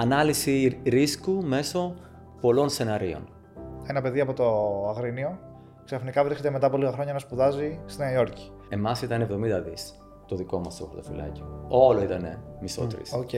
[0.00, 1.94] ανάλυση ρίσκου μέσω
[2.40, 3.28] πολλών σεναρίων.
[3.86, 4.44] Ένα παιδί από το
[4.88, 5.38] Αγρίνιο
[5.84, 8.50] ξαφνικά βρίσκεται μετά από λίγα χρόνια να σπουδάζει στη Νέα Υόρκη.
[8.68, 9.94] Εμάς ήταν 70 δις
[10.26, 11.64] το δικό μας το χαρτοφυλάκιο.
[11.68, 13.02] Όλο ήταν μισό τρις.
[13.14, 13.30] Οκ.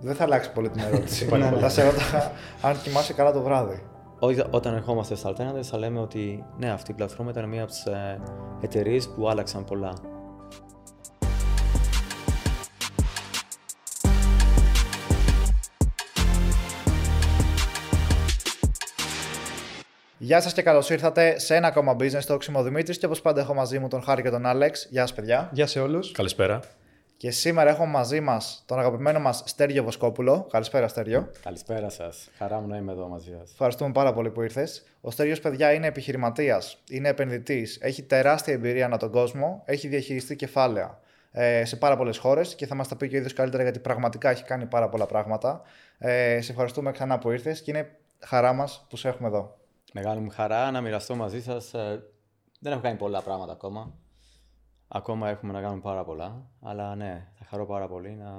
[0.00, 1.24] Δεν θα αλλάξει πολύ την ερώτηση.
[1.60, 2.32] θα σε ρωτά
[2.62, 3.82] αν κοιμάσαι καλά το βράδυ.
[4.18, 7.70] Ό- Όταν ερχόμαστε στα Alternatives θα λέμε ότι ναι, αυτή η πλατφόρμα ήταν μία από
[7.70, 7.86] τις
[8.60, 9.92] εταιρείες που άλλαξαν πολλά.
[20.24, 22.44] Γεια σας και καλώς ήρθατε σε ένα ακόμα business talk.
[22.48, 24.86] Είμαι ο Δημήτρης και όπως πάντα έχω μαζί μου τον Χάρη και τον Άλεξ.
[24.90, 25.50] Γεια σας, παιδιά.
[25.52, 26.12] Γεια σε όλους.
[26.12, 26.60] Καλησπέρα.
[27.16, 30.46] Και σήμερα έχω μαζί μας τον αγαπημένο μας Στέργιο Βοσκόπουλο.
[30.50, 31.30] Καλησπέρα, Στέργιο.
[31.42, 32.30] Καλησπέρα σας.
[32.38, 33.50] Χαρά μου να είμαι εδώ μαζί σας.
[33.50, 34.84] Ευχαριστούμε πάρα πολύ που ήρθες.
[35.00, 40.36] Ο Στέργιος, παιδιά, είναι επιχειρηματίας, είναι επενδυτής, έχει τεράστια εμπειρία ανά τον κόσμο, έχει διαχειριστεί
[40.36, 40.98] κεφάλαια
[41.32, 43.78] ε, σε πάρα πολλές χώρες και θα μας τα πει και ο ίδιος καλύτερα γιατί
[43.78, 45.62] πραγματικά έχει κάνει πάρα πολλά πράγματα.
[45.98, 49.62] Ε, σε ευχαριστούμε ξανά που ήρθες και είναι χαρά μας που σε έχουμε εδώ.
[49.96, 51.70] Μεγάλη μου χαρά να μοιραστώ μαζί σας.
[52.60, 53.94] δεν έχω κάνει πολλά πράγματα ακόμα.
[54.88, 56.46] Ακόμα έχουμε να κάνουμε πάρα πολλά.
[56.62, 58.32] Αλλά ναι, θα χαρώ πάρα πολύ να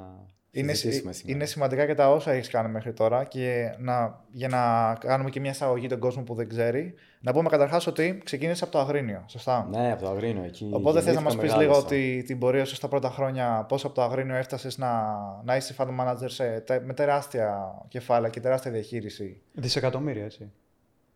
[0.51, 1.37] Είναι, συζητήσουμε σήμερα.
[1.37, 5.39] είναι σημαντικά και τα όσα έχεις κάνει μέχρι τώρα και να, για να κάνουμε και
[5.39, 6.93] μια εισαγωγή τον κόσμο που δεν ξέρει.
[7.21, 10.69] Να πούμε καταρχάς ότι ξεκίνησες από το Αγρίνιο, σωστά; Ναι, από το Αγρίνιο εκεί.
[10.73, 11.95] Οπότε θες να μας γεννήθηκα, πει λίγο μεγάλωσα.
[11.95, 15.75] ότι την πορεία σου στα πρώτα χρόνια, πώς από το Αγρίνιο έφτασες να, να είσαι
[15.77, 20.51] fund manager σε, τε- με τεράστια κεφάλαια και τεράστια διαχείριση; Δισεκατομμύρια, έτσι.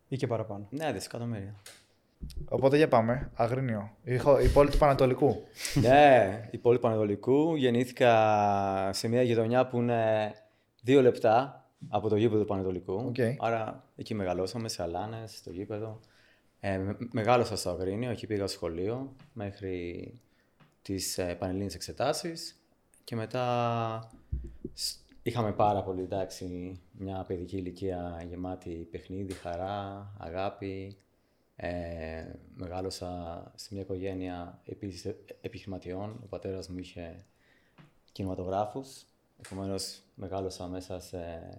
[0.10, 0.68] Ή και παραπάνω.
[0.70, 1.56] Ναι, δισεκατομμύρια.
[2.50, 3.32] Οπότε για πάμε.
[3.34, 3.90] Αγρίνιο.
[4.04, 5.36] Η, χω- η πόλη του Παναιτωλικού.
[5.82, 7.56] ναι, η πόλη Παναιτωλικού.
[7.56, 10.32] Γεννήθηκα σε μια γειτονιά που είναι
[10.84, 12.94] δύο λεπτά από το γήπεδο του Πανεδολικού.
[12.94, 13.16] Οκ.
[13.40, 16.00] Άρα εκεί μεγαλώσαμε, σε αλάνες, στο γήπεδο.
[16.60, 20.14] Ε, με- μεγάλωσα στο Αγρίνιο, εκεί πήγα σχολείο μέχρι
[20.82, 22.60] τις ε, πανελλήνιες εξετάσεις
[23.04, 24.10] και μετά
[24.74, 30.98] σ- είχαμε πάρα πολύ, εντάξει, μια παιδική ηλικία γεμάτη παιχνίδι, χαρά, αγάπη.
[31.56, 32.26] Ε,
[32.56, 36.20] μεγάλωσα σε μια οικογένεια επίσης ε- επιχειρηματιών.
[36.24, 37.26] Ο πατέρας μου είχε
[38.12, 39.06] κινηματογράφους.
[39.46, 41.50] Επομένως, μεγάλωσα μέσα σε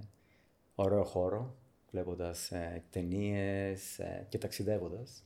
[0.75, 1.57] ωραίο χώρο,
[1.91, 5.25] βλέποντας ε, ταινίες ε, και ταξιδεύοντας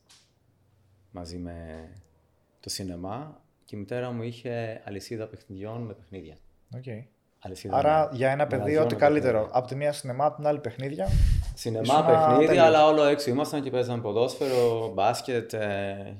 [1.11, 1.89] μαζί με
[2.59, 3.43] το σινεμά.
[3.65, 6.37] Και η μητέρα μου είχε αλυσίδα παιχνιδιών με παιχνίδια.
[6.75, 7.03] Okay.
[7.45, 9.31] Αλυσίδα Άρα με για ένα παιδί μαγαζιών ό,τι με καλύτερο.
[9.33, 9.57] παιχνίδια.
[9.59, 11.07] Από τη μία σινεμά, από την άλλη παιχνίδια.
[11.53, 12.65] Σινεμά, Ήσουνα παιχνίδια, τέλειος.
[12.65, 16.17] αλλά όλο έξω ήμασταν και παίζαμε ποδόσφαιρο, μπάσκετ ε,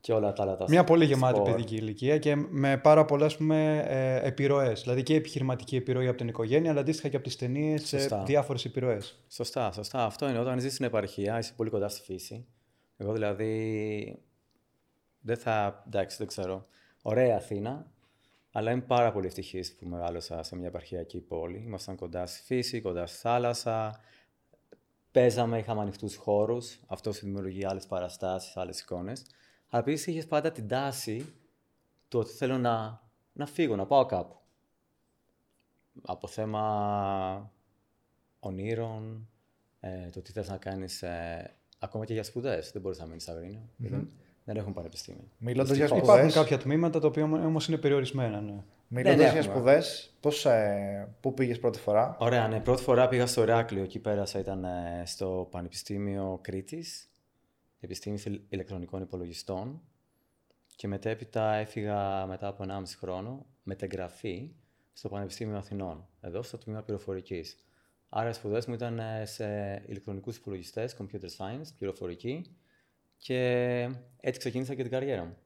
[0.00, 1.50] και όλα τα άλλα τα Μια πολύ γεμάτη σπορ.
[1.50, 4.80] παιδική ηλικία και με πάρα πολλές ε, επιρροές.
[4.82, 8.22] Δηλαδή και επιχειρηματική επιρροή από την οικογένεια, αλλά αντίστοιχα και από τις ταινίες σε Σωστά.
[8.22, 9.18] διάφορες επιρροές.
[9.28, 10.04] Σωστά, σωστά.
[10.04, 10.38] Αυτό είναι.
[10.38, 12.46] Όταν ζεις στην επαρχία, είσαι πολύ κοντά στη φύση.
[12.96, 14.18] Εγώ δηλαδή
[15.20, 15.82] δεν θα.
[15.86, 16.66] εντάξει, δεν ξέρω.
[17.02, 17.86] Ωραία Αθήνα,
[18.52, 21.58] αλλά είμαι πάρα πολύ ευτυχής που μεγάλωσα σε μια επαρχιακή πόλη.
[21.58, 24.00] Ήμασταν κοντά στη φύση, κοντά στη θάλασσα.
[25.10, 26.80] Παίζαμε, είχαμε ανοιχτούς χώρους.
[26.86, 29.24] Αυτό σου δημιουργεί άλλες παραστάσεις, άλλες εικόνες.
[29.68, 31.32] Αλλά επίσης είχες πάντα την τάση
[32.08, 33.02] του ότι θέλω να,
[33.32, 34.36] να φύγω, να πάω κάπου.
[36.02, 37.52] Από θέμα
[38.40, 39.28] ονείρων,
[39.80, 42.70] ε, το τι θες να κάνεις, ε, ακόμα και για σπουδές.
[42.72, 43.68] Δεν μπορείς να μείνεις στο Αγρίνιο.
[43.76, 44.12] Δεν,
[44.44, 45.28] δεν έχουν πανεπιστήμιο.
[45.38, 46.06] Μιλώντας για Δυστυχώς.
[46.08, 46.30] σπουδές.
[46.30, 48.40] Υπάρχουν κάποια τμήματα τα οποία όμω είναι περιορισμένα.
[48.40, 48.62] Ναι.
[48.88, 49.54] Μιλώντας Ναι, ναι, για έχουμε.
[49.54, 52.60] σπουδές, πώς, ε, πού πήγες πρώτη φορά; Ωραία, ναι.
[52.60, 53.82] Πρώτη φορά πήγα στο Ηράκλειο.
[53.82, 57.10] Εκεί πέρασα, ήταν ε, στο Πανεπιστήμιο Κρήτης,
[57.80, 59.80] Επιστήμη Ηλ- Ηλεκτρονικών Υπολογιστών.
[60.76, 64.50] Και μετέπειτα έφυγα μετά από 1,5 χρόνο μετεγγραφή
[64.92, 67.56] στο Πανεπιστήμιο Αθηνών, εδώ στο τμήμα πληροφορικής.
[68.08, 69.44] Άρα οι σπουδές μου ήταν ε, σε
[69.86, 72.56] ηλεκτρονικούς υπολογιστές, computer science, πληροφορική
[73.24, 73.88] και
[74.20, 75.36] έτσι ξεκίνησα και την καριέρα μου.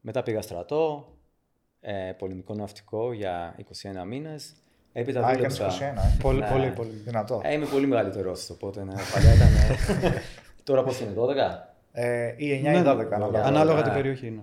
[0.00, 1.08] Μετά πήγα στρατό,
[1.80, 3.54] ε, πολεμικό ναυτικό για
[4.02, 4.52] 21 μήνες.
[4.92, 5.94] Έπειτα Α, έκανε δούλεψα...
[5.94, 6.16] 21, ε.
[6.22, 6.48] Πολύ, Ναι.
[6.50, 6.90] πολύ, πολύ.
[6.90, 7.40] Δυνατό.
[7.44, 9.48] Ε, είμαι πολύ μεγαλύτερό, οπότε ναι, παλιά ήταν.
[9.54, 10.12] ε,
[10.64, 11.24] Τώρα πώς είναι, 12?
[11.92, 12.82] Ε, ή 9 Ναι, ή 12.
[12.82, 13.44] ναι, ανάλογα.
[13.44, 13.82] Ανάλογα Ναι.
[13.82, 14.30] την περιοχή.
[14.30, 14.42] Ναι.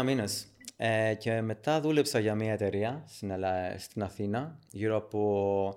[0.00, 0.46] 21 μήνες.
[0.76, 5.74] Ε, και μετά δούλεψα για μια εταιρεία στην, Ελλάδα, στην Αθήνα γύρω από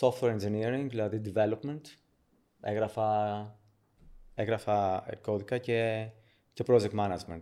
[0.00, 1.80] software engineering, δηλαδή development.
[2.60, 3.06] Έγραφα,
[4.40, 6.08] έγραφα κώδικα και,
[6.52, 7.40] και project management.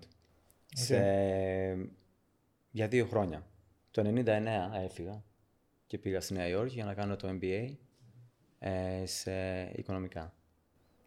[0.75, 0.97] Σε,
[2.71, 3.47] για δύο χρόνια.
[3.91, 4.29] Το 99
[4.85, 5.23] έφυγα
[5.87, 7.75] και πήγα στη Νέα Υόρκη για να κάνω το MBA
[8.59, 9.33] ε, σε
[9.75, 10.33] οικονομικά.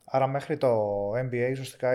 [0.04, 1.92] Άρα μέχρι το MBA ουσιαστικά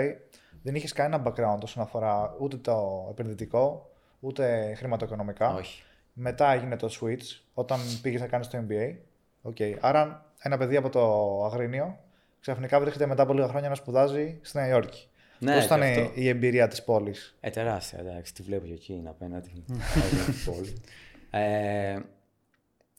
[0.63, 3.91] δεν είχες κανένα background όσον αφορά ούτε το επενδυτικό,
[4.21, 5.55] ούτε χρηματοοικονομικά.
[5.55, 5.83] Όχι.
[6.13, 8.97] Μετά έγινε το switch όταν πήγες να κάνεις το MBA.
[9.43, 9.77] Okay.
[9.81, 11.99] Άρα ένα παιδί από το Αγρίνιο
[12.47, 15.07] ξαφνικά βρίσκεται μετά από λίγα χρόνια να σπουδάζει στη Νέα Υόρκη.
[15.39, 16.13] Ναι, Πώς ήταν και η- αυτό.
[16.21, 19.65] η εμπειρία της πόλης; Ε, τεράστια, εντάξει, τη βλέπω και εκεί είναι απέναντι.
[19.71, 20.75] όλη την πόλη.
[21.31, 21.99] Ε,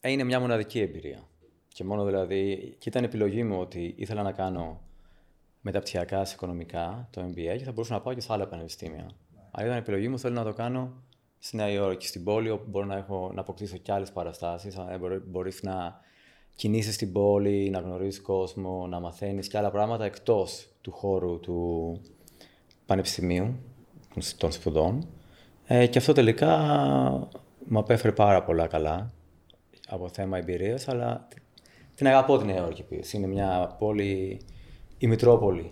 [0.01, 1.19] Ε, είναι μια μοναδική εμπειρία.
[1.67, 4.81] Και μόνο δηλαδή, και ήταν επιλογή μου ότι ήθελα να κάνω
[5.61, 9.09] μεταπτυχιακά σε οικονομικά, το MBA, και θα μπορούσα να πάω και σε άλλα πανεπιστήμια.
[9.51, 11.03] Αλλά ήταν επιλογή μου, θέλω να το κάνω
[11.39, 14.75] στη Νέα Υόρκη, στην πόλη, όπου μπορώ να, έχω, να αποκτήσω και άλλες παραστάσεις.
[15.25, 15.99] Μπορείς να
[16.57, 22.01] κινείσαι στην πόλη, να γνωρίζεις κόσμο, να μαθαίνεις και άλλα πράγματα εκτός του χώρου του
[22.86, 23.56] πανεπιστημίου,
[24.38, 25.07] των σπουδών.
[25.65, 26.57] Ε, και αυτό τελικά
[27.65, 29.12] μου απέφερε πάρα πολλά καλά
[29.88, 31.27] από θέμα εμπειρίας, αλλά
[31.95, 34.39] την αγαπώ την Νέα Υόρκη Είναι μια πόλη,
[34.98, 35.71] η Μητρόπολη.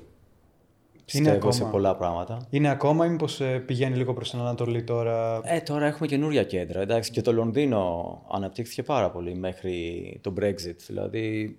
[1.06, 2.48] Πιστεύω σε πολλά πράγματα.
[2.50, 6.44] Είναι ακόμα ή μήπως ε, πηγαίνει λίγο προς την Ανατολή τώρα; Ε, τώρα έχουμε καινούρια
[6.44, 6.81] κέντρα.
[6.81, 10.75] Εντάξει, και το Λονδίνο αναπτύχθηκε πάρα πολύ μέχρι το Brexit.
[10.88, 11.57] Δηλαδή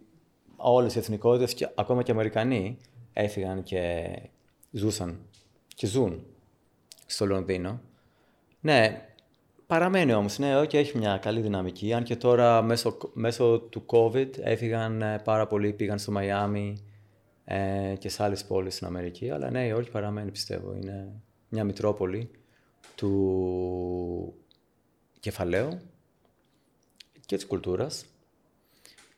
[0.56, 2.76] όλες οι εθνικότητες, και, ακόμα και οι Αμερικανοί,
[3.12, 4.04] έφυγαν και
[4.70, 5.19] ζούσαν
[5.75, 6.26] και ζουν
[7.06, 7.81] στο Λονδίνο.
[8.60, 9.06] Ναι,
[9.66, 11.92] Παραμένει όμως, ναι, και έχει μια καλή δυναμική.
[11.92, 16.76] Αν και τώρα μέσω, μέσω του COVID έφυγαν ε, πάρα πολλοί, πήγαν στο Μαϊάμι
[17.48, 19.31] ε, και σε άλλες πόλεις στην Αμερική.
[19.31, 20.75] Αλλά ναι, όχι παραμένει πιστεύω.
[20.75, 21.12] Είναι
[21.48, 22.31] μια μητρόπολη
[22.94, 24.34] του
[25.20, 25.81] κεφαλαίου
[27.26, 28.04] και της κουλτούρας.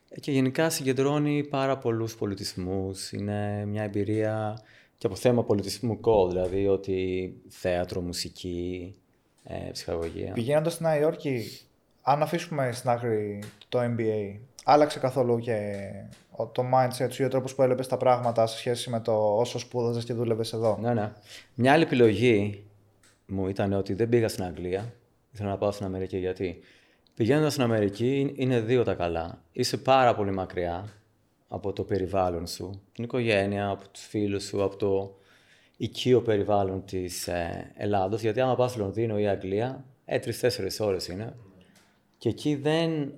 [0.09, 3.11] Ε, και γενικά συγκεντρώνει πάρα πολλούς πολιτισμούς.
[3.11, 4.61] Είναι μια εμπειρία
[4.97, 8.95] και από θέμα πολιτισμικό, δηλαδή ότι θέατρο, μουσική,
[9.43, 10.33] ε, ψυχαγωγία.
[10.33, 11.59] Πηγαίνοντας στη Νέα Υόρκη,
[12.01, 15.89] αν αφήσουμε στην άκρη το MBA, άλλαξε καθόλου και
[16.45, 19.59] το mindset σου ή ο τρόπος που έλεπες τα πράγματα σε σχέση με το όσο
[19.59, 20.77] σπούδαζες και δούλευες εδώ.
[20.81, 21.11] Ναι, ναι.
[21.53, 22.63] Μια άλλη επιλογή
[23.25, 24.93] μου ήταν ότι δεν πήγα στην Αγγλία.
[25.33, 26.59] Ήθελα να πάω στην Αμερική γιατί
[27.15, 29.41] πηγαίνοντας στην Αμερική είναι δύο τα καλά.
[29.51, 30.89] Είσαι πάρα πολύ μακριά
[31.47, 35.17] από το περιβάλλον σου, την οικογένεια, από τους φίλους σου, από το
[35.77, 38.21] οικείο περιβάλλον της ε, Ελλάδος.
[38.21, 41.35] Γιατί άμα πας στο Λονδίνο ή Αγγλία, ε, τρει-τέσσερι ώρες είναι.
[42.17, 43.13] Και εκεί δεν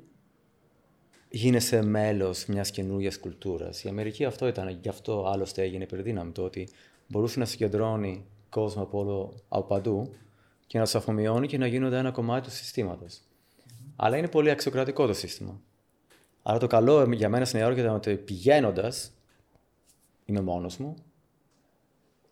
[1.32, 3.84] γίνεσαι μέλος μιας καινούργιας κουλτούρας.
[3.84, 6.70] Η Αμερική αυτό ήταν, γι' αυτό άλλωστε έγινε υπερδύναμη το ότι
[7.08, 10.14] μπορούσε να συγκεντρώνει κόσμο από, όλο, από παντού
[10.68, 13.22] και να τους αφομοιώνει και να γίνονται ένα κομμάτι του συστήματος.
[13.96, 15.62] Αλλά είναι πολύ αξιοκρατικό το σύστημα.
[16.44, 19.12] Άρα το καλό για μένα στην Νέα Υόρκη ήταν ότι πηγαίνοντας,
[20.26, 20.96] είμαι μόνος μου,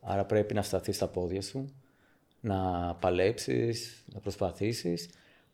[0.02, 1.74] Άρα πρέπει να σταθείς στα πόδια σου,
[2.42, 5.10] να παλέψεις, να προσπαθήσεις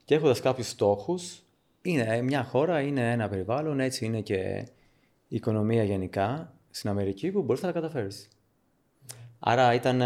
[0.05, 1.43] και έχοντας κάποιους στόχους,
[1.85, 4.67] είναι μια χώρα, είναι ένα περιβάλλον, έτσι είναι και
[5.27, 8.27] η οικονομία γενικά στην Αμερική που μπορείς να τα καταφέρεις.
[9.39, 9.97] Άρα ήταν,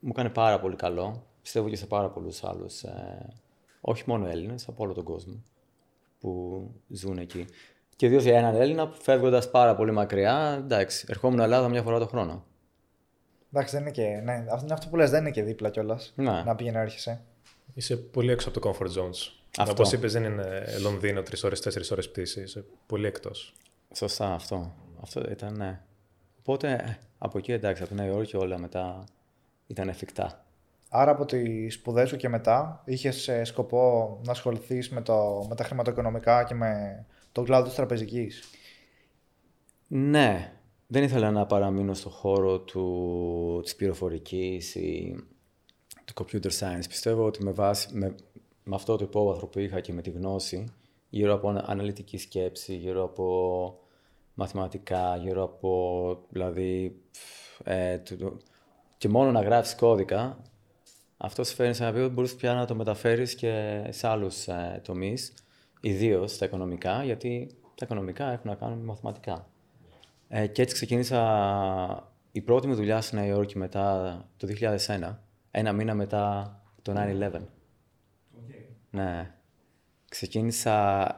[0.00, 3.28] μου έκανε πάρα πολύ καλό, πιστεύω και σε πάρα πολλούς άλλους, ε,
[3.80, 5.42] όχι μόνο Έλληνες, από όλο τον κόσμο
[6.20, 7.44] που ζουν εκεί.
[7.96, 11.98] Και ιδίως για έναν Έλληνα που φεύγοντας πάρα πολύ μακριά, εντάξει, ερχόμουν Ελλάδα μια φορά
[11.98, 12.44] το χρόνο.
[13.52, 14.20] Εντάξει, δεν είναι και.
[14.24, 16.12] Ναι, αυτό που λες δεν είναι και δίπλα κιόλας.
[16.16, 16.42] Ναι.
[16.42, 17.24] Να πήγαινε να έρχεσαι.
[17.74, 18.88] Είσαι πολύ έξω από το comfort
[19.58, 19.68] zones.
[19.70, 22.42] Όπως είπες, δεν είναι Λονδίνο τρεις ώρες, τέσσερις ώρες πτήσης.
[22.42, 23.54] Είσαι πολύ εκτός.
[23.94, 24.74] Σωστά αυτό.
[25.02, 25.80] Αυτό ήταν, ναι.
[26.38, 29.04] Οπότε ε, από εκεί εντάξει, από τη Νέα Υόρκη όλα μετά
[29.66, 30.44] ήταν εφικτά.
[30.88, 35.02] Άρα από τις σπουδές σου και μετά είχες ε, σκοπό να ασχοληθείς με,
[35.48, 38.42] με τα χρηματοοικονομικά και με τον κλάδο της τραπεζικής;
[39.88, 40.52] Ναι,
[40.86, 45.16] δεν ήθελα να παραμείνω στο χώρο του, της πληροφορικής ή
[46.04, 46.84] του computer science.
[46.88, 48.14] Πιστεύω ότι με, βάση, με,
[48.64, 50.72] με αυτό το υπόβαθρο που είχα και με τη γνώση,
[51.08, 53.78] γύρω από αναλυτική σκέψη, γύρω από
[54.34, 57.02] μαθηματικά, γύρω από, δηλαδή,
[57.64, 57.98] ε,
[58.98, 60.38] και μόνο να γράφεις κώδικα,
[61.16, 64.80] αυτό σε φέρνει σε ένα ότι μπορείς πια να το μεταφέρεις και σε άλλους ε,
[64.84, 65.34] τομείς,
[65.80, 69.46] ιδίως στα οικονομικά, γιατί τα οικονομικά έχουν να κάνουν με μαθηματικά.
[70.28, 74.48] Ε, και έτσι ξεκίνησα η πρώτη μου δουλειά στη Νέα Υόρκη μετά το
[74.86, 75.18] 2001,
[75.50, 77.40] ένα μήνα μετά το 9-11.
[78.92, 78.98] Okay.
[78.98, 79.30] Ναι.
[80.08, 81.16] Ξεκίνησα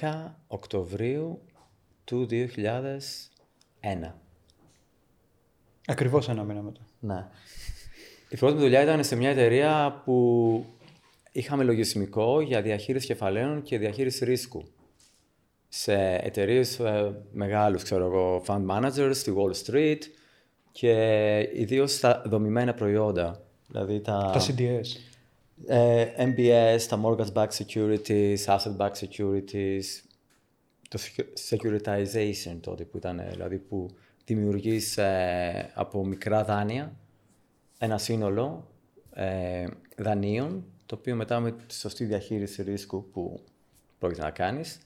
[0.00, 1.40] 11 Οκτωβρίου
[2.04, 2.44] του 2001.
[5.86, 6.80] Ακριβώς ένα μήνα μετά.
[7.00, 7.26] Ναι.
[8.28, 10.64] Η πρώτη μου δουλειά ήταν σε μια εταιρεία που
[11.32, 14.64] είχαμε λογισμικό για διαχείριση κεφαλαίων και διαχείριση ρίσκου
[15.68, 20.00] σε εταιρείες ε, μεγάλους, ξέρω εγώ, fund managers στη Wall Street
[20.72, 23.42] και ιδίως στα δομημένα προϊόντα.
[23.66, 25.07] Δηλαδή τα, τα CDS.
[25.66, 29.84] Ε, MBS, τα mortgage-backed securities, asset-backed securities,
[30.88, 30.98] το
[31.50, 33.90] securitization τότε που ήταν, δηλαδή που
[34.24, 36.92] δημιουργείς ε, από μικρά δάνεια
[37.78, 38.68] ένα σύνολο
[39.12, 43.40] ε, δανείων, το οποίο μετά με τη σωστή διαχείριση ρίσκου που
[43.98, 44.80] πρόκειται να κάνεις,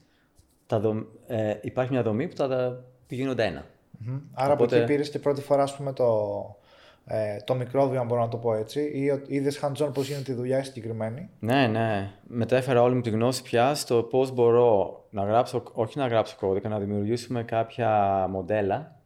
[0.67, 3.61] τα ε, υπάρχει μια δομή που τα πηγαίνονται ένα.
[3.61, 4.21] Mm-hmm.
[4.33, 4.75] Άρα Οπότε...
[4.75, 6.57] από εκεί πήρες και πρώτη φορά ας πούμε, το,
[7.05, 10.35] ε, το μικρόβιο, αν μπορώ να το πω έτσι, ή είδες hands-on πώς γίνεται η
[10.35, 12.11] δουλειά συγκεκριμένη; Ναι, ναι.
[12.23, 16.69] Μετέφερα όλη μου τη γνώση πια στο πώς μπορώ να γράψω, όχι να γράψω κώδικα,
[16.69, 19.01] να δημιουργήσουμε κάποια μοντέλα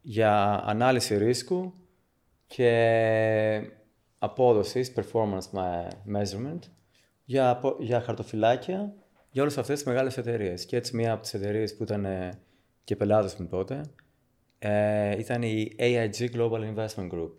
[0.00, 1.72] για ανάλυση ρίσκου
[2.46, 3.60] και
[4.18, 5.58] απόδοσης, performance
[6.14, 6.58] measurement,
[7.24, 8.94] για, για χαρτοφυλάκια
[9.30, 10.64] για όλες αυτές τις μεγάλες εταιρείες.
[10.66, 12.06] Και έτσι, μία από τις εταιρείες που ήταν
[12.84, 13.80] και πελάτε μου τότε
[14.66, 17.30] ε, ήταν η AIG Global Investment Group.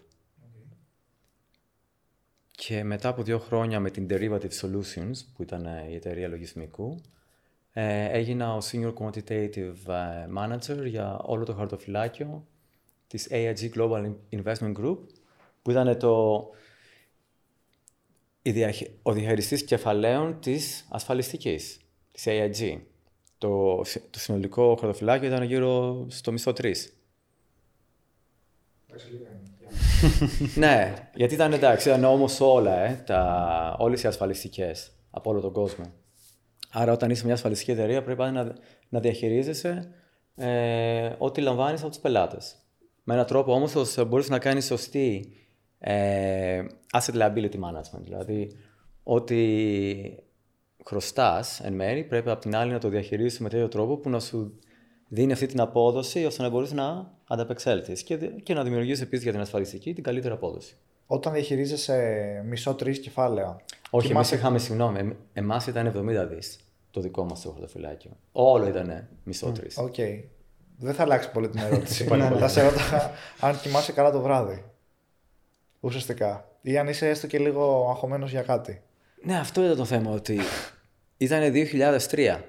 [2.51, 7.01] Και μετά από δύο χρόνια με την Derivative Solutions, που ήταν ε, η εταιρεία λογισμικού,
[7.71, 12.47] ε, έγινα ο Senior Quantitative ε, Manager για όλο το χαρτοφυλάκιο
[13.07, 14.97] της AIG Global Investment Group,
[15.61, 16.35] που ήταν το,
[19.01, 21.79] ο διαχειριστής κεφαλαίων της ασφαλιστικής,
[22.11, 22.79] της AIG.
[23.37, 23.75] Το,
[24.09, 26.95] το συνολικό χαρτοφυλάκιο ήταν γύρω στο μισό τρεις.
[30.55, 35.51] Ναι, γιατί ήταν εντάξει, ήταν όμως όλα, ε, τα, όλες οι ασφαλιστικές από όλο τον
[35.51, 35.85] κόσμο.
[36.71, 38.53] Άρα όταν είσαι μια ασφαλιστική εταιρεία πρέπει να,
[38.89, 39.91] να διαχειρίζεσαι
[40.35, 42.55] ε, ό,τι λαμβάνεις από τους πελάτες.
[43.03, 45.33] Με έναν τρόπο όμως ώστε μπορείς να κάνεις σωστή
[45.79, 48.01] ε, asset liability management.
[48.01, 48.51] Δηλαδή,
[49.03, 49.37] ό,τι
[50.85, 54.19] χρωστάς εν μέρη πρέπει από την άλλη να το διαχειρίζεις με τέτοιο τρόπο που να
[54.19, 54.59] σου
[55.15, 59.31] δίνει αυτή την απόδοση ώστε να μπορείς να ανταπεξέλθεις και, και να δημιουργήσει επίσης για
[59.31, 60.75] την ασφαλιστική την καλύτερη απόδοση.
[61.07, 63.61] Όταν διαχειρίζεσαι μισό τρις κεφάλαια.
[63.89, 66.59] Όχι, εμείς είχαμε, συγγνώμη, εμάς ήταν 70 δις
[66.91, 68.11] το δικό μας το χαρτοφυλάκιο.
[68.31, 69.77] Όλο ήταν μισό τρις.
[69.77, 69.93] OK.
[69.97, 70.23] Okay.
[70.77, 72.03] Δεν θα αλλάξει πολύ την ερώτηση.
[72.39, 74.63] θα σε ρωτά αν κοιμάσαι καλά το βράδυ.
[75.79, 76.49] Ουσιαστικά.
[76.61, 78.81] Ή αν είσαι έστω και λίγο αγχωμένος για κάτι.
[79.23, 80.11] Ναι, αυτό ήταν το θέμα.
[80.11, 80.39] Ότι
[81.17, 81.53] ήταν
[82.09, 82.39] 2003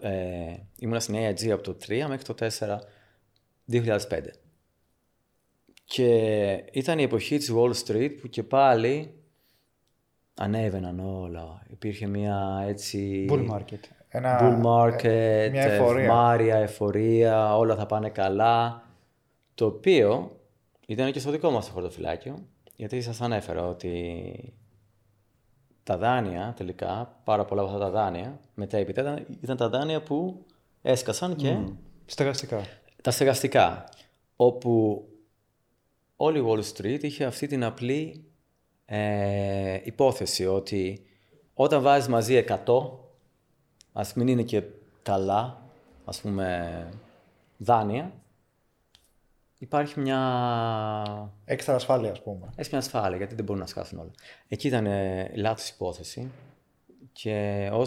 [0.00, 2.78] ε, ήμουνα στην AIG από το 3 μέχρι το 4,
[3.72, 3.98] 2005.
[5.84, 9.14] Και ήταν η εποχή της Wall Street που και πάλι
[10.34, 11.62] ανέβαιναν όλα.
[11.68, 13.26] Υπήρχε μια έτσι...
[13.30, 13.80] Bull market.
[14.08, 16.02] Ένα, bull market, ε, μια εφορία.
[16.02, 18.86] ευμάρια, εφορία, όλα θα πάνε καλά.
[19.54, 20.40] Το οποίο
[20.86, 22.38] ήταν και στο δικό μας το χαρτοφυλάκιο,
[22.76, 24.54] γιατί σας ανέφερα ότι
[25.82, 30.44] τα δάνεια τελικά, πάρα πολλά από αυτά τα δάνεια, μετά ήταν, ήταν τα δάνεια που
[30.82, 31.56] έσκασαν και...
[31.58, 31.72] Mm.
[32.06, 32.60] Στεγαστικά.
[33.02, 33.88] Τα στεγαστικά.
[34.36, 35.04] Όπου
[36.16, 38.24] όλη η Wall Street είχε αυτή την απλή
[38.84, 41.06] ε, υπόθεση ότι
[41.54, 42.90] όταν βάζεις μαζί 100,
[43.92, 44.62] ας μην είναι και
[45.02, 45.62] καλά,
[46.04, 46.88] ας πούμε,
[47.56, 48.12] δάνεια,
[49.62, 51.32] υπάρχει μια.
[51.44, 52.52] Έξτρα ασφάλεια, ας πούμε.
[52.56, 54.10] Έχει μια ασφάλεια, γιατί δεν μπορούν να σκάσουν όλα.
[54.48, 56.30] Εκεί ήταν ε, λάθος υπόθεση.
[57.12, 57.82] Και ω.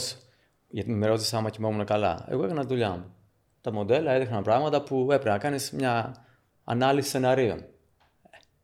[0.70, 2.26] Γιατί με ρώτησε άμα κοιμόμουν καλά.
[2.30, 3.16] Εγώ έκανα τη δουλειά μου.
[3.62, 6.16] Τα μοντέλα έδειχναν πράγματα που έπρεπε να κάνεις μια
[6.64, 7.66] ανάλυση σενάριων.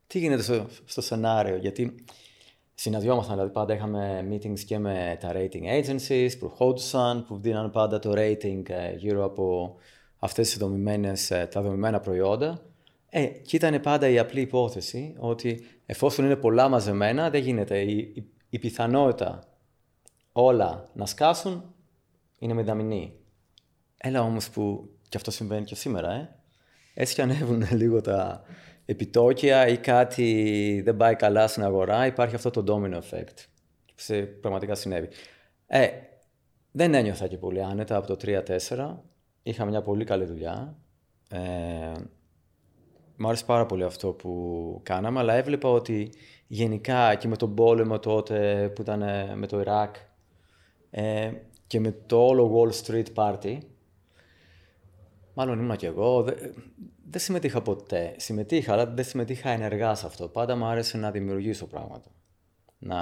[0.07, 2.05] Τι γίνεται στο, στο σενάριο, γιατί
[2.73, 7.99] συναντιόμασταν, δηλαδή πάντα είχαμε meetings και με τα rating agencies που ερχόντουσαν, που δίναν πάντα
[7.99, 9.75] το rating ε, γύρω από
[10.19, 12.70] αυτές τις δομημένες, ε, τα δομημένα προϊόντα
[13.13, 17.79] ε, και ήταν πάντα η απλή υπόθεση ότι εφόσον είναι πολλά μαζεμένα, δεν γίνεται.
[17.79, 19.43] Η, η, πιθανότητα
[20.31, 21.73] όλα να σκάσουν
[22.39, 23.13] είναι μηδαμινή.
[23.97, 26.35] Έλα όμως που και αυτό συμβαίνει και σήμερα, ε.
[26.93, 28.43] Έτσι και ανέβουν λίγο τα
[28.85, 33.45] επιτόκια ή κάτι δεν πάει καλά στην αγορά, υπάρχει αυτό το domino effect.
[33.95, 35.09] Σε πραγματικά συνέβη.
[35.67, 35.89] Ε,
[36.71, 38.97] δεν ένιωθα και πολύ άνετα από το 3-4.
[39.43, 40.77] Είχα μια πολύ καλή δουλειά.
[41.29, 41.91] Ε,
[43.21, 46.11] μου άρεσε πάρα πολύ αυτό που κάναμε, αλλά έβλεπα ότι
[46.47, 49.95] γενικά και με τον πόλεμο τότε που ήταν ε, με το Ιράκ
[50.89, 51.31] ε,
[51.67, 53.57] και με το όλο Wall Street Party,
[55.33, 56.23] μάλλον ήμουν και εγώ,
[57.09, 58.13] δεν συμμετείχα ποτέ.
[58.17, 60.27] Συμμετείχα, αλλά δεν συμμετείχα ενεργά σε αυτό.
[60.27, 62.09] Πάντα μου άρεσε να δημιουργήσω πράγματα.
[62.79, 62.99] Να,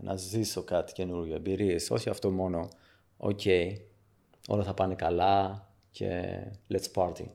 [0.00, 1.90] να ζήσω κάτι καινούργιο, εμπειρίες.
[1.90, 2.68] Όχι αυτό μόνο,
[3.16, 3.40] οκ,
[4.48, 6.22] όλα θα πάνε καλά και
[6.70, 7.26] let's party.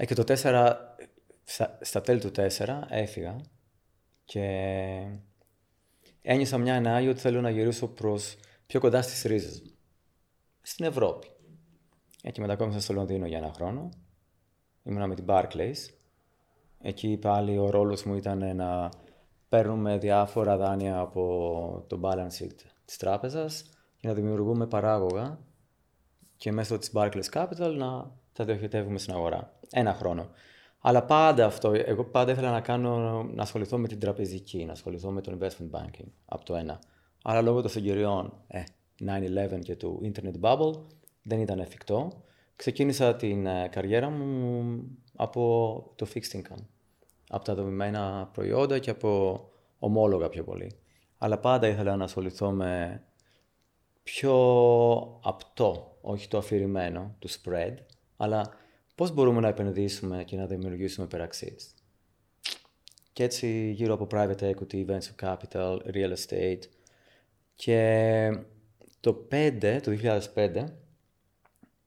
[0.00, 0.74] Ε, και το 4,
[1.44, 3.40] στα, στα τέλη του 4 έφυγα
[4.24, 4.42] και
[6.22, 8.36] ένιωσα μια ανάγκη ότι θέλω να γυρίσω προς
[8.66, 9.70] πιο κοντά στις ρίζες μου.
[10.60, 11.26] Στην Ευρώπη.
[12.22, 13.88] Εκεί μετακόμισα στο Λονδίνο για ένα χρόνο.
[14.82, 15.76] Ήμουνα με την Barclays.
[16.78, 18.90] Εκεί πάλι ο ρόλος μου ήταν να
[19.48, 25.38] παίρνουμε διάφορα δάνεια από το balance sheet της τράπεζας και να δημιουργούμε παράγωγα
[26.36, 29.57] και μέσω της Barclays Capital να τα διοχετεύουμε στην αγορά.
[29.70, 30.30] Ένα χρόνο.
[30.80, 35.10] Αλλά πάντα αυτό, εγώ πάντα ήθελα να κάνω, να ασχοληθώ με την τραπεζική, να ασχοληθώ
[35.10, 36.78] με το investment banking από το ένα.
[37.22, 38.62] Αλλά λόγω των συγκυριών, ε,
[39.00, 40.72] 9-11 και του internet bubble,
[41.22, 42.22] δεν ήταν εφικτό.
[42.56, 44.82] ξεκίνησα την ε, καριέρα μου
[45.16, 46.64] από το fixed income.
[47.28, 49.40] Από τα δομημένα προϊόντα και από
[49.78, 50.72] ομόλογα πιο πολύ.
[51.18, 53.02] Αλλά πάντα ήθελα να ασχοληθώ με
[54.02, 54.34] πιο
[55.22, 57.74] απτό, όχι το αφηρημένο, του spread,
[58.16, 58.50] αλλά
[58.98, 61.74] πώς μπορούμε να επενδύσουμε και να δημιουργήσουμε υπεραξίες.
[63.12, 66.62] Και έτσι γύρω από private equity, venture capital, real estate.
[67.54, 68.30] Και
[69.00, 69.90] το 5, το
[70.34, 70.64] 2005,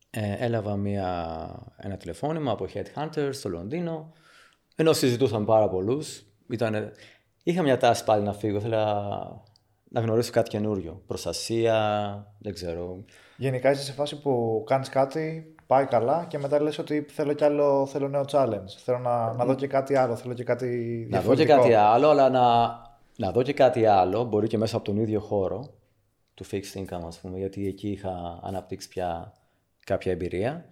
[0.10, 4.14] ε, έλαβα μια, ένα τηλεφώνημα από headhunters στο Λονδίνο,
[4.76, 6.26] ενώ συζητούσαν πάρα πολλούς.
[6.50, 6.92] Ήταν,
[7.44, 9.06] είχα μια τάση πάλι να φύγω, ήθελα
[9.90, 11.04] να γνωρίσω κάτι καινούριο.
[11.08, 11.76] Προστασία,
[12.40, 13.04] δεν ξέρω.
[13.38, 17.44] Γενικά είσαι σε φάση που κάνεις κάτι, πάει καλά και μετά λες ότι θέλω κι
[17.44, 18.70] άλλο, θέλω νέο challenge.
[18.84, 20.68] Θέλω να, να δω και κάτι άλλο, θέλω και κάτι
[21.10, 21.56] διαφορετικό.
[21.56, 22.68] Να δω και κάτι άλλο, αλλά να,
[23.18, 25.74] να δω και κάτι άλλο, μπορεί και μέσα από τον ίδιο χώρο
[26.34, 29.34] του fixed income, ας πούμε, γιατί εκεί είχα αναπτύξει πια
[29.86, 30.66] κάποια εμπειρία.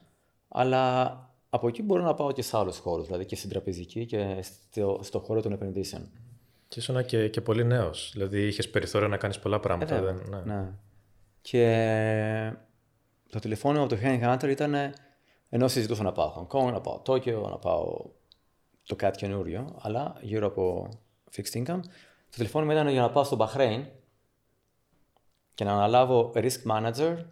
[0.48, 1.14] Αλλά
[1.50, 5.00] από εκεί μπορώ να πάω και σε άλλους χώρους, δηλαδή και στην τραπεζική και στο,
[5.04, 6.10] στο χώρο των επενδύσεων.
[6.68, 8.10] Και ήσουν και, και πολύ νέος.
[8.14, 9.96] Δηλαδή είχες περιθώριο να κάνεις πολλά πράγματα.
[9.96, 10.54] Ε, δεν, ναι.
[10.54, 10.70] ναι.
[11.42, 12.54] Και
[13.30, 14.94] το τηλεφώνημα από το Henry Hunter ήταν
[15.50, 18.06] ενώ συζητούσα να πάω Hong Kong, να πάω Τόκιο, να πάω
[18.84, 20.90] το κάτι καινούριο, αλλά γύρω από
[21.36, 21.80] fixed income.
[22.30, 23.86] Το τηλεφώνημα ήταν για να πάω στο Bahrain
[25.54, 27.26] και να αναλάβω risk manager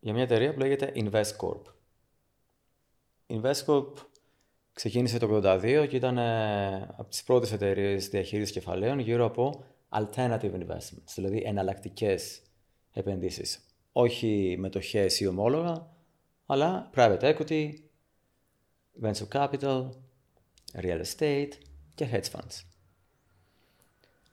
[0.00, 1.62] για μια εταιρεία που λέγεται InvestCorp.
[3.26, 3.92] InvestCorp
[4.72, 10.52] ξεκίνησε το 1982 και ήταν ε, από τις πρώτες εταιρείες διαχείρισης κεφαλαίων γύρω από alternative
[10.52, 12.42] investments, δηλαδή εναλλακτικές
[12.92, 13.63] επενδύσεις.
[13.96, 15.90] Όχι μετοχές ή ομόλογα,
[16.46, 17.72] αλλά private equity,
[19.02, 19.88] venture capital,
[20.82, 21.50] real estate
[21.94, 22.64] και hedge funds.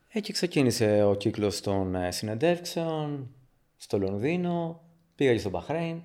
[0.07, 3.35] Εκεί ξεκίνησε ο κύκλος των ε, συνεντεύξεων
[3.77, 4.81] στο Λονδίνο,
[5.15, 6.03] πήγα και στο Μπαχρέιν.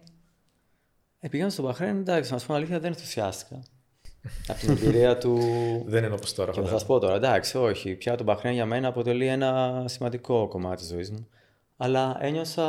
[1.21, 3.63] Ε, πήγαμε στο Μπαχρέιν, εντάξει, να σου πω αλήθεια, δεν ενθουσιάστηκα.
[4.49, 5.39] Από την εμπειρία του.
[5.93, 6.53] δεν είναι όπως τώρα.
[6.53, 7.95] Και θα σα πω τώρα, εντάξει, όχι.
[7.95, 11.29] Πια το Μπαχρέιν για μένα αποτελεί ένα σημαντικό κομμάτι της ζωής μου.
[11.76, 12.66] Αλλά ένιωσα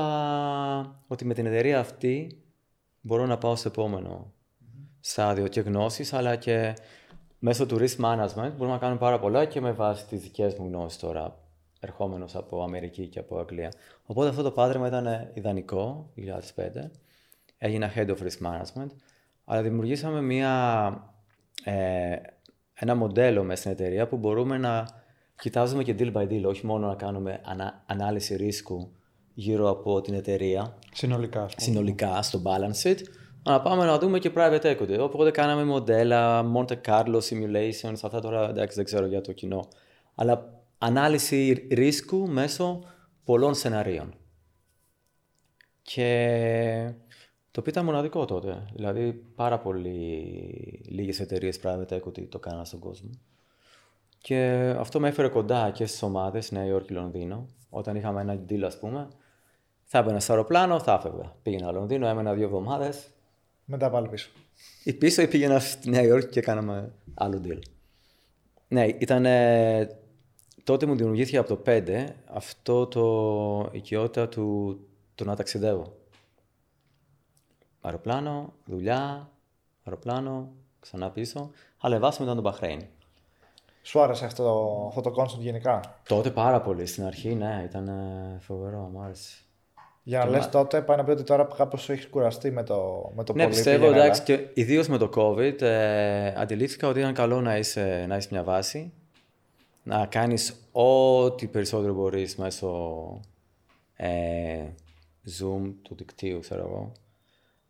[1.07, 2.43] ότι με την εταιρεία αυτή
[3.01, 4.33] μπορώ να πάω στο επόμενο
[4.99, 6.73] στάδιο και γνώσεις, αλλά και
[7.39, 10.67] μέσω του risk management μπορούμε να κάνουμε πάρα πολλά και με βάση τις δικές μου
[10.67, 11.39] γνώσεις τώρα,
[11.79, 13.71] ερχόμενος από Αμερική και από Αγγλία.
[14.05, 16.91] Οπότε αυτό το πάντρεμα ήταν ιδανικό, 2005.
[17.57, 18.89] Έγινα head of risk management,
[19.45, 20.91] αλλά δημιουργήσαμε μια,
[21.63, 22.15] ε,
[22.73, 24.87] ένα μοντέλο μέσα στην εταιρεία που μπορούμε να
[25.35, 28.91] κοιτάζουμε και deal by deal, όχι μόνο να κάνουμε ανα, ανάλυση ρίσκου
[29.39, 30.77] γύρω από την εταιρεία.
[30.93, 31.49] Συνολικά.
[31.55, 32.97] Συνολικά στο balance sheet,
[33.43, 34.99] να πάμε να δούμε και private equity.
[34.99, 39.67] Οπότε κάναμε μοντέλα, Monte Carlo simulations, αυτά τώρα εντάξει δεν ξέρω για το κοινό.
[40.15, 42.83] Αλλά ανάλυση ρίσκου μέσω
[43.23, 44.13] πολλών σεναρίων.
[45.81, 46.93] Και
[47.51, 48.65] το οποίο ήταν μοναδικό τότε.
[48.73, 50.01] Δηλαδή πάρα πολύ
[50.87, 53.09] λίγες εταιρείες private equity το κάναν στον κόσμο.
[54.17, 57.47] Και αυτό με έφερε κοντά και στις ομάδες Νέα Υόρκη Λονδίνο.
[57.69, 59.07] Όταν είχαμε ένα deal, ας πούμε,
[59.89, 61.35] θα έμπαινα στο αεροπλάνο, θα έφευγα.
[61.41, 63.09] Πήγαινα Λονδίνο, έμενα δύο εβδομάδες.
[63.65, 64.29] Μετά πάλι πίσω.
[64.83, 67.59] Ή πίσω ή πήγαινα στη Νέα Υόρκη και κάναμε άλλο deal.
[68.67, 69.25] Ναι, ήταν.
[70.63, 74.79] τότε μου δημιουργήθηκε από το 5 αυτό το οικειότητα του
[75.15, 75.97] το να ταξιδεύω.
[77.81, 79.31] Αεροπλάνο, δουλειά,
[79.83, 81.51] αεροπλάνο, ξανά πίσω.
[81.77, 82.81] Αλλά βάση μετά τον Μπαχρέιν.
[83.81, 86.85] Σου άρεσε αυτό, αυτό το concept γενικά; Τότε πάρα πολύ.
[86.85, 87.89] Στην αρχή, ναι, ήταν
[88.39, 89.46] φοβερό, μου άρεσε.
[90.07, 93.23] Για να λες τότε, πάει να πει ότι τώρα κάπως έχεις κουραστεί με το, με
[93.23, 96.99] το ναι, πολύ πιστεύω, πήγαινε, εντάξει, αλλά- και ιδίως με το COVID, ε, αντιλήφθηκα ότι
[96.99, 98.93] ήταν καλό να είσαι, να είσαι μια βάση,
[99.83, 103.21] να κάνεις ό,τι περισσότερο μπορείς μέσω
[103.95, 104.63] ε,
[105.39, 106.91] Zoom, του δικτύου, ξέρω εγώ.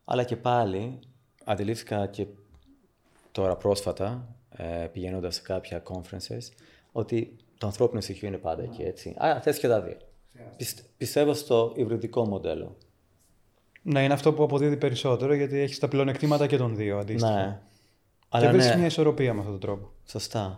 [0.06, 1.00] Αλλά και πάλι,
[1.44, 2.26] αντιλήφθηκα και
[3.32, 6.52] τώρα πρόσφατα, ε, πηγαίνοντας σε κάποια conferences,
[6.92, 9.16] ότι το ανθρώπινο στοιχείο είναι πάντα εκεί, έτσι.
[9.18, 9.98] Α, θες και τα δύο.
[10.58, 12.78] Πιστε- πιστεύω στο υβριδικό μοντέλο.
[13.82, 17.36] Ναι, είναι αυτό που αποδίδει περισσότερο γιατί έχεις τα πλεονεκτήματα και των δύο αντίστοιχα.
[17.46, 17.60] Ναι.
[18.20, 19.92] Και Αλλά βρίσκεις ναι, μια ισορροπία με αυτόν τον τρόπο.
[20.06, 20.58] σωστά.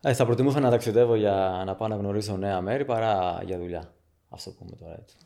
[0.00, 3.94] Ε, θα προτιμούσα να ταξιδεύω για να πάω να γνωρίζω νέα μέρη παρά για δουλειά.
[4.28, 5.16] Ας το πούμε τώρα έτσι.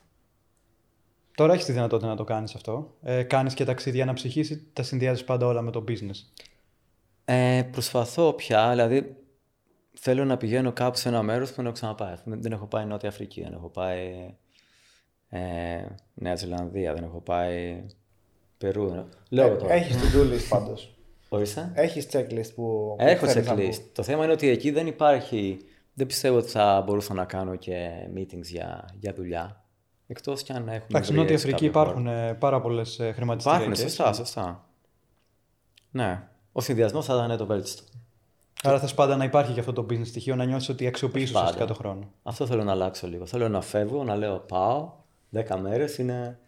[1.35, 2.97] Τώρα έχεις τη δυνατότητα να το κάνεις αυτό.
[3.03, 6.45] Ε, κάνεις και ταξίδια αναψυχής ή τα συνδυάζεις πάντα όλα με το business;
[7.25, 9.17] Ε, προσπαθώ πια, δηλαδή
[10.03, 12.13] θέλω να πηγαίνω κάπου σε ένα μέρος που δεν έχω ξαναπάει.
[12.13, 14.35] Ας πούμε, Δεν έχω πάει Νότια Αφρική, δεν έχω πάει
[15.29, 15.41] ε,
[16.15, 17.85] Νέα Ζηλανδία, δεν έχω πάει
[18.59, 18.89] Περού.
[18.89, 19.73] δεν έχω- Λέω τώρα.
[19.73, 20.95] Έχεις την to list πάντως.
[21.29, 21.71] Ορίστε.
[21.75, 22.95] Έχεις checklist που.
[22.97, 23.71] που Έχω θέλεις να checklist.
[23.75, 25.59] πού- Το θέμα είναι ότι εκεί δεν υπάρχει.
[25.95, 29.65] Δεν πιστεύω ότι θα μπορούσα να κάνω και meetings για, για δουλειά.
[30.07, 30.85] Εκτός κι αν έχουμε.
[30.89, 33.59] Εντάξει, βρει Νότια έτσι Αφρική κάποιο υπάρχουν ε, πάρα πολλές χρηματιστήρια.
[33.59, 34.69] Υπάρχουν, σωστά, σωστά.
[35.91, 36.23] Ναι.
[36.53, 37.83] Ο συνδυασμός θα ήταν το βέλτιστο.
[38.63, 41.45] Άρα θα πάντα να υπάρχει και αυτό το business στοιχείο, να νιώσει ότι αξιοποιείς Πάντα.
[41.45, 42.13] ουσιαστικά το χρόνο.
[42.23, 43.27] Αυτό θέλω να αλλάξω λίγο.
[43.27, 44.93] Θέλω να φεύγω, να λέω πάω,
[45.33, 46.39] 10 μέρες είναι.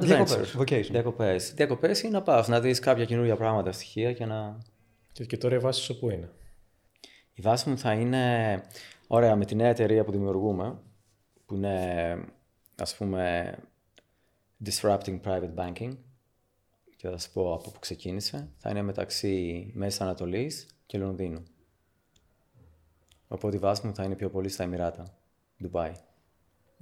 [0.00, 0.60] Διακοπές, Adventures.
[0.60, 0.90] vacation.
[0.90, 1.52] Διακοπές.
[1.54, 4.58] Διακοπές είναι να πας, να δεις κάποια καινούργια πράγματα, στοιχεία και να...
[5.12, 6.30] Και, και τώρα η βάση σου πού είναι;
[7.34, 8.62] Η βάση μου θα είναι,
[9.06, 10.78] ωραία, με τη νέα εταιρεία που δημιουργούμε,
[11.46, 12.24] που είναι,
[12.76, 13.54] ας πούμε,
[14.64, 15.96] Disrupting Private Banking,
[16.96, 21.42] και θα σας πω από πού ξεκίνησε, θα είναι μεταξύ Μέσης Ανατολής και Λονδίνου.
[23.28, 25.04] Οπότε η βάση μου θα είναι πιο πολύ στα Εμιράτα,
[25.62, 25.92] Ντουμπάι.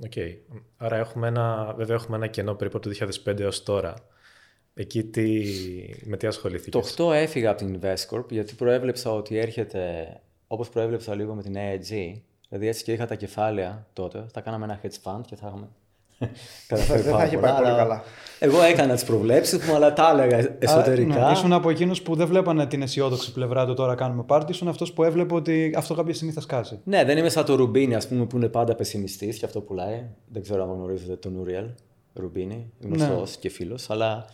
[0.04, 0.12] Οκ.
[0.76, 3.94] Άρα έχουμε ένα, βέβαια έχουμε ένα κενό περίπου από το 2005 έως τώρα.
[4.74, 5.44] Εκεί τι,
[6.04, 10.06] με τι ασχολήθηκες; Το 8 έφυγα από την Investcorp γιατί προέβλεψα ότι έρχεται,
[10.46, 14.64] όπως προέβλεψα λίγο με την AIG, δηλαδή έτσι και είχα τα κεφάλαια τότε, θα κάναμε
[14.64, 15.68] ένα hedge fund και θα είχαμε
[16.66, 18.02] καταφέρει Δεν θα πάρα έχει πολλά, πάει πολύ αλλά καλά.
[18.38, 21.22] Εγώ έκανα τις προβλέψεις μου, αλλά τα έλεγα εσωτερικά.
[21.24, 24.52] Α, ναι, ήσουν από εκείνους που δεν βλέπανε την αισιόδοξη πλευρά του τώρα κάνουμε πάρτι.
[24.52, 26.80] Ήσουν αυτός που έβλεπε ότι αυτό κάποια στιγμή θα σκάσει.
[26.84, 30.04] Ναι, δεν είμαι σαν το Ρουμπίνι, ας πούμε, που είναι πάντα πεσημιστής και αυτό πουλάει.
[30.28, 31.64] Δεν ξέρω αν γνωρίζετε τον Ουριέλ
[32.14, 34.24] Ρουμπίνι, γνωστός και φίλος, αλλά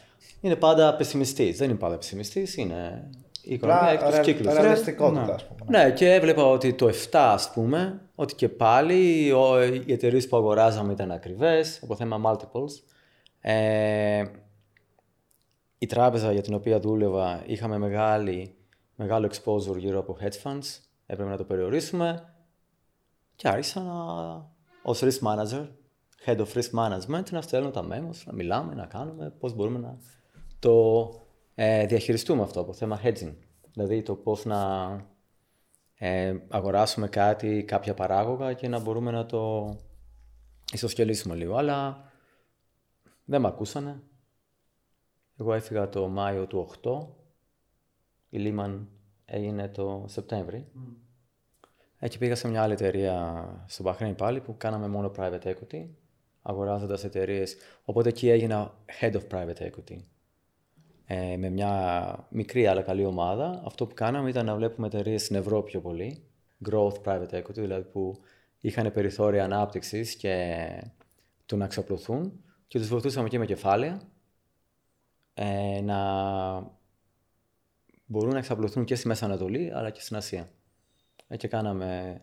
[0.40, 1.59] είναι πάντα πεσημιστής.
[1.59, 3.09] Δεν είναι πάντα πεσημιστής, είναι
[3.42, 4.55] η οικονομία Απλά έχει τους ρε- κύκλους.
[4.55, 5.33] ρεαλιστικότητα, Ναι.
[5.33, 5.79] ας πούμε.
[5.85, 10.37] Ναι, και έβλεπα ότι το 7, ας πούμε, ότι και πάλι ο, οι εταιρείες που
[10.37, 12.71] αγοράζαμε ήταν ακριβές, από θέμα multiples.
[13.41, 14.25] Ε,
[15.79, 18.55] η τράπεζα για την οποία δούλευα είχαμε μεγάλη,
[18.95, 22.35] μεγάλο exposure γύρω από hedge funds, έπρεπε να το περιορίσουμε
[23.37, 23.95] και άρχισα να,
[24.83, 25.69] ως risk manager,
[26.27, 29.99] head of risk management, να στέλνω τα memos, να μιλάμε, να κάνουμε πώς μπορούμε να
[30.59, 31.09] το
[31.55, 33.35] ε, διαχειριστούμε αυτό από θέμα hedging.
[33.73, 34.61] Δηλαδή το πώς να
[36.05, 39.75] ε, αγοράσουμε κάτι, κάποια παράγωγα και να μπορούμε να το
[40.73, 41.57] ισοσκελίσουμε λίγο.
[41.57, 42.11] Αλλά
[43.25, 44.03] δεν με ακούσανε.
[45.38, 47.07] Εγώ έφυγα το Μάιο του 8.
[48.29, 48.87] Η Lehman
[49.25, 50.67] έγινε το Σεπτέμβρη.
[51.99, 55.88] Έτσι πήγα σε μια άλλη εταιρεία στο Bahrain πάλι που κάναμε μόνο private equity,
[56.43, 57.57] αγοράζοντας εταιρείες.
[57.85, 59.99] Οπότε εκεί έγινα head of private equity.
[61.07, 65.37] Ε, με μια μικρή αλλά καλή ομάδα, αυτό που κάναμε ήταν να βλέπουμε εταιρείες στην
[65.37, 66.23] Ευρώπη πιο πολύ,
[66.71, 68.21] growth private equity, δηλαδή που
[68.61, 70.57] είχαν περιθώρια ανάπτυξης και
[71.47, 74.01] του να ξαπλωθούν και τους βοηθούσαμε και με κεφάλαια
[75.35, 75.99] ε, να
[78.07, 80.49] μπορούν να εξαπλωθούν και στη Μέση Ανατολή αλλά και στην Ασία.
[81.29, 82.21] Ε, και κάναμε,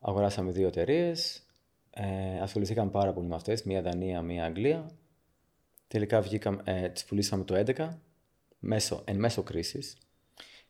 [0.00, 1.46] αγοράσαμε δύο εταιρείες,
[1.90, 4.90] ε, ασχοληθήκαμε πάρα πολύ με αυτές, μία Δανία, μία Αγγλία.
[5.88, 7.98] Τελικά βγήκαμε, ε, τις πουλήσαμε το 11,
[8.58, 9.96] μέσω, εν μέσω κρίσης.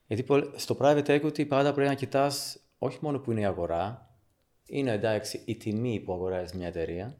[0.07, 4.11] Γιατί πολλ- στο private equity πάντα πρέπει να κοιτάς όχι μόνο που είναι η αγορά,
[4.67, 7.19] είναι εντάξει η τιμή που αγοράζεις μια εταιρεία,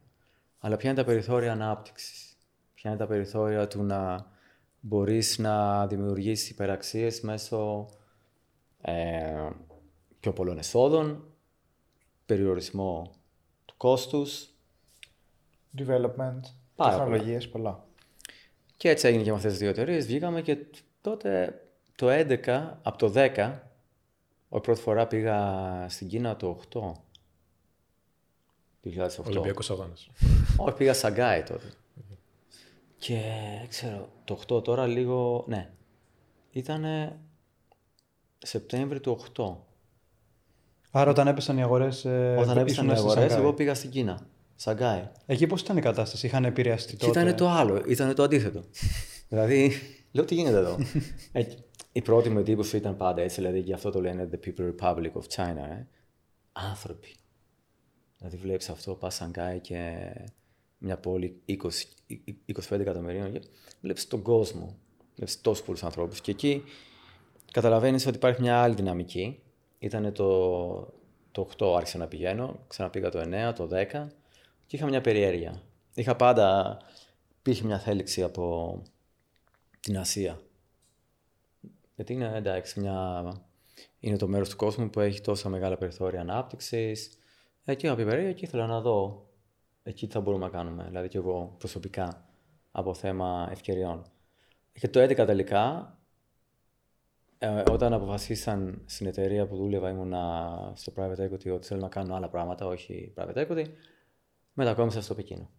[0.59, 2.37] αλλά ποια είναι τα περιθώρια ανάπτυξης.
[2.73, 4.25] Ποια είναι τα περιθώρια του να
[4.79, 7.89] μπορείς να δημιουργήσεις υπεραξίες μέσω
[8.81, 9.49] ε,
[10.19, 11.33] πιο πολλών εσόδων,
[12.25, 13.11] περιορισμό
[13.65, 14.49] του κόστους.
[15.77, 16.39] Development,
[16.75, 17.87] Πάρα τεχνολογίες, πολλά.
[18.79, 19.99] Και έτσι έγινε και με αυτές τις δύο εταιρείε.
[19.99, 20.57] Βγήκαμε και
[21.01, 21.61] τότε
[21.95, 23.53] το 11, από το 10,
[24.55, 26.91] η πρώτη φορά πήγα στην Κίνα το 8.
[28.83, 29.25] 2008.
[29.25, 30.09] Ολυμπιακός αγώνας.
[30.57, 31.71] Όχι, πήγα Σαγκάι τότε.
[32.97, 33.21] Και
[33.67, 35.69] ξέρω, το 8 τώρα λίγο, ναι,
[36.51, 36.85] ήταν
[38.37, 39.55] Σεπτέμβρη του 8.
[40.91, 42.05] Άρα όταν έπεσαν οι αγορές.
[42.37, 44.27] Όταν έπεσαν οι αγορές, εγώ πήγα στην Κίνα,
[44.61, 45.09] Σαγκάι.
[45.25, 48.63] Εκεί πώς ήταν η κατάσταση, είχαν επηρεαστεί Και τότε; ήταν το άλλο, ήταν το αντίθετο.
[49.29, 49.71] δηλαδή,
[50.11, 50.77] λέω τι γίνεται εδώ;
[51.31, 51.43] ε,
[51.91, 55.11] η πρώτη μου εντύπωση ήταν πάντα έτσι, δηλαδή γι' αυτό το λένε The People Republic
[55.11, 55.69] of China.
[55.69, 55.87] Ε.
[56.51, 57.15] Άνθρωποι.
[58.17, 60.09] Δηλαδή βλέπεις αυτό, πας Σανγκάι και
[60.77, 61.53] μια πόλη 20,
[62.69, 63.41] 25 εκατομμυρίων και
[63.81, 64.77] βλέπεις τον κόσμο.
[65.15, 66.21] Βλέπεις τόσους πολλούς ανθρώπους.
[66.21, 66.63] Και εκεί
[67.51, 69.39] καταλαβαίνεις ότι υπάρχει μια άλλη δυναμική.
[69.79, 70.93] Ήταν το,
[71.31, 73.19] το 8 άρχισα να πηγαίνω, ξαναπήγα το
[73.49, 74.07] 9, το 10
[74.69, 75.61] και είχα μια περιέργεια.
[75.93, 76.77] Είχα πάντα,
[77.39, 78.81] υπήρχε μια θέληξη από
[79.79, 80.41] την Ασία.
[81.95, 83.23] Γιατί είναι εντάξει, μια...
[83.99, 87.17] είναι το μέρος του κόσμου που έχει τόσα μεγάλα περιθώρια ανάπτυξης.
[87.65, 89.29] Εκεί είχα πει περιέργεια και ήθελα να δω
[89.83, 90.83] εκεί τι θα μπορούμε να κάνουμε.
[90.83, 92.29] Δηλαδή και εγώ προσωπικά
[92.71, 94.05] από θέμα ευκαιριών.
[94.71, 95.97] Και το 11 τελικά,
[97.37, 102.15] ε, όταν αποφασίσαν στην εταιρεία που δούλευα, ήμουνα στο private equity ότι θέλω να κάνω
[102.15, 103.65] άλλα πράγματα, όχι private equity,
[104.59, 105.49] μετακόμισα στο Πεκίνο.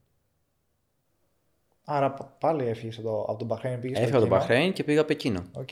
[1.85, 4.67] Άρα π- πάλι έφυγες από το, από τον Bahrain, πήγες στο Έφυγα από το Πεκίνο.
[4.69, 5.43] Bahrain και πήγα Πεκίνο.
[5.53, 5.69] Οκ.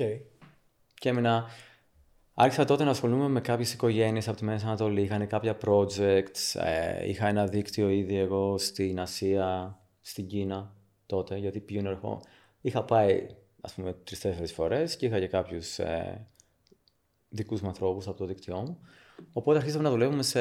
[0.95, 1.47] Και έμεινα
[2.41, 5.03] Άρχισα τότε να ασχολούμαι με κάποιες οικογένειες από τη Μέση Ανατολή.
[5.03, 6.61] Είχαν κάποια projects.
[6.61, 10.75] Ε, είχα ένα δίκτυο ήδη εγώ στην Ασία, στην Κίνα
[11.07, 12.21] τότε, γιατί πηγαινοερχό.
[12.61, 13.27] Είχα πάει,
[13.61, 16.27] ας πούμε, τρεις-τέσσερις φορές και είχα και κάποιους ε,
[17.29, 18.79] δικούς μου ανθρώπους από το δίκτυό μου.
[19.33, 20.41] Οπότε αρχίσαμε να δουλεύουμε σε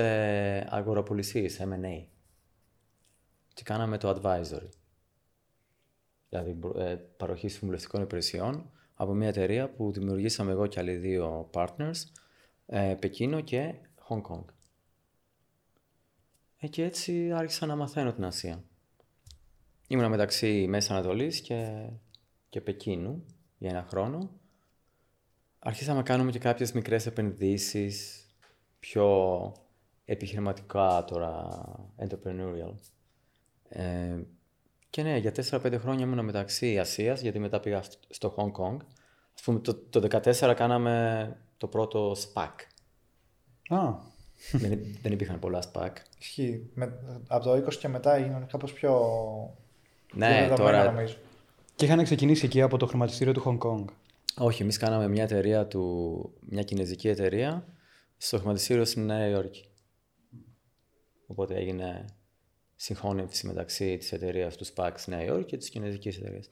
[0.76, 2.06] αγοραπολισίες, M&A.
[3.58, 4.70] Και κάναμε το advisory.
[6.30, 12.04] Δηλαδή, ε, παροχή συμβουλευτικών υπηρεσιών από μια εταιρεία που δημιουργήσαμε εγώ και άλλοι δύο partners,
[12.66, 13.74] ε, Πεκίνο και
[14.10, 14.44] Hong Kong.
[16.58, 18.64] Ε, και έτσι άρχισα να μαθαίνω την Ασία.
[19.88, 21.90] Ήμουνα μεταξύ Μέσης Ανατολής και,
[22.50, 23.26] και Πεκίνου
[23.58, 24.30] για ένα χρόνο.
[25.60, 28.26] Αρχίσαμε να κάνουμε και κάποιες μικρές επενδύσεις,
[28.80, 29.52] πιο
[30.06, 31.62] επιχειρηματικά τώρα,
[31.98, 32.74] entrepreneurial.
[33.70, 34.16] Ε,
[34.90, 38.78] και ναι, για 4-5 χρόνια ήμουν μεταξύ Ασίας, γιατί μετά πήγα στο Hong Kong.
[39.40, 42.54] Α πούμε, το, το 2014 κάναμε το πρώτο SPAC.
[43.70, 43.94] Α.
[44.52, 45.92] δεν, δεν υπήρχαν πολλά SPAC.
[46.20, 46.70] Ισχύει.
[46.74, 49.02] Με, από το 20 και μετά έγιναν κάπως πιο...
[50.14, 50.92] Ναι, πιο τώρα...
[50.92, 51.18] Νομίζω.
[51.76, 53.86] Και είχαν ξεκινήσει εκεί από το χρηματιστήριο του Hong Kong.
[54.38, 57.66] Όχι, εμείς κάναμε μια εταιρεία του, μια κινέζικη εταιρεία
[58.18, 59.66] στο χρηματιστήριο στην Νέα Υόρκη.
[61.28, 62.06] Οπότε έγινε
[62.78, 66.50] συγχώνευση μεταξύ της εταιρείας του SPAC στη Νέα Υόρκη και της κινέζικης εταιρείας.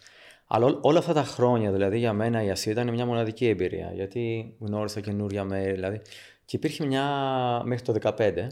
[0.47, 3.91] Αλλά όλα αυτά τα χρόνια, δηλαδή για μένα η Ασία ήταν μια μοναδική εμπειρία.
[3.93, 5.71] Γιατί γνώρισα καινούρια μέρη.
[5.71, 6.01] Δηλαδή,
[6.45, 7.05] και υπήρχε μια.
[7.65, 8.47] μέχρι το 2015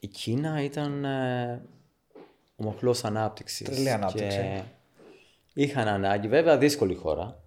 [0.00, 1.62] η Κίνα ήταν ε,
[2.56, 3.66] ο μοχλό ανάπτυξης.
[3.68, 4.64] Τρελή ανάπτυξη.
[5.52, 7.42] Και είχαν ανάγκη, βέβαια δύσκολη χώρα.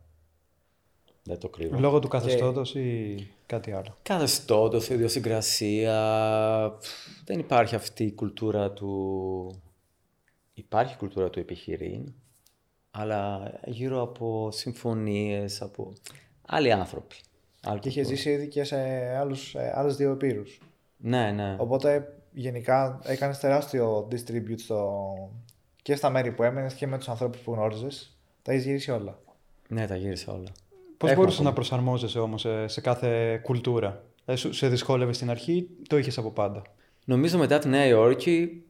[1.24, 1.80] Δεν το κρύβω.
[1.80, 5.98] Λόγω του καθεστώτος ή κάτι άλλο; Καθεστώτος, ιδιοσυγκρασία.
[7.26, 9.62] Δεν υπάρχει αυτή η κουλτούρα του...
[10.54, 12.14] Υπάρχει κουλτούρα του επιχειρήν,
[12.92, 15.94] αλλά γύρω από συμφωνίες, από
[16.48, 17.16] άλλοι άνθρωποι.
[17.64, 18.16] Άλλη Και είχες κουλτούρα.
[18.24, 18.78] ζήσει ήδη και σε
[19.18, 20.60] άλλους, ε, άλλες δύο επίρους.
[20.98, 21.56] Ναι, ναι.
[21.60, 25.04] Οπότε γενικά έκανες τεράστιο distribute στο...
[25.82, 28.18] και στα μέρη που έμενες και με τους ανθρώπους που γνώριζες.
[28.42, 29.20] Τα έχεις γυρίσει όλα.
[29.68, 30.50] Ναι, τα γύρισα όλα.
[31.04, 31.50] Πώς Έχουμε μπορούσες ακόμα.
[31.50, 36.18] να προσαρμόζεσαι όμως σε, σε κάθε κουλτούρα; Δηλαδή, σου- σε δυσκόλευες στην αρχή, το είχες
[36.18, 36.62] από πάντα.
[37.06, 38.63] Νομίζω μετά τη Νέα Υόρκη,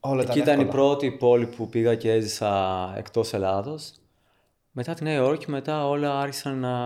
[0.00, 0.82] Όλα εκεί ήταν η εύκολα.
[0.82, 3.92] πρώτη πόλη που πήγα και έζησα εκτός Ελλάδος.
[4.70, 6.78] Μετά τη Νέα Υόρκη, μετά όλα άρχισαν να,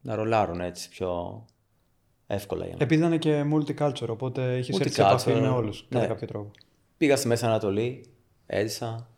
[0.00, 1.44] να ρολάρουν έτσι πιο
[2.26, 2.84] εύκολα για μένα.
[2.84, 6.06] Επειδή ήταν και multicultural, οπότε είχες έρθει σε Multicultural, επαφή με όλους κατά ναι.
[6.06, 6.50] κάποιο τρόπο.
[6.96, 8.04] Πήγα στη Μέση Ανατολή,
[8.46, 9.08] έζησα.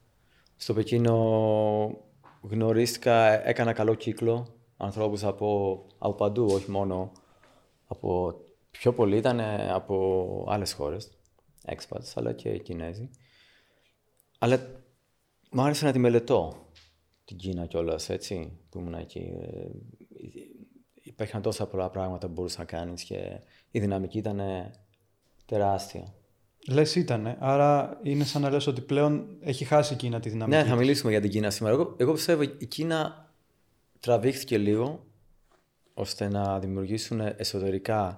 [0.56, 1.14] Στο Πεκίνο
[2.42, 4.46] γνωρίστηκα, έκανα καλό κύκλο.
[4.80, 7.12] Ανθρώπους από, από παντού, όχι μόνο
[7.86, 8.34] από...
[8.70, 11.10] Πιο πολλοί ήταν από άλλες χώρες,
[11.66, 13.10] expats, αλλά και οι Κινέζοι.
[14.38, 14.70] Αλλά
[15.50, 16.66] μου άρεσε να τη μελετώ
[17.24, 19.32] την Κίνα κιόλας, έτσι, που ήμουν εκεί.
[19.40, 19.68] Ε,
[21.02, 24.40] Υπήρχαν τόσα πολλά πράγματα που μπορούσα να κάνεις και η δυναμική ήταν
[25.46, 26.14] τεράστια.
[26.68, 30.56] Λες ήταν, άρα είναι σαν να λες ότι πλέον έχει χάσει η Κίνα τη δυναμική.
[30.56, 30.78] Ναι, θα της.
[30.78, 31.74] μιλήσουμε για την Κίνα σήμερα.
[31.74, 33.27] Εγώ, εγώ πιστεύω η Κίνα
[34.00, 35.06] τραβήχθηκε λίγο
[35.94, 38.14] ώστε να δημιουργήσουν εσωτερικά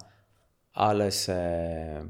[0.70, 2.08] άλλες, ε,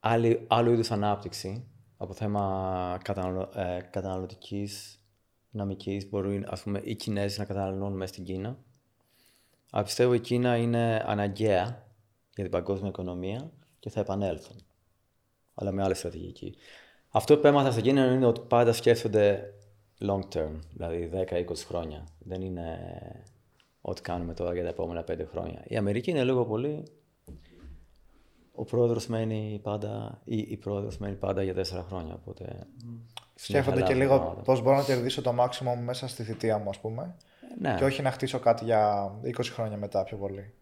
[0.00, 5.00] άλλη, άλλου είδους ανάπτυξη από θέμα καταναλω, ε, καταναλωτικής
[5.50, 6.08] δυναμικής.
[6.08, 8.58] Μπορούν ας πούμε, οι Κινέζοι να καταναλώνουν μέσα στην Κίνα.
[9.70, 11.62] Αλλά πιστεύω η Κίνα είναι αναγκαία
[12.34, 14.56] για την παγκόσμια οικονομία και θα επανέλθουν.
[15.54, 16.54] Αλλά με άλλη στρατηγική.
[17.10, 19.53] Αυτό που έμαθα στην Κίνα είναι ότι πάντα σκέφτονται
[20.00, 22.06] long term, δηλαδή 10-20 χρόνια.
[22.18, 22.78] Δεν είναι
[23.80, 25.64] ό,τι κάνουμε τώρα για τα επόμενα 5 χρόνια.
[25.64, 26.82] Η Αμερική είναι λίγο πολύ.
[28.52, 32.14] Ο πρόεδρος μένει πάντα, ή η πρόεδρος μένει πάντα για 4 χρόνια.
[32.14, 32.44] Οπότε.
[33.34, 34.42] Σκέφτονται και συνεχαλάζουν λίγο πράγματα.
[34.42, 37.16] πώς μπορώ να κερδίσω το maximum μέσα στη θητεία μου, ας πούμε.
[37.60, 37.74] Ναι.
[37.78, 40.54] Και όχι να χτίσω κάτι για 20 χρόνια μετά πιο πολύ.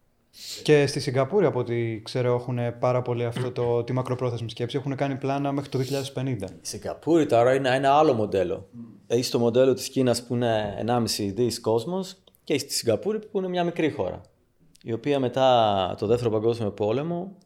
[0.63, 4.77] Και στη Σιγκαπούρη, από ό,τι ξέρω, έχουν πάρα πολύ αυτό το, τη μακροπρόθεσμη σκέψη.
[4.77, 5.79] Έχουν κάνει πλάνα μέχρι το
[6.15, 6.25] 2050.
[6.25, 8.69] Η Σιγκαπούρη τώρα είναι ένα άλλο μοντέλο.
[9.07, 13.37] Έχει το μοντέλο της Κίνας που είναι 1,5 δις κόσμος και έχει τη Σιγκαπούρη που
[13.37, 14.21] είναι μια μικρή χώρα.
[14.83, 17.37] Η οποία μετά το δεύτερο παγκόσμιο πόλεμο,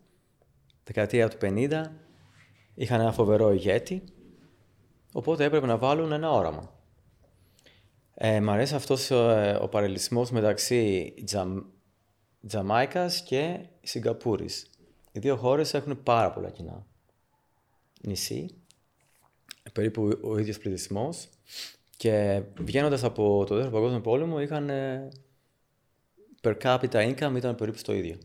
[0.84, 1.84] δεκαετία του 50,
[2.74, 4.04] είχαν ένα φοβερό ηγέτη,
[5.14, 6.72] οπότε έπρεπε να βάλουν ένα όραμα.
[8.14, 11.62] Ε, μ' αρέσει αυτός ε, ο παρελισμός μεταξύ Τζαμ,
[12.48, 14.70] Τζαμάικας και Σιγκαπούρης.
[15.12, 16.86] Οι δύο χώρες έχουν πάρα πολλά κοινά.
[18.02, 18.56] Νησί,
[19.74, 21.30] περίπου ο ίδιος πληθυσμός
[21.98, 25.10] και βγαίνοντας από το δεύτερο παγκόσμιο πόλεμο είχαν ε,
[26.42, 28.18] per capita income ήταν περίπου στο ίδιο.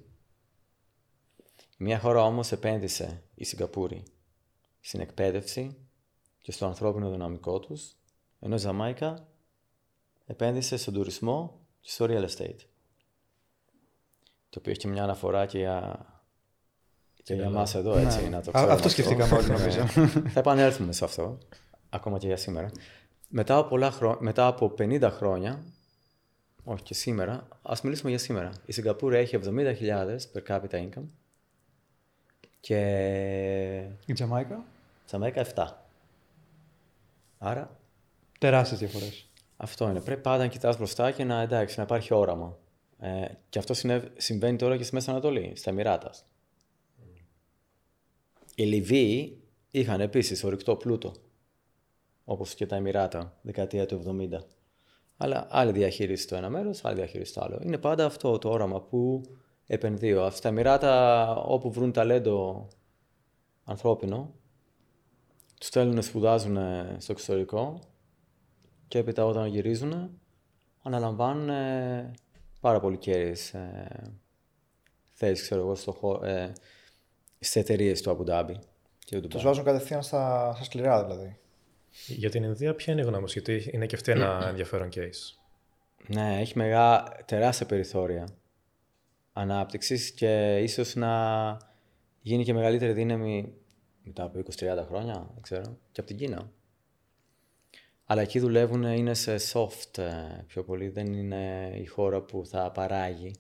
[1.78, 4.02] Μια χώρα όμως επένδυσε η Σιγκαπούρη
[4.80, 5.76] στην εκπαίδευση
[6.40, 7.96] και στο ανθρώπινο δυναμικό τους,
[8.40, 9.28] ενώ η Ζαμάικα
[10.26, 12.71] επένδυσε στον τουρισμό και στο real estate.
[14.52, 16.06] Το οποίο έχει και μια αναφορά και για,
[17.22, 18.28] και για εμάς εδώ, έτσι, Ναι.
[18.28, 19.56] να το Α, ξέρουμε αυτό σκεφτήκαμε όλοι, Ναι.
[19.56, 19.86] νομίζω.
[20.28, 21.38] Θα επανέλθουμε σε αυτό,
[21.90, 22.70] ακόμα και για σήμερα.
[23.28, 24.16] Μετά από, πολλά χρό...
[24.20, 25.62] Μετά από 50 χρόνια,
[26.64, 28.50] όχι και σήμερα, ας μιλήσουμε για σήμερα.
[28.66, 31.04] Η Σιγκαπούρη έχει 70.000 per capita income
[32.60, 32.78] και
[34.06, 34.54] Η Τζαμάικα;
[35.06, 35.66] η Αμέρικα 7.
[37.38, 37.70] Άρα
[38.38, 39.28] Τεράστιες διαφορές.
[39.56, 40.00] αυτό είναι.
[40.00, 42.56] Πρέπει πάντα να κοιτάς μπροστά και να, εντάξει, να υπάρχει όραμα.
[43.04, 46.24] Ε, και αυτό συνέβ- συμβαίνει τώρα και στη Μέση Ανατολή, στα Εμμυράτας.
[48.54, 51.12] Οι Λιβύοι είχαν επίσης ορυκτό πλούτο,
[52.24, 54.46] όπως και τα Εμμυράτα, δεκαετία του 70.
[55.16, 57.60] Αλλά άλλη διαχείριση το ένα μέρος, άλλη διαχείριση το άλλο.
[57.62, 59.22] Είναι πάντα αυτό το όραμα που
[59.66, 60.30] επενδύω.
[60.30, 62.68] Στα Εμμυράτα, όπου βρουν ταλέντο
[63.64, 64.34] ανθρώπινο,
[65.58, 66.58] τους στέλνουν να σπουδάζουν
[66.98, 67.78] στο εξωτερικό
[68.88, 70.20] και έπειτα όταν γυρίζουν
[70.82, 72.10] αναλαμβάνουν ε,
[72.62, 74.12] πάρα πολύ κέρδιες ε,
[75.12, 76.53] θέσεις, ξέρω εγώ, στο, χω- ε,
[77.38, 78.59] στις εταιρείες του Αμπου Ντάμπι
[78.98, 79.44] και του Τους Ντουμπάι.
[79.44, 81.37] βάζουν κατευθείαν στα, στα σκληρά δηλαδή.
[82.07, 85.37] Για την Ινδία, ποια είναι η γνώμη σου, γιατί είναι και αυτή ένα ενδιαφέρον case.
[86.07, 88.29] Ναι, έχει μεγά, τεράστια περιθώρια
[89.33, 91.57] ανάπτυξης και ίσως να
[92.20, 93.55] γίνει και μεγαλύτερη δύναμη
[94.03, 96.51] μετά από 20-30 χρόνια, δεν ξέρω, και από την Κίνα.
[98.06, 102.70] Αλλά εκεί δουλεύουν, είναι σε soft ε, πιο πολύ, δεν είναι η χώρα που θα
[102.70, 103.34] παράγει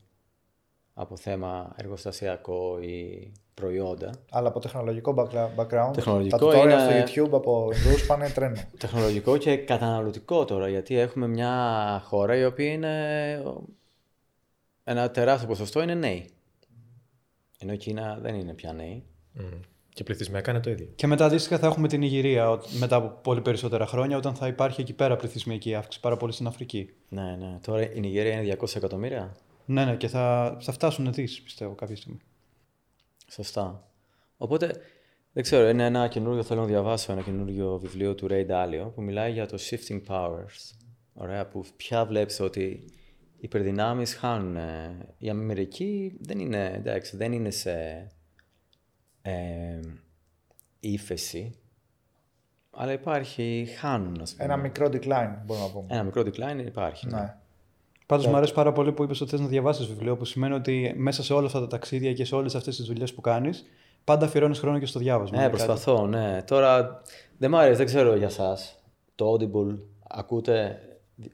[0.94, 4.10] από θέμα εργοστασιακό ή προϊόντα.
[4.30, 8.60] Αλλά από τεχνολογικό backla- background, Τεχνολογικό τα tutorial είναι- στο YouTube από Ινδούς πάνε τρένο.
[8.78, 13.42] Τεχνολογικό και καταναλωτικό τώρα, γιατί έχουμε μια χώρα η οποία είναι...
[14.84, 16.30] Ένα τεράστιο ποσοστό είναι νέοι.
[17.58, 19.04] Ενώ η Κίνα δεν είναι πια νέοι.
[19.32, 19.42] Μμ.
[19.94, 20.88] Και πληθυσμιακά είναι το ίδιο.
[20.94, 24.46] Και μετά αντίστοιχα θα έχουμε την Ιγυρία ο- μετά από πολύ περισσότερα χρόνια, όταν θα
[24.46, 26.90] υπάρχει εκεί πέρα πληθυσμιακή αύξηση, πάρα πολύ στην Αφρική.
[27.08, 27.58] Ναι, ναι.
[27.66, 31.96] Τώρα η Νιγερία είναι 200 εκατομμύρια; Ναι, ναι, και θα, θα φτάσουν δι, πιστεύω, κάποια
[31.96, 32.18] στιγμή.
[33.30, 33.88] Σωστά.
[34.36, 34.76] Οπότε,
[35.32, 39.02] δεν ξέρω, είναι ένα καινούριο, θέλω να διαβάσω ένα καινούριο βιβλίο του Ray Dalio που
[39.02, 40.74] μιλάει για το shifting powers.
[41.14, 42.90] Ωραία, που πια βλέπεις ότι οι
[43.40, 44.56] υπερδυνάμεις χάνουν.
[45.18, 47.72] Η Αμερική δεν είναι, εντάξει, δεν είναι σε
[49.22, 49.80] ε,
[50.80, 51.54] ύφεση,
[52.70, 54.44] αλλά υπάρχει, χάνουν, ας πούμε.
[54.44, 55.86] Ένα μικρό decline, μπορούμε να πούμε.
[55.88, 57.06] Ένα μικρό decline υπάρχει.
[57.06, 57.20] ναι.
[57.20, 57.36] Ναι.
[58.06, 60.94] Πάντως μου αρέσει πάρα πολύ που είπες ότι θες να διαβάσεις βιβλίο, που σημαίνει ότι
[60.96, 63.64] μέσα σε όλα αυτά τα ταξίδια και σε όλες αυτές τις δουλειές που κάνεις,
[64.04, 65.36] πάντα αφιερώνεις χρόνο και στο διάβασμα.
[65.36, 66.42] Ναι, Είναι κάτι- προσπαθώ, ναι.
[66.42, 67.02] Τώρα
[67.38, 68.82] δεν μ' αρέσει, δεν ξέρω για σας.
[69.14, 70.78] Το Audible, ακούτε;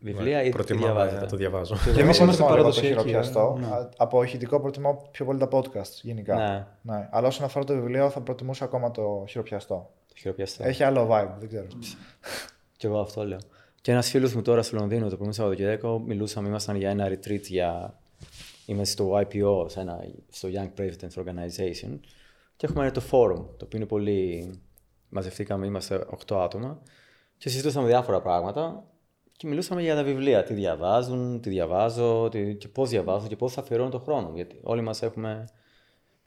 [0.00, 1.20] Βιβλία ή τι Προτιμάμε διαβάζετε.
[1.20, 1.74] να το διαβάζω.
[1.94, 2.86] Και εμείς Εγώ είμαστε προτιμώ λίγο το παραδοσιακοί.
[2.88, 3.58] χειροπιαστό.
[3.58, 3.66] ε, ναι.
[3.74, 6.34] Α, Από ηχητικό προτιμώ πιο πολύ τα podcast γενικά.
[6.36, 7.08] Ναι, Ναι.
[7.10, 9.90] Αλλά όσον αφορά το βιβλίο, θα προτιμούσα ακόμα το χειροπιαστό.
[10.08, 10.64] το χειροπιαστό.
[10.64, 11.66] Έχει άλλο vibe, δεν ξέρω.
[12.76, 13.38] Κι εγώ αυτό λέω.
[13.80, 17.40] Και ένας φίλος μου τώρα στο Λονδίνο το προηγούμενο Σαββατοκύριακο μιλούσαμε, ήμασταν για ένα retreat
[17.42, 17.98] για.
[18.66, 21.98] Είμαστε στο YPO, σε ένα, στο Young Presidents Organization.
[22.56, 24.50] Και έχουμε το forum, το οποίο είναι πολύ.
[25.08, 26.78] Μαζευτήκαμε, είμαστε 8 άτομα.
[27.38, 28.84] Και συζητούσαμε διάφορα πράγματα.
[29.38, 30.42] Και μιλούσαμε για τα βιβλία.
[30.42, 34.32] Τι διαβάζουν, τι διαβάζω, τι, και πώς διαβάζω και πώς θα αφιερώνω τον χρόνο.
[34.34, 35.44] Γιατί όλοι μας έχουμε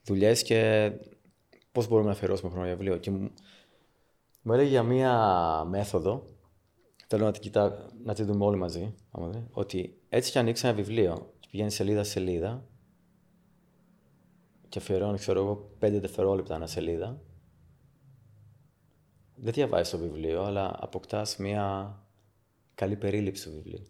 [0.04, 0.92] δουλειές και
[1.72, 2.98] πώς μπορούμε να αφιερώσουμε χρόνο για βιβλίο.
[2.98, 3.32] Και μου,
[4.42, 5.14] μου έλεγε για μία
[5.70, 6.32] μέθοδο
[7.14, 8.96] Θέλω να την, κοιτά, να τη δούμε όλοι μαζί.
[9.12, 12.66] άμα δεν, Ότι έτσι κι ανοίξει ένα βιβλίο και πηγαίνει σελίδα σε σελίδα
[14.70, 17.22] και αφιερώνει, ξέρω εγώ, 5 δευτερόλεπτα ένα σελίδα.
[19.36, 21.96] Δεν διαβάζεις το βιβλίο, αλλά αποκτάς μια
[22.82, 23.88] καλή περίληψη του βιβλίου.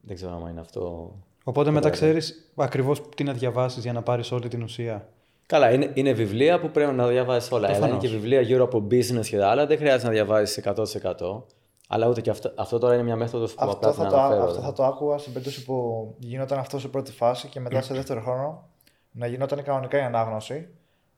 [0.00, 1.12] Δεν ξέρω αν είναι αυτό.
[1.44, 1.98] Οπότε μετά Ωραία.
[2.00, 5.08] ξέρεις ακριβώς τι να διαβάσεις για να πάρεις όλη την ουσία.
[5.46, 7.66] Καλά, είναι, είναι βιβλία που πρέπει να διαβάζει όλα.
[7.66, 8.10] Αλλά είναι Προφανώς.
[8.10, 9.66] και βιβλία γύρω από business και τα άλλα.
[9.66, 11.42] Δεν χρειάζεται να διαβάζει 100%.
[11.88, 14.16] Αλλά ούτε και αυτό, αυτό τώρα είναι μια μέθοδος που Αυτό απλά θα, την το,
[14.18, 14.42] αναφέρω.
[14.42, 14.62] αυτό δεν.
[14.62, 18.20] θα το άκουγα στην περίπτωση που γινόταν αυτό σε πρώτη φάση και μετά σε δεύτερο
[18.20, 18.68] χρόνο
[19.10, 20.68] να γινόταν κανονικά η ανάγνωση,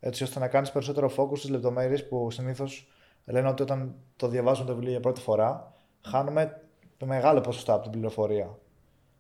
[0.00, 2.86] έτσι ώστε να κάνεις περισσότερο focus στις λεπτομέρειες που συνήθως
[3.24, 5.72] λένε ότι όταν το διαβάζουν το βιβλίο για πρώτη φορά,
[6.08, 6.60] χάνουμε
[6.96, 8.58] το μεγάλο ποσοστό από την πληροφορία.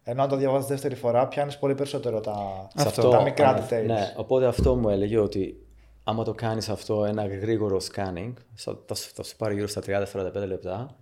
[0.02, 3.68] Ενώ αν το διαβάζεις δεύτερη φορά, πιάνεις πολύ περισσότερο τα, Σε Αυτό, τα μικρά ανα-
[3.68, 3.86] details.
[3.86, 5.66] Ναι, οπότε αυτό μου έλεγε ότι
[6.04, 9.80] άμα το κάνεις αυτό ένα γρήγορο scanning, θα, θα, σου- θα σου πάρει γύρω στα
[9.86, 10.96] 30-45 λεπτά,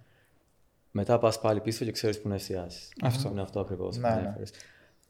[0.91, 2.89] μετά πας πάλι πίσω και ξέρεις που να εστιάσεις.
[3.03, 3.29] Αυτό.
[3.29, 4.15] Είναι αυτό ακριβώς που Ναι, ναι.
[4.15, 4.51] ανέφερες.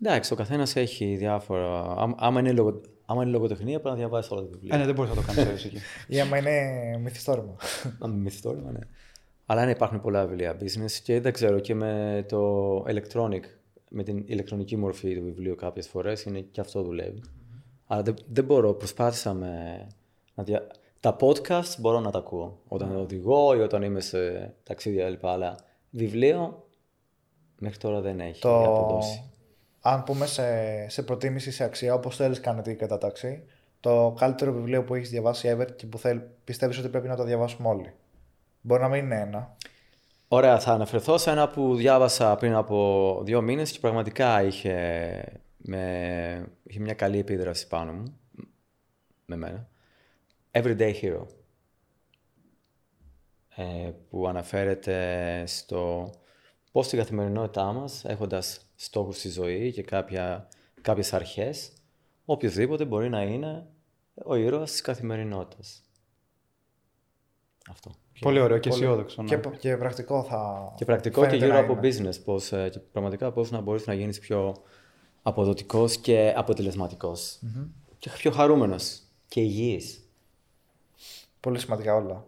[0.02, 1.80] Εντάξει, ο καθένας έχει διάφορα.
[1.96, 2.80] Άμα, άμα, είναι λογο,
[3.10, 4.74] άμα είναι λογοτεχνία, πρέπει να διαβάσεις όλα τα βιβλία.
[4.74, 5.78] Ε, ναι, δεν μπορεί να το κάνει έτσι εκεί.
[6.06, 6.60] Ή άμα είναι
[7.02, 7.56] μυθιστόρημα.
[7.98, 8.78] Να μην μυθιστόρημα, ναι.
[9.46, 13.42] Αλλά ναι, υπάρχουν πολλά βιβλία business και δεν ξέρω και με το electronic,
[13.88, 17.22] με την ηλεκτρονική μορφή του βιβλίου κάποιες φορές είναι και αυτό δουλεύει.
[17.86, 19.86] Αλλά δεν, δεν μπορώ, προσπάθησα με,
[20.34, 20.66] να δια...
[21.00, 25.26] Τα podcast μπορώ να τα ακούω όταν οδηγώ ή όταν είμαι σε ταξίδια κλπ.
[25.26, 25.56] Αλλά
[25.90, 26.66] βιβλίο
[27.58, 29.29] μέχρι τώρα δεν έχει το, αποδώσει.
[29.80, 30.42] Αν πούμε σε,
[30.88, 33.42] σε προτίμηση, σε αξία, όπως θέλεις κάνει κατάταξη,
[33.80, 37.24] το καλύτερο βιβλίο που έχεις διαβάσει ever και που θέλ, πιστεύεις ότι πρέπει να το
[37.24, 37.92] διαβάσουμε όλοι.
[38.60, 39.56] Μπορεί να μην είναι ένα.
[40.28, 45.22] Ωραία, θα αναφερθώ σε ένα που διάβασα πριν από δύο μήνες και πραγματικά είχε,
[45.56, 48.18] με, είχε μια καλή επίδραση πάνω μου,
[49.24, 49.68] με μένα.
[50.50, 51.26] Everyday Hero.
[53.56, 56.10] Ε, που αναφέρεται στο
[56.72, 60.48] πώς στην καθημερινότητά μας, έχοντας στόχους στη ζωή και κάποια,
[60.80, 61.72] κάποιες αρχές,
[62.24, 63.66] οποιοδήποτε μπορεί να είναι
[64.24, 65.82] ο ήρωας της καθημερινότητας.
[67.70, 67.90] Αυτό.
[68.20, 69.24] Πολύ ωραίο και αισιόδοξο.
[69.24, 69.56] Και, ναι.
[69.56, 70.72] και πρακτικό θα.
[70.76, 72.24] Και πρακτικό και γύρω από business.
[72.24, 74.56] Πώς, ε, και πραγματικά πώς να μπορείς να γίνεις πιο
[75.22, 77.38] αποδοτικός και αποτελεσματικός.
[77.42, 77.66] Mm-hmm.
[77.98, 80.08] Και πιο χαρούμενος και υγιής.
[81.40, 82.26] Πολύ σημαντικά όλα.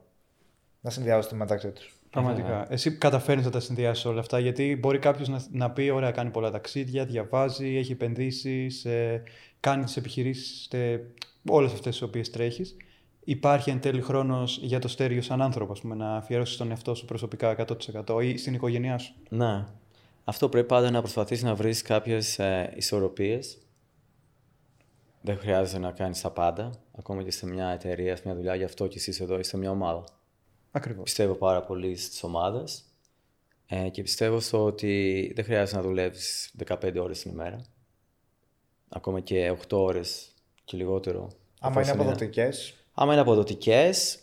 [0.81, 2.02] Να συνδυάζονται μεταξύ τους.
[2.13, 2.67] Πραγματικά.
[2.69, 6.31] Εσύ καταφέρνεις να τα συνδυάσεις όλα αυτά, γιατί μπορεί κάποιος να, να πει: Ωραία, κάνει
[6.31, 9.23] πολλά ταξίδια, διαβάζει, έχει επενδύσεις, ε,
[9.61, 11.01] κάνει τις επιχειρήσεις, ε,
[11.49, 12.77] όλες αυτές τις οποίες τρέχεις
[13.25, 17.05] υπάρχει εν τέλει χρόνος για το στέριο σαν άνθρωπο, πούμε, να αφιερώσεις τον εαυτό σου
[17.05, 19.65] προσωπικά 100% ή στην οικογένειά σου; Ναι.
[20.25, 23.59] Αυτό πρέπει πάντα να προσπαθήσεις να βρεις κάποιες ε, ισορροπίες.
[25.21, 26.71] Δεν χρειάζεται να κάνεις τα πάντα.
[26.99, 29.71] Ακόμα και σε μια εταιρεία, σε μια δουλειά, γι' αυτό και εσύ εδώ είσαι μια
[29.71, 30.05] ομάδα.
[30.75, 31.05] Ακριβώς.
[31.05, 32.85] Πιστεύω πάρα πολύ στις ομάδες
[33.67, 37.65] ε, και πιστεύω στο ότι δεν χρειάζεται να δουλεύεις 15 ώρες την ημέρα.
[38.89, 41.31] Ακόμα και 8 ώρες και λιγότερο.
[41.61, 44.19] Άμα είναι αποδοτικές, Άμα είναι αποδοτικές,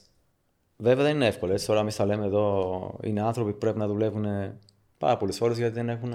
[0.78, 1.54] βέβαια δεν είναι εύκολο.
[1.54, 4.26] Έτσι, τώρα, εμείς τα λέμε εδώ, είναι άνθρωποι που πρέπει να δουλεύουν
[4.98, 6.14] πάρα πολλές ώρες γιατί δεν έχουν,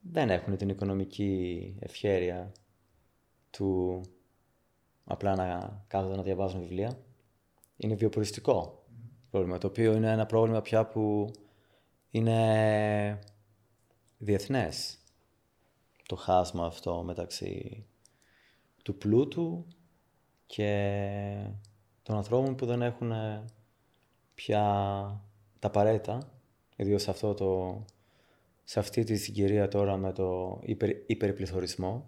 [0.00, 2.52] δεν έχουν την οικονομική ευχέρεια
[3.50, 4.00] του
[5.04, 6.98] απλά να κάθονται να διαβάζουν βιβλία.
[7.80, 8.84] Είναι βιοποριστικό
[9.30, 11.30] πρόβλημα, το οποίο είναι ένα πρόβλημα πια που
[12.10, 13.18] είναι
[14.18, 14.98] διεθνές.
[16.06, 17.86] Το χάσμα αυτό μεταξύ
[18.82, 19.66] του πλούτου
[20.46, 21.50] και
[22.02, 23.44] των ανθρώπων που δεν έχουν ε,
[24.34, 24.62] πια
[25.58, 26.32] τα απαραίτητα,
[26.76, 27.84] ιδίως σε, αυτό το,
[28.64, 32.04] σε αυτή τη συγκυρία τώρα με το υπερ, υπερπληθωρισμό.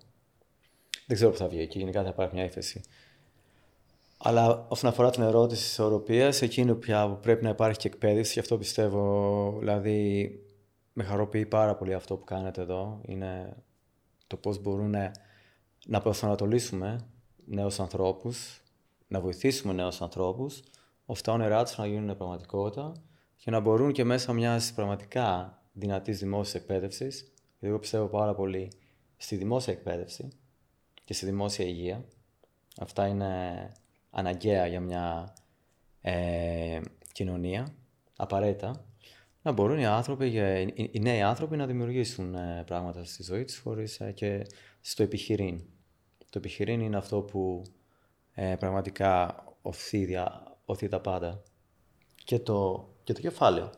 [1.06, 2.80] Δεν ξέρω που θα βγει εκεί, γενικά θα υπάρχει μια ύφεση.
[4.22, 8.32] Αλλά όσον αφορά την ερώτηση της ισορροπίας, εκείνο πια που πρέπει να υπάρχει και εκπαίδευση,
[8.32, 10.30] και αυτό πιστεύω, δηλαδή
[10.92, 13.56] με χαροποιεί πάρα πολύ αυτό που κάνετε εδώ, είναι
[14.26, 14.94] το πώς μπορούν
[15.86, 17.00] να προσανατολίσουμε
[17.44, 18.62] νέους ανθρώπους,
[19.08, 20.62] να βοηθήσουμε νέους ανθρώπους,
[21.06, 22.92] ώστε τα όνειρά τους να γίνουν πραγματικότητα
[23.36, 28.72] και να μπορούν και μέσα μιας πραγματικά δυνατής δημόσιας εκπαίδευσης, γιατί εγώ πιστεύω πάρα πολύ
[29.16, 30.28] στη δημόσια εκπαίδευση
[31.04, 32.04] και στη δημόσια υγεία.
[32.80, 33.72] Αυτά είναι
[34.10, 35.34] αναγκαία για μια
[36.00, 36.80] ε,
[37.12, 37.74] κοινωνία,
[38.16, 38.84] απαραίτητα,
[39.42, 40.26] να μπορούν οι άνθρωποι,
[40.92, 44.46] οι νέοι άνθρωποι να δημιουργήσουν ε, πράγματα στη ζωή τους χωρίς ε, και
[44.80, 45.60] στο επιχειρήν.
[46.18, 47.62] Το επιχειρήν είναι αυτό που
[48.32, 50.16] ε, πραγματικά οθεί,
[50.64, 51.42] οθεί τα πάντα.
[52.24, 53.70] Και το, και το κεφάλαιο.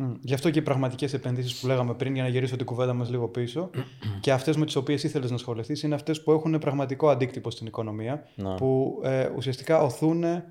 [0.00, 0.12] Mm.
[0.20, 3.10] Γι' αυτό και οι πραγματικές επενδύσεις που λέγαμε πριν, για να γυρίσω την κουβέντα μας
[3.10, 3.70] λίγο πίσω,
[4.20, 7.66] και αυτές με τις οποίες ήθελες να ασχοληθείς, είναι αυτές που έχουν πραγματικό αντίκτυπο στην
[7.66, 8.54] οικονομία, Να.
[8.54, 10.44] που ε, ουσιαστικά οθούν ε,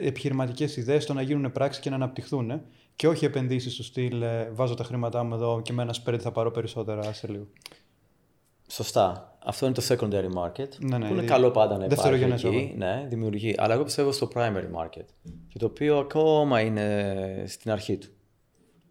[0.00, 2.60] επιχειρηματικές ιδέες στο να γίνουν πράξη και να αναπτυχθούν.
[2.96, 6.18] Και όχι επενδύσεις στο στυλ ε, βάζω τα χρήματά μου εδώ και με ένα spread
[6.20, 7.46] θα πάρω περισσότερα σε λίγο.
[8.68, 9.36] Σωστά.
[9.44, 10.68] Αυτό είναι το secondary market.
[10.78, 12.56] Ναι, ναι, που είναι η- καλό πάντα να υπάρχει δευτερογενές εκεί.
[12.56, 12.86] όρο.
[12.86, 13.54] Ναι, δημιουργεί.
[13.58, 15.04] Αλλά εγώ πιστεύω στο primary market.
[15.48, 18.08] Και το οποίο ακόμα είναι στην αρχή του.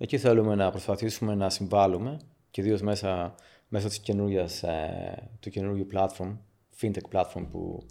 [0.01, 2.19] Εκεί θέλουμε να προσπαθήσουμε να συμβάλλουμε
[2.51, 3.35] και ιδίως μέσα,
[3.67, 6.37] μέσω της καινούργιας, ε, του καινούργιου platform,
[6.81, 7.85] fintech platform που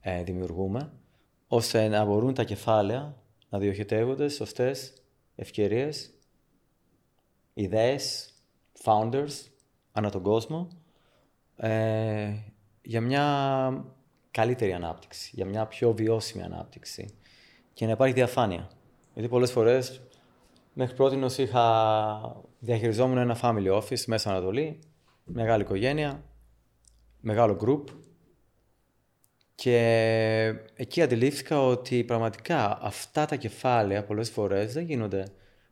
[0.00, 0.92] ε, δημιουργούμε,
[1.48, 3.16] ώστε να μπορούν τα κεφάλαια
[3.48, 4.92] να διοχετεύονται σε σωστές
[5.34, 6.10] ευκαιρίες,
[7.54, 8.34] ιδέες,
[8.84, 9.50] founders
[9.92, 10.68] ανά τον κόσμο
[11.56, 12.34] ε,
[12.82, 13.84] για μια
[14.30, 17.14] καλύτερη ανάπτυξη, για μια πιο βιώσιμη ανάπτυξη
[17.72, 18.70] και να υπάρχει διαφάνεια.
[19.14, 20.00] Γιατί πολλές φορές
[20.78, 24.78] μέχρι πρώτη είχα διαχειριζόμουν ένα family office μέσα Ανατολή,
[25.24, 26.24] μεγάλη οικογένεια,
[27.20, 27.84] μεγάλο group
[29.54, 35.24] και εκεί αντιλήφθηκα ότι πραγματικά αυτά τα κεφάλαια πολλές φορές δεν γίνονται,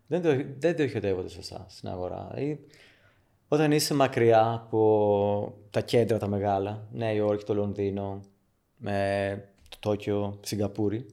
[0.07, 2.31] δεν, το, δεν διοχετεύονται σωστά στην αγορά.
[2.33, 2.67] Δηλαδή,
[3.49, 8.21] όταν είσαι μακριά από τα κέντρα τα μεγάλα, Νέα Υόρκη, το Λονδίνο,
[8.77, 11.07] με το Τόκιο, Σιγκαπούρη,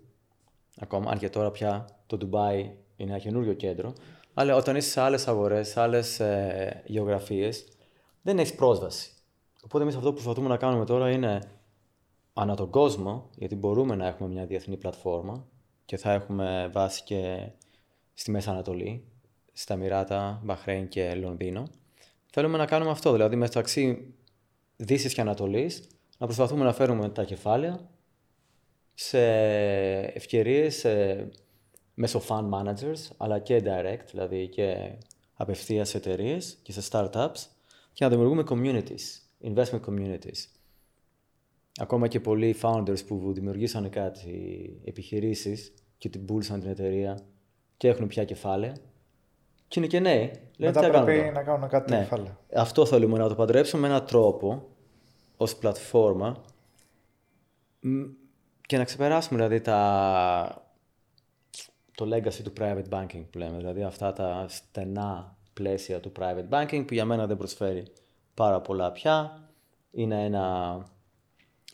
[0.79, 3.93] ακόμα, αν και τώρα πια το Ντουμπάι είναι ένα καινούριο κέντρο,
[4.33, 7.67] αλλά όταν είσαι σε άλλες αγορές, σε άλλες ε, γεωγραφίες,
[8.21, 9.11] δεν έχεις πρόσβαση.
[9.63, 11.41] Οπότε εμείς αυτό που προσπαθούμε να κάνουμε τώρα είναι
[12.33, 15.47] ανά τον κόσμο, γιατί μπορούμε να έχουμε μια διεθνή πλατφόρμα
[15.85, 17.49] και θα έχουμε βάση και
[18.13, 19.05] στη Μέση Ανατολή,
[19.53, 21.67] στα Μοιράτα, Μπαχρέιν και Λονδίνο,
[22.31, 23.11] θέλουμε να κάνουμε αυτό.
[23.11, 24.13] Δηλαδή μεταξύ
[24.75, 25.87] Δύσης και Ανατολής
[26.17, 27.89] να προσπαθούμε να φέρουμε τα κεφάλαια
[28.93, 29.21] σε
[29.99, 30.85] ευκαιρίες
[32.01, 34.91] μέσω fund managers αλλά και direct, δηλαδή και
[35.33, 37.45] απευθείας σε εταιρείες και σε startups
[37.93, 39.03] και να δημιουργούμε communities,
[39.43, 40.45] investment communities.
[41.79, 47.19] Ακόμα και πολλοί founders που δημιουργήσαν κάτι επιχειρήσεις και την πούλησαν την εταιρεία
[47.77, 48.75] και έχουν πια κεφάλαια
[49.67, 50.31] και είναι και νέοι.
[50.57, 51.97] Μετά πρέπει να κάνουν κάτι ναι.
[51.97, 52.37] κεφάλαια.
[52.55, 54.67] Αυτό θέλουμε να το παντρέψουμε με έναν τρόπο
[55.37, 56.43] ως πλατφόρμα
[58.61, 60.70] και να ξεπεράσουμε δηλαδή τα,
[62.01, 66.83] το legacy του private banking που λέμε, δηλαδή αυτά τα στενά πλαίσια του private banking
[66.87, 67.85] που για μένα δεν προσφέρει
[68.33, 69.49] πάρα πολλά πια.
[69.91, 70.75] Είναι ένα,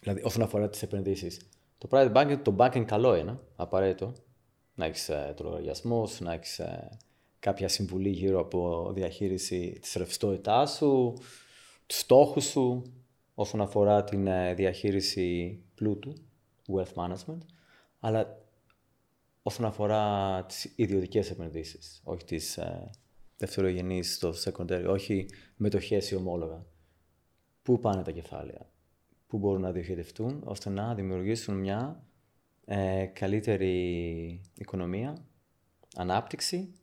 [0.01, 1.49] δηλαδή όσον αφορά τις επενδύσεις.
[1.77, 4.13] Το private banking, το banking καλό είναι, απαραίτητο.
[4.75, 6.97] Να έχεις ε, το λογαριασμό να έχεις ε,
[7.39, 11.13] κάποια συμβουλή γύρω από διαχείριση της ρευστότητάς σου,
[11.85, 12.93] τους στόχους σου,
[13.35, 16.13] όσον αφορά την ε, διαχείριση πλούτου,
[16.67, 17.41] wealth management,
[17.99, 18.45] αλλά
[19.47, 22.89] όσον αφορά τις ιδιωτικές επενδύσεις, όχι τις ε,
[23.37, 25.25] δευτερογενείς στο secondary, όχι
[25.55, 26.65] μετοχές ή ομόλογα.
[27.61, 28.69] Πού πάνε τα κεφάλαια,
[29.27, 32.03] πού μπορούν να διοχετευτούν, ώστε να δημιουργήσουν μια
[32.65, 35.25] ε, καλύτερη οικονομία,
[35.95, 36.73] ανάπτυξη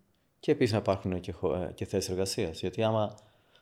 [0.41, 1.35] και επίσης να υπάρχουν και,
[1.69, 2.61] ε, και θέσεις εργασίας.
[2.61, 3.15] Γιατί άμα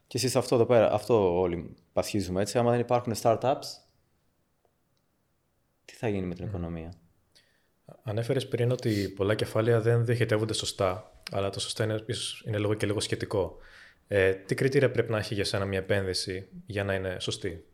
[0.06, 3.66] και εσείς αυτό εδώ πέρα, αυτό όλοι πασχίζουμε έτσι, άμα δεν υπάρχουν startups,
[5.84, 6.92] τι θα γίνει με την οικονομία;
[8.02, 12.04] Ανέφερες πριν ότι πολλά κεφάλαια δεν διοχετεύονται σωστά, αλλά το σωστά είναι,
[12.46, 13.56] είναι λίγο και λίγο σχετικό.
[14.08, 17.64] Ε, τι κριτήρια πρέπει να έχει για σένα μια επένδυση για να είναι σωστή;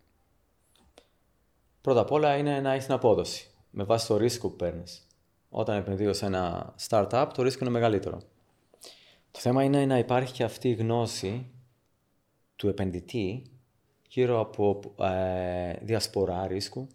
[1.80, 5.06] Πρώτα απ' όλα είναι να έχεις την απόδοση με βάση το ρίσκο που παίρνεις.
[5.48, 8.20] Όταν επενδύω σε ένα startup, το ρίσκο είναι μεγαλύτερο.
[9.30, 11.50] Το θέμα είναι να υπάρχει και αυτή η γνώση
[12.56, 13.50] του επενδυτή
[14.08, 16.86] γύρω από ε, διασπορά ρίσκου,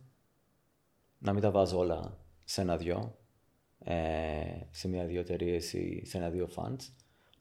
[1.17, 2.17] να μην τα βάζω όλα
[2.53, 3.15] σε ένα-δυο,
[3.79, 3.95] ε,
[4.71, 6.89] σε μία-δύο εταιρείες ή σε ένα-δύο funds.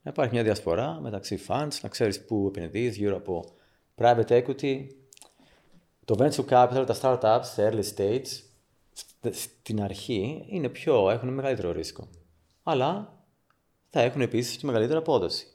[0.01, 3.45] Να υπάρχει μια διασπορά μεταξύ funds, να ξέρεις πού επενδύεις γύρω από
[3.95, 4.87] private equity,
[6.05, 8.25] το venture capital, τα startups σε early stage,
[9.31, 12.07] στην αρχή είναι πιο, έχουν μεγαλύτερο ρίσκο.
[12.63, 13.17] Αλλά
[13.89, 15.47] θα έχουν επίσης και μεγαλύτερη απόδοση.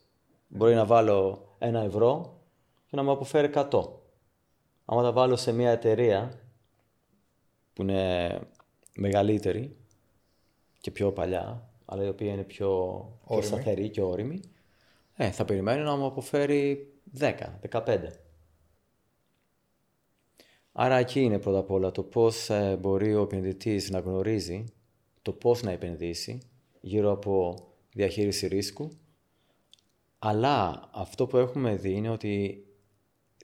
[0.48, 2.40] Μπορεί να βάλω ένα ευρώ
[2.86, 3.68] και να μου αποφέρει 100.
[4.84, 6.40] Άμα τα βάλω σε μια εταιρεία
[7.72, 8.40] που είναι
[8.98, 9.76] μεγαλύτερη
[10.80, 14.40] και πιο παλιά, αλλά η οποία είναι πιο, πιο σταθερή και όρημη,
[15.16, 17.98] ε, θα περιμένω να μου αποφέρει 10, 15.
[20.72, 24.64] Άρα εκεί είναι πρώτα απ' όλα το πώς ε, μπορεί ο επενδυτής να γνωρίζει
[25.22, 26.38] το πώς να επενδύσει
[26.80, 27.54] γύρω από
[27.92, 28.90] διαχείριση ρίσκου.
[30.18, 32.66] Αλλά αυτό που έχουμε δει είναι ότι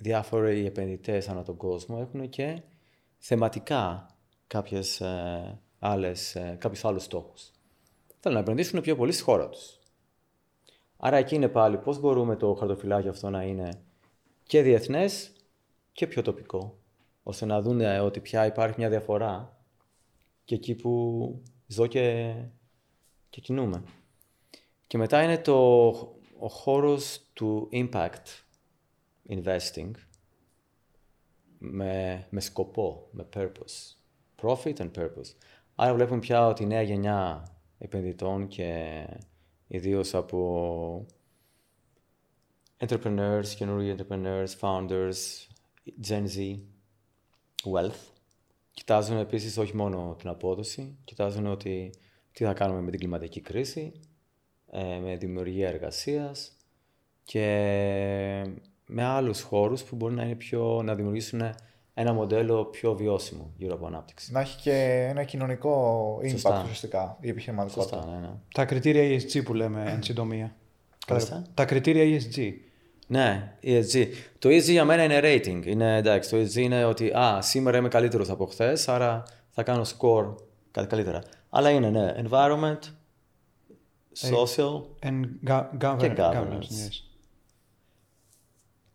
[0.01, 2.63] διάφοροι επενδυτές ανά τον κόσμο έχουν και
[3.19, 4.14] θεματικά
[4.55, 7.51] κάποιες, ε, άλλες, ε, κάποιους άλλους στόχους.
[8.21, 9.79] Θέλουν να επενδύσουν πιο πολύ στη χώρα τους.
[10.97, 13.83] Άρα εκεί είναι πάλι πώς μπορούμε το χαρτοφυλάκιο αυτό να είναι
[14.43, 15.33] και διεθνές
[15.93, 16.79] και πιο τοπικό,
[17.23, 19.57] ώστε να δουν ότι πια υπάρχει μια διαφορά
[20.45, 22.35] και εκεί που ζω και,
[23.31, 23.85] και κινούμε.
[24.87, 25.89] Και μετά είναι το,
[26.39, 28.27] ο χώρος του impact
[29.29, 29.91] investing
[31.59, 34.04] με, με σκοπό, με purpose.
[34.43, 35.35] Profit and purpose.
[35.74, 39.07] Άρα βλέπουμε πια ότι η νέα γενιά επενδυτών και
[39.66, 41.07] ιδίως από
[42.78, 45.16] entrepreneurs, καινούργιοι entrepreneurs, founders,
[46.09, 46.59] Gen Z,
[47.72, 48.12] wealth.
[48.70, 51.93] Κοιτάζουν επίσης όχι μόνο την απόδοση, κοιτάζουν ότι
[52.32, 53.93] τι θα κάνουμε με την κλιματική κρίση,
[54.70, 56.57] ε, με δημιουργία εργασίας
[57.24, 57.47] και
[58.87, 61.41] με άλλους χώρους που μπορεί να, είναι πιο, να δημιουργήσουν
[61.95, 64.33] ένα μοντέλο πιο βιώσιμο γύρω από ανάπτυξη.
[64.33, 67.97] Να έχει και ένα κοινωνικό impact ουσιαστικά η επιχειρηματικότητα.
[67.97, 68.31] Σωστά, ναι, ναι.
[68.55, 70.55] Τα κριτήρια ESG που λέμε εν συντομία.
[71.55, 72.53] Τα κριτήρια ESG.
[73.07, 74.07] Ναι, ESG.
[74.39, 75.67] Το ESG για μένα είναι rating.
[75.67, 79.83] Είναι, εντάξει, το ESG είναι ότι α, σήμερα είμαι καλύτερος από χθες, άρα θα κάνω
[79.83, 80.35] score
[80.71, 81.23] κάτι καλύτερα.
[81.51, 82.79] Αλλά είναι, ναι, environment,
[84.31, 86.69] social And go- και governance.
[86.71, 87.04] yes.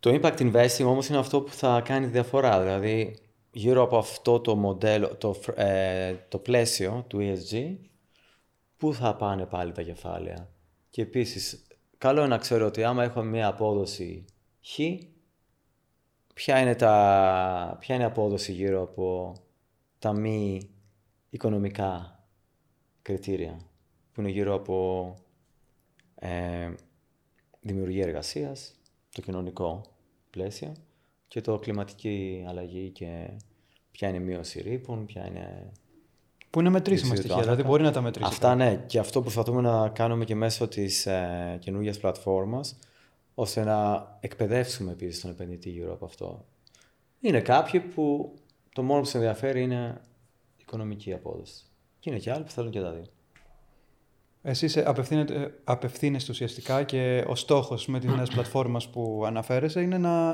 [0.00, 2.60] Το impact investing όμως είναι αυτό που θα κάνει τη διαφορά.
[2.60, 3.16] Δηλαδή,
[3.52, 7.76] γύρω από αυτό το μοντέλο, το, ε, το πλαίσιο του ESG,
[8.76, 10.48] πού θα πάνε πάλι τα κεφάλαια;
[10.90, 11.66] Και επίσης,
[11.98, 14.24] καλό είναι να ξέρω ότι άμα έχω μια απόδοση
[14.62, 14.78] χ,
[16.34, 19.34] ποια είναι, τα, ποια είναι η απόδοση γύρω από
[19.98, 20.70] τα μη
[21.30, 22.24] οικονομικά
[23.02, 23.60] κριτήρια,
[24.12, 25.14] που είναι γύρω από
[26.14, 26.70] ε,
[27.60, 28.79] δημιουργία εργασίας,
[29.12, 29.82] το κοινωνικό
[30.30, 30.72] πλαίσια
[31.28, 33.30] και το κλιματική αλλαγή και
[33.90, 35.72] ποια είναι η μείωση ρήπων, ποια είναι
[36.50, 37.52] Που είναι μετρήσιμα Διοξείδιο του στοιχεία, άνθρακα.
[37.52, 38.28] δηλαδή μπορεί να τα μετρήσει.
[38.28, 42.78] Αυτά ναι, και αυτό προσπαθούμε να κάνουμε και μέσω της ε, καινούργιας πλατφόρμας,
[43.34, 46.44] ώστε να εκπαιδεύσουμε επίσης τον επενδυτή γύρω από αυτό.
[47.20, 48.34] Είναι κάποιοι που
[48.72, 50.00] το μόνο που σε ενδιαφέρει είναι
[50.56, 51.64] η οικονομική απόδοση.
[51.98, 53.04] Και είναι και άλλοι που θέλουν και τα δύο.
[54.42, 59.98] Εσείς ε, απευθύνετε- απευθύνεστε ουσιαστικά και ο στόχος με τις νέες πλατφόρμες που αναφέρεσαι είναι
[59.98, 60.30] να,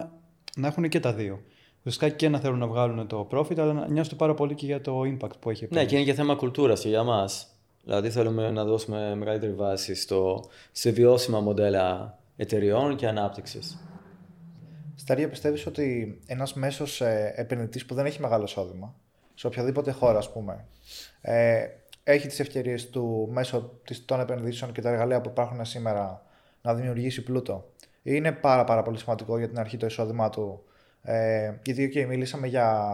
[0.57, 1.41] να έχουν και τα δύο.
[1.79, 4.81] Ουσιαστικά και να θέλουν να βγάλουν το profit, αλλά να νοιάζονται πάρα πολύ και για
[4.81, 5.87] το impact που έχει η Ναι, επένδυση.
[5.87, 7.47] και είναι και θέμα κουλτούρας και για μας.
[7.85, 13.79] Δηλαδή θέλουμε να δώσουμε μεγαλύτερη βάση στο, σε βιώσιμα μοντέλα εταιριών και ανάπτυξης.
[14.97, 18.95] Σταρία, πιστεύεις ότι ένας μέσος ε, επενδυτής που δεν έχει μεγάλο εισόδημα,
[19.35, 20.65] σε οποιαδήποτε χώρα ας πούμε,
[21.21, 21.65] ε,
[22.09, 26.23] έχει τις ευκαιρίες του μέσω της, των επενδύσεων και τα εργαλεία που υπάρχουν σήμερα
[26.63, 27.69] να δημιουργήσει πλούτο.
[28.03, 30.65] Είναι πάρα πάρα πολύ σημαντικό για την αρχή το εισόδημά του.
[31.03, 32.89] Ε, γιατί okay, μιλήσαμε για,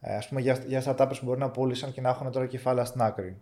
[0.00, 2.84] ε, ας πούμε, για, για startups που μπορεί να πούλησαν και να έχουν τώρα κεφάλαια
[2.84, 3.36] στην άκρη.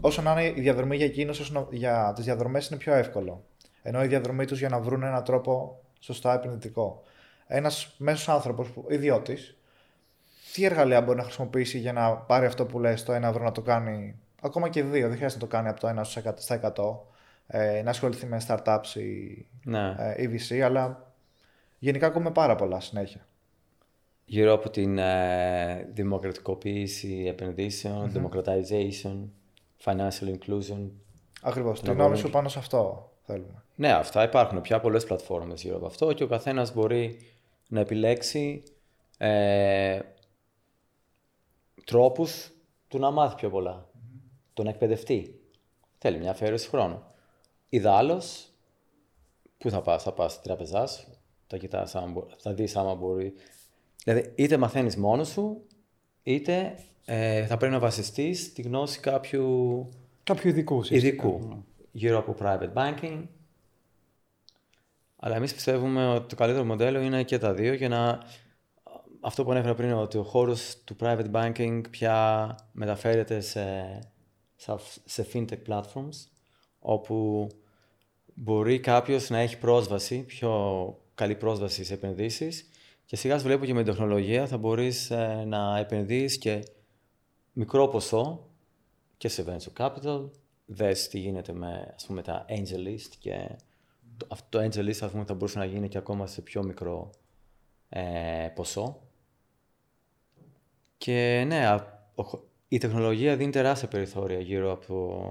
[0.00, 3.44] Όσο να είναι η διαδρομή για εκείνους, όσο να- για τις διαδρομές είναι πιο εύκολο.
[3.82, 7.02] Ενώ η διαδρομή τους για να βρουν έναν τρόπο σωστά επενδυτικό.
[7.46, 9.56] Ένας μέσος άνθρωπος, που- ιδιώτης,
[10.54, 13.52] τι εργαλεία μπορεί να χρησιμοποιήσει για να πάρει αυτό που λες το 1 ευρώ να
[13.52, 16.00] το κάνει ακόμα και δύο, δεν χρειάζεται να το κάνει από το 1
[16.36, 17.06] στα 100,
[17.46, 19.94] ε, να ασχοληθεί με startups ή Ναι.
[19.98, 21.12] ε, ή VC, αλλά
[21.78, 23.26] γενικά ακούμε πάρα πολλά συνέχεια.
[24.26, 29.16] γύρω από την ε, δημοκρατικοποίηση επενδύσεων, democratization,
[29.84, 30.90] financial inclusion.
[31.42, 33.62] Ακριβώς, τη Να γνώμη μπορούν σου και- πάνω σε αυτό θέλουμε.
[33.74, 37.18] Ναι, αυτά υπάρχουν πια πολλές πλατφόρμες γύρω από αυτό και ο καθένας μπορεί
[37.68, 38.62] να επιλέξει
[39.18, 39.98] ε,
[41.84, 42.50] τρόπους
[42.88, 43.88] του να μάθει πιο πολλά,
[44.54, 45.40] του να εκπαιδευτεί.
[45.98, 47.02] Θέλει μια αφαίρεση χρόνου.
[47.68, 48.48] Ιδάλλως,
[49.58, 51.06] πού θα πας, θα πας στην τραπεζά σου,
[51.46, 53.34] θα κοιτάς, άμα μπο- θα δεις άμα μπορεί.
[54.04, 55.62] Δηλαδή, είτε μαθαίνεις μόνος σου,
[56.22, 59.88] είτε ε, θα πρέπει να βασιστείς στη γνώση κάποιου
[60.24, 60.76] Κάποιου ειδικού.
[60.76, 61.06] ουσιαστικά.
[61.26, 63.22] ειδικού γύρω από private banking.
[65.16, 68.22] Αλλά εμείς πιστεύουμε ότι το καλύτερο μοντέλο είναι και τα δύο για να...
[69.26, 73.98] Αυτό που ανέφερα πριν, ότι ο χώρος του private banking πια μεταφέρεται σε,
[74.56, 76.28] σε- σε fintech platforms,
[76.78, 77.48] όπου
[78.34, 80.52] μπορεί κάποιος να έχει πρόσβαση, πιο
[81.14, 82.68] καλή πρόσβαση σε επενδύσεις
[83.04, 86.64] και σιγά σου βλέπω και με την τεχνολογία θα μπορείς ε, να επενδύεις και
[87.52, 88.48] μικρό ποσό
[89.16, 90.30] και σε venture capital.
[90.66, 93.56] Δες τι γίνεται με ας πούμε, τα AngelList και
[94.16, 97.10] το, αυτό το AngelList ας πούμε, θα μπορούσε να γίνει και ακόμα σε πιο μικρό
[97.88, 98.98] ε, ποσό.
[100.98, 105.28] Και ναι, α- ο χο- η τεχνολογία δίνει τεράστια περιθώρια γύρω από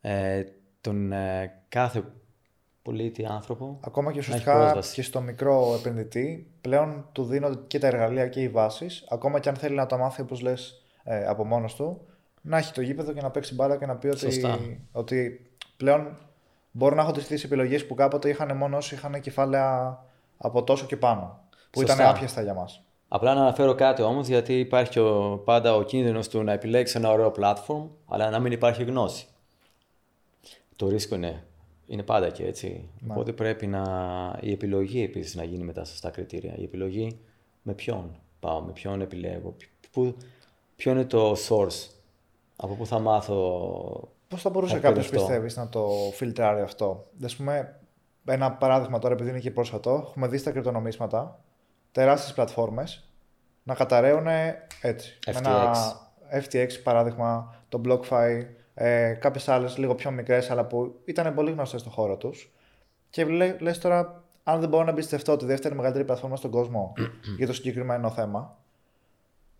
[0.00, 0.42] ε,
[0.80, 2.04] τον ε, κάθε
[2.82, 3.78] πολίτη άνθρωπο.
[3.80, 4.94] Ακόμα και να έχει ουσιαστικά πρόσβαση.
[4.94, 9.48] και στο μικρό επενδυτή πλέον του δίνω και τα εργαλεία και οι βάσεις, ακόμα και
[9.48, 12.06] αν θέλει να το μάθει όπως λες ε, από μόνος του,
[12.40, 14.58] να έχει το γήπεδο και να παίξει μπάλα και να πει ότι, Σωστά.
[14.92, 16.16] ότι πλέον
[16.70, 19.98] μπορώ να έχω τις επιλογές που κάποτε είχαν μόνο όσοι είχαν κεφάλαια
[20.36, 21.40] από τόσο και πάνω.
[21.70, 21.94] Που Σωστά.
[21.94, 22.83] ήταν άπιαστα για μας.
[23.14, 26.96] Απλά να αναφέρω κάτι όμως, γιατί υπάρχει και ο, πάντα ο κίνδυνος του να επιλέξεις
[26.96, 29.26] ένα ωραίο platform, αλλά να μην υπάρχει γνώση.
[30.76, 31.44] Το ρίσκο είναι,
[31.86, 32.88] είναι πάντα και έτσι.
[33.08, 33.82] Οπότε πρέπει να,
[34.40, 36.54] η επιλογή επίσης να γίνει με τα σωστά κριτήρια.
[36.56, 37.18] Η επιλογή
[37.62, 39.56] με ποιον πάω, με ποιον επιλέγω,
[39.90, 40.16] που,
[40.76, 41.88] ποιο είναι το source,
[42.56, 44.08] από πού θα μάθω.
[44.28, 45.32] Πώς θα μπορούσε να κάποιος, εκπαιδευτώ.
[45.32, 47.80] πιστεύεις, να το φιλτράρει αυτό; Α πούμε,
[48.24, 51.43] ένα παράδειγμα τώρα, επειδή είναι και πρόσφατο, έχουμε δει στα κρυπτονομίσματα
[51.94, 53.08] τεράστιες πλατφόρμες
[53.62, 54.26] να καταραίουν
[54.80, 55.18] έτσι.
[55.26, 55.72] Με ένα
[56.32, 61.80] FTX παράδειγμα, το BlockFi, ε, κάποιες άλλες λίγο πιο μικρές, αλλά που ήταν πολύ γνωστές
[61.80, 62.52] στον χώρο τους.
[63.10, 66.92] Και λε λες τώρα, αν δεν μπορώ να εμπιστευτώ τη δεύτερη μεγαλύτερη πλατφόρμα στον κόσμο
[67.38, 68.58] για το συγκεκριμένο θέμα,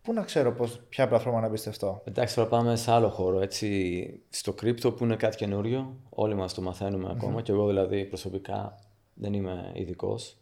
[0.02, 3.40] πού να ξέρω πώς, ποια πλατφόρμα να εμπιστευτώ; Εντάξει, τώρα πάμε σε άλλο χώρο.
[3.40, 8.04] Έτσι, στο κρύπτο που είναι κάτι καινούριο, όλοι μας το μαθαίνουμε ακόμα και εγώ δηλαδή
[8.04, 8.78] προσωπικά
[9.14, 10.36] δεν είμαι ειδικός.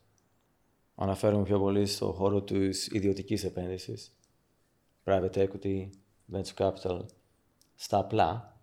[1.03, 4.17] Αναφέρομαι πιο πολύ στο χώρο της ιδιωτικής επένδυσης,
[5.05, 5.91] private equity,
[6.33, 7.01] venture capital,
[7.75, 8.61] στα απλά.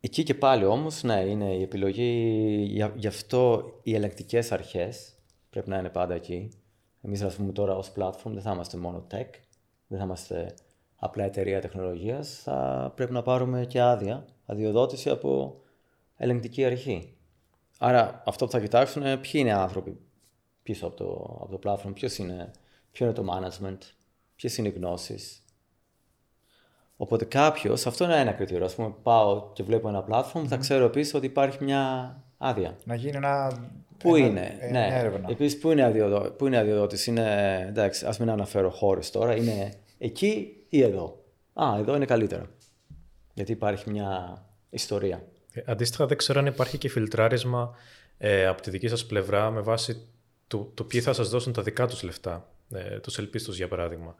[0.00, 2.10] Εκεί και πάλι όμως, ναι, είναι η επιλογή,
[2.68, 5.14] για- γι' αυτό οι ελεκτικές αρχές
[5.50, 6.48] πρέπει να είναι πάντα εκεί.
[7.02, 9.30] Εμείς, ας πούμε, τώρα ως platform δεν θα είμαστε μόνο tech,
[9.86, 10.54] δεν θα είμαστε
[10.96, 15.60] απλά εταιρεία τεχνολογίας, θα πρέπει να πάρουμε και άδεια, αδειοδότηση από
[16.16, 17.16] ελεγκτική αρχή.
[17.78, 20.00] Άρα αυτό που θα κοιτάξουν είναι ποιοι είναι οι άνθρωποι
[20.70, 22.50] πίσω από το, από το platform, ποιος είναι,
[22.92, 23.78] ποιο είναι το management,
[24.36, 25.44] ποιες είναι οι γνώσεις.
[26.96, 28.66] Οπότε κάποιος, αυτό είναι ένα κριτήριο.
[28.66, 32.76] Α πούμε, πάω και βλέπω ένα platform, θα ξέρω επίσης ότι υπάρχει μια άδεια.
[32.84, 33.52] Να γίνει ένα
[33.98, 34.70] Πού Ένα- είναι, ε, ναι.
[34.70, 35.30] μια έρευνα.
[35.30, 36.30] Επίσης, πού είναι, αδειοδο...
[36.30, 37.10] πού είναι αδειοδότηση.
[37.10, 39.36] Είναι, εντάξει, ας μην αναφέρω χώρες τώρα.
[39.36, 41.24] Είναι εκεί ή εδώ.
[41.52, 42.50] Α, εδώ είναι καλύτερα.
[43.34, 45.22] Γιατί υπάρχει μια ιστορία.
[45.52, 47.74] Ε, Αντίστοιχα, δεν ξέρω αν υπάρχει και φιλτράρισμα
[48.18, 50.06] ε, από τη δική σας πλευρά με βάση
[50.50, 54.14] το, το ποιοι θα σας δώσουν τα δικά τους λεφτά, ε, τους ελπίστους για παράδειγμα.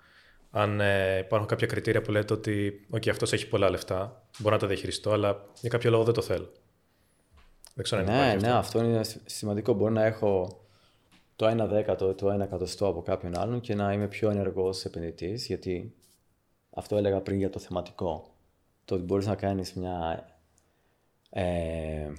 [0.51, 4.61] Αν ε, υπάρχουν κάποια κριτήρια που λέτε ότι okay, αυτός έχει πολλά λεφτά, μπορώ να
[4.61, 6.53] τα διαχειριστώ, αλλά για κάποιο λόγο δεν το θέλω.
[7.75, 8.79] Δεν ξέρω αν Ναι, υπάρχει ναι, αυτό.
[8.79, 9.73] αυτό είναι σ- σημαντικό.
[9.73, 10.61] Μπορεί να έχω
[11.37, 15.47] το 1 δέκατο, το 1 εκατοστό από κάποιον άλλον και να είμαι πιο ενεργός επενδυτής,
[15.47, 15.95] γιατί
[16.71, 18.35] αυτό έλεγα πριν για το θεματικό.
[18.85, 20.27] Το ότι μπορείς να κάνεις μια
[21.31, 22.13] ε,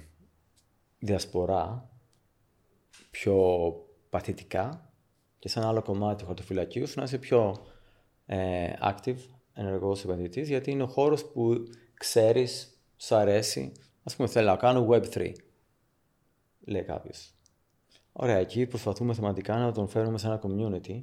[0.98, 1.88] διασπορά
[3.10, 3.72] πιο
[4.12, 4.92] παθητικά
[5.38, 7.66] και σε ένα άλλο κομμάτι του χαρτοφυλακίου σου να είσαι πιο
[8.26, 9.16] ε, active,
[9.52, 13.72] ενεργός επενδυτής, γιατί είναι ο χώρος που ξέρεις, σου αρέσει.
[14.02, 15.32] Ας πούμε, θέλω να κάνω Web3,
[16.60, 17.34] λέει κάποιος.
[18.12, 21.00] Ωραία, εκεί προσπαθούμε θεματικά να τον φέρουμε σε ένα community,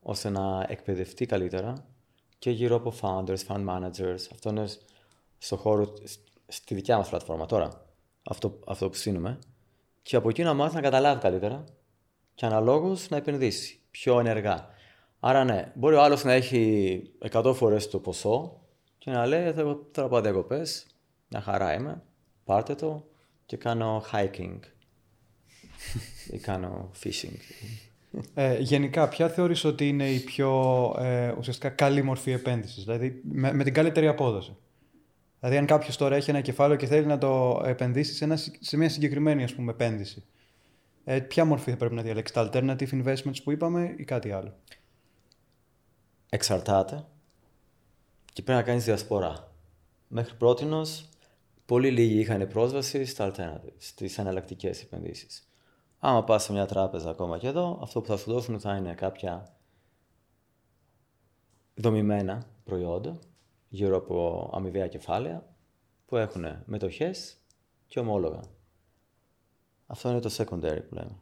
[0.00, 1.86] ώστε να εκπαιδευτεί καλύτερα
[2.38, 4.26] και γύρω από founders, fund managers.
[4.32, 4.64] Αυτό είναι
[5.38, 5.92] στο χώρο,
[6.46, 7.86] στη δικιά μας πλατφόρμα τώρα,
[8.22, 9.38] αυτό, αυτό που στείλουμε.
[10.02, 11.64] Και από εκεί να μάθει να καταλάβει καλύτερα
[12.34, 14.68] και αναλόγως να επενδύσει πιο ενεργά.
[15.20, 18.60] Άρα ναι, μπορεί ο άλλος να έχει 100 φορές το ποσό
[18.98, 20.86] και να λέει εγώ θέλω να πάω διακοπές,
[21.28, 22.02] μια χαρά είμαι,
[22.44, 23.06] πάρτε το
[23.46, 24.58] και κάνω hiking
[26.30, 27.36] ή κάνω fishing.
[28.34, 30.50] Ε, γενικά, ποια θεωρείς ότι είναι η πιο
[30.98, 34.56] ε, ουσιαστικά καλή μορφή επένδυσης, δηλαδή με, με την καλύτερη απόδοση;
[35.40, 38.76] Δηλαδή, αν κάποιος τώρα έχει ένα κεφάλαιο και θέλει να το επενδύσει σε, ένα, σε
[38.76, 40.24] μια συγκεκριμένη ας πούμε, επένδυση,
[41.04, 44.54] ε, ποια μορφή θα πρέπει να διαλέξει, τα alternative investments που είπαμε ή κάτι άλλο;
[46.28, 47.06] εξαρτάται
[48.32, 49.52] και πρέπει να κάνεις διασπορά.
[50.08, 51.08] Μέχρι πρότινος,
[51.66, 55.46] πολύ λίγοι είχαν πρόσβαση στα alternatives, στις εναλλακτικές επενδύσεις.
[55.98, 58.94] Άμα πας σε μια τράπεζα ακόμα και εδώ, αυτό που θα σου δώσουν θα είναι
[58.94, 59.56] κάποια
[61.74, 63.18] δομημένα προϊόντα
[63.68, 65.46] γύρω από αμοιβαία κεφάλαια
[66.06, 67.36] που έχουν μετοχές
[67.86, 68.40] και ομόλογα.
[69.92, 71.18] Αυτό είναι το secondary που λέμε.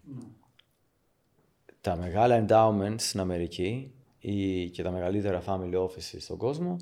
[1.81, 6.77] Τα μεγάλα endowments στην Αμερική ή και τα μεγαλύτερα family offices στον κόσμο,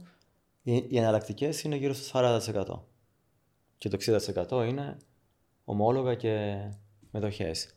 [0.62, 2.80] οι, οι εναλλακτικές είναι γύρω στο 40%.
[3.78, 3.98] Και το
[4.48, 4.96] 60% είναι
[5.64, 6.64] ομόλογα και
[7.10, 7.74] μετοχές.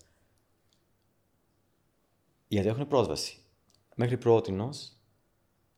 [2.48, 3.38] Γιατί έχουν πρόσβαση.
[3.96, 4.98] Μέχρι πρότινος,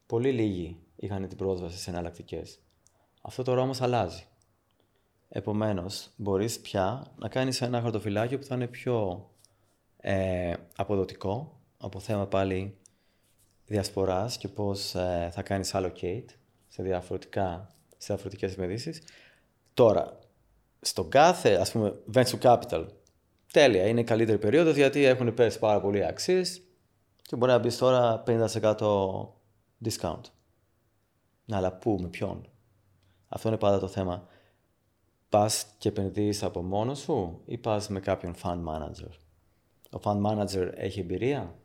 [0.05, 2.59] πολύ λίγοι είχαν την πρόσβαση σε εναλλακτικές.
[3.21, 4.27] Αυτό τώρα όμως αλλάζει.
[5.35, 9.29] Επομένως, μπορείς πια να κάνεις ένα χαρτοφυλάκιο που θα είναι πιο
[9.97, 12.77] ε, αποδοτικό από θέμα πάλι
[13.65, 16.25] διασποράς και πώς ε, θα κάνεις allocate
[16.67, 17.67] σε, διαφορετικά,
[17.97, 19.01] σε διαφορετικές επενδύσεις.
[19.73, 20.19] Τώρα,
[20.81, 22.85] στον κάθε, ας πούμε, venture capital,
[23.53, 26.61] τέλεια, είναι η καλύτερη περίοδος γιατί έχουν πέσει πάρα πολλοί οι αξίες
[27.21, 28.47] και μπορεί να μπεις τώρα 50%
[29.85, 30.21] discount.
[31.45, 32.47] Να, αλλά πού, με ποιον.
[33.27, 34.27] Αυτό είναι πάντα το θέμα.
[35.33, 39.09] Πας και επενδύεις από μόνος σου ή πας με κάποιον fund manager;
[39.91, 41.55] Ο fund manager έχει εμπειρία;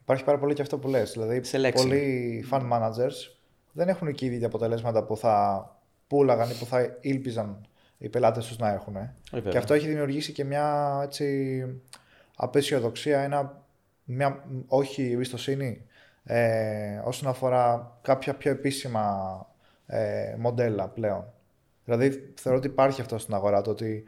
[0.00, 1.12] Υπάρχει πάρα πολύ και αυτό που λες.
[1.12, 1.72] Δηλαδή, Selection.
[1.74, 3.36] πολλοί fund managers
[3.72, 5.66] δεν έχουν και ήδη τα αποτελέσματα που θα
[6.06, 7.66] πούλαγαν ή που θα ήλπιζαν
[7.98, 8.96] οι πελάτες τους να έχουν.
[9.30, 9.52] βέβαια.
[9.52, 11.64] Και αυτό έχει δημιουργήσει και μια έτσι,
[12.36, 13.62] απεσιοδοξία, ένα,
[14.04, 15.86] μια όχι εμπιστοσύνη
[16.24, 19.46] ε, όσον αφορά κάποια πιο επίσημα
[19.86, 21.33] ε, μοντέλα πλέον.
[21.84, 24.04] Δηλαδή θεωρώ ότι υπάρχει αυτό στην αγορά, το ότι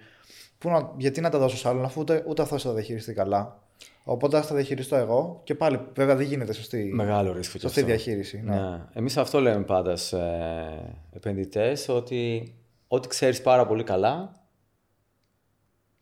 [0.58, 3.12] πού να, γιατί να τα δώσω σε άλλον αφού ούτε, ούτε αυτό θα τα διαχειριστεί
[3.14, 3.60] καλά.
[4.04, 7.80] Οπότε θα τα διαχειριστώ εγώ και πάλι βέβαια δεν γίνεται σωστή, Μεγάλο ρίσκο και σωστή
[7.80, 7.92] αυτό.
[7.92, 8.40] διαχείριση.
[8.44, 8.60] Ναι.
[8.60, 8.84] Ναι.
[8.92, 10.18] Εμείς αυτό λέμε πάντα σε
[11.12, 12.54] επενδυτές, ότι
[12.88, 14.34] ό,τι ξέρεις πάρα πολύ καλά,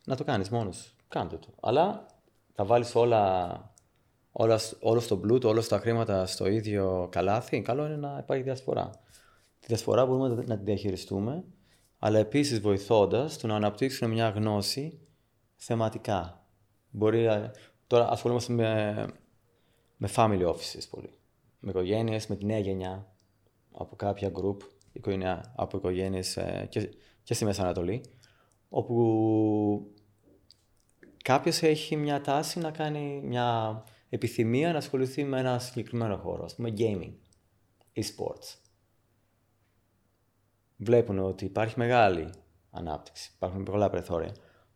[0.05, 0.95] να το κάνεις μόνος σου.
[1.09, 1.49] Κάντε το.
[1.61, 2.07] Αλλά
[2.55, 3.51] θα βάλεις όλα,
[4.33, 8.43] όλα, σ- όλο στο πλούτο, όλα τα χρήματα στο ίδιο καλάθι, καλό είναι να υπάρχει
[8.43, 8.91] διασπορά.
[9.61, 11.45] Τη διασπορά μπορούμε να- να τη διαχειριστούμε,
[12.05, 15.01] αλλά επίσης βοηθώντας το να αναπτύξουν μια γνώση
[15.57, 16.47] θεματικά.
[16.91, 17.51] Μπορεί, ε,
[17.87, 19.07] τώρα ασχολούμαστε με,
[19.97, 21.13] με family offices πολύ.
[21.59, 23.15] Με οικογένειες, με τη νέα γενιά,
[23.73, 24.57] από κάποια group,
[24.93, 26.39] οικογένεια, από οικογένειες
[26.69, 26.91] και,
[27.23, 28.01] και στη Μέση Ανατολή,
[28.69, 29.93] όπου
[31.25, 36.55] κάποιος έχει μια τάση να κάνει μια επιθυμία να ασχοληθεί με ένα συγκεκριμένο χώρο, ας
[36.55, 37.13] πούμε gaming,
[37.95, 38.64] e-sports.
[40.77, 42.31] Βλέπουν ότι υπάρχει μεγάλη
[42.71, 44.35] ανάπτυξη, υπάρχουν πολλά περιθώρια.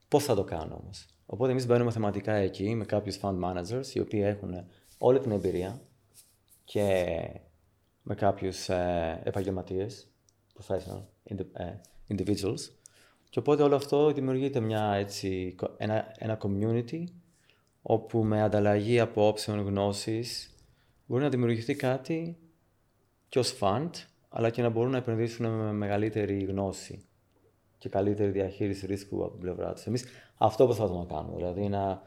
[0.09, 4.01] Πώς θα το κάνω όμως; Οπότε εμείς μπαίνουμε θεματικά εκεί με κάποιους fund managers οι
[4.01, 4.55] οποίοι έχουν
[4.99, 5.80] όλη την εμπειρία
[6.64, 7.05] και
[8.03, 10.09] με κάποιους ε, επαγγελματίες,
[10.59, 12.61] professional indi- ε, individuals,
[13.30, 17.05] Και οπότε όλο αυτό δημιουργείται μια, έτσι, ένα, ένα community
[17.82, 20.55] όπου με ανταλλαγή απόψεων, γνώσης
[21.07, 22.38] μπορεί να δημιουργηθεί κάτι
[23.28, 23.90] και ως fund,
[24.39, 27.05] αλλά και να μπορούν να επενδύσουν με μεγαλύτερη γνώση
[27.78, 29.86] και καλύτερη διαχείριση ρίσκου από την πλευρά τους.
[29.86, 30.05] Εμείς
[30.36, 31.36] αυτό προσπαθούμε να κάνουμε.
[31.36, 32.03] Δηλαδή να,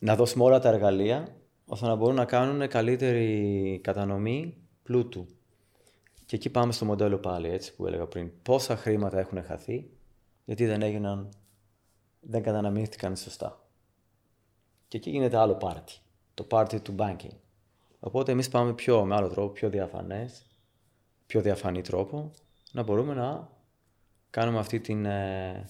[0.00, 1.28] να δώσουμε όλα τα εργαλεία
[1.66, 5.26] ώστε να μπορούν να κάνουν καλύτερη κατανομή πλούτου.
[6.26, 8.30] Και εκεί πάμε στο μοντέλο πάλι, έτσι που έλεγα πριν.
[8.42, 9.90] Πόσα χρήματα έχουν χαθεί,
[10.44, 11.28] γιατί δεν έγιναν,
[12.20, 13.66] δεν καταναμήθηκαν σωστά.
[14.88, 15.92] Και εκεί γίνεται άλλο πάρτι.
[16.34, 17.36] Το πάρτι του banking.
[18.00, 20.46] Οπότε εμείς πάμε πιο, με άλλο τρόπο, πιο διαφανές,
[21.32, 22.30] πιο διαφανή τρόπο,
[22.72, 23.48] να μπορούμε να
[24.30, 25.68] κάνουμε αυτή την ε,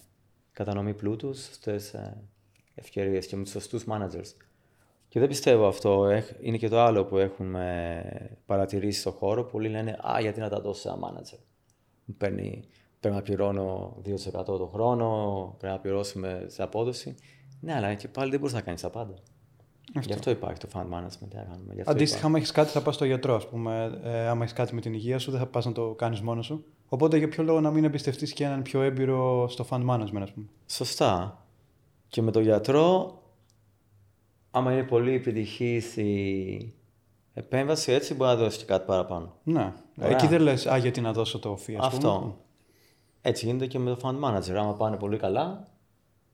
[0.53, 2.23] κατανομή πλούτου στις ε,
[2.75, 4.35] ευκαιρίες και με τους σωστούς managers.
[5.09, 6.09] Και δεν πιστεύω αυτό.
[6.41, 9.45] Είναι και το άλλο που έχουμε παρατηρήσει στο χώρο.
[9.45, 11.39] Πολλοί λένε «Α, γιατί να τα δώσω σε ένα manager».
[12.19, 12.65] Παίρνει,
[13.01, 17.15] πρέπει να πληρώνω 2% το χρόνο, πρέπει να πληρώσουμε σε απόδοση.
[17.61, 19.15] Ναι, αλλά και πάλι δεν μπορείς να κάνεις τα πάντα.
[19.95, 20.12] Αυτό.
[20.12, 21.45] Γι' αυτό υπάρχει το fund management.
[21.84, 23.34] Αντίστοιχα, άμα έχεις κάτι, θα πας στο γιατρό.
[23.34, 24.01] Ας πούμε.
[24.05, 26.47] Ε, άμα έχεις κάτι με την υγεία σου, δεν θα πας να το κάνεις μόνος
[26.47, 26.64] σου.
[26.88, 30.32] Οπότε, για ποιο λόγο να μην εμπιστευτείς και έναν πιο έμπειρο στο fund management, ας
[30.32, 31.45] πούμε; Σωστά.
[32.09, 33.18] Και με τον γιατρό,
[34.51, 36.74] άμα είναι πολύ επιτυχής η
[37.34, 39.34] επέμβαση, έτσι μπορεί να δώσεις και κάτι παραπάνω.
[39.43, 39.72] Ναι.
[39.99, 40.11] Ωραία.
[40.11, 42.36] Εκεί δεν λες, Α, γιατί να δώσω το φύ, Αυτό.
[43.22, 44.55] Έτσι γίνεται και με το fund manager.
[44.57, 45.68] Άμα πάνε πολύ καλά,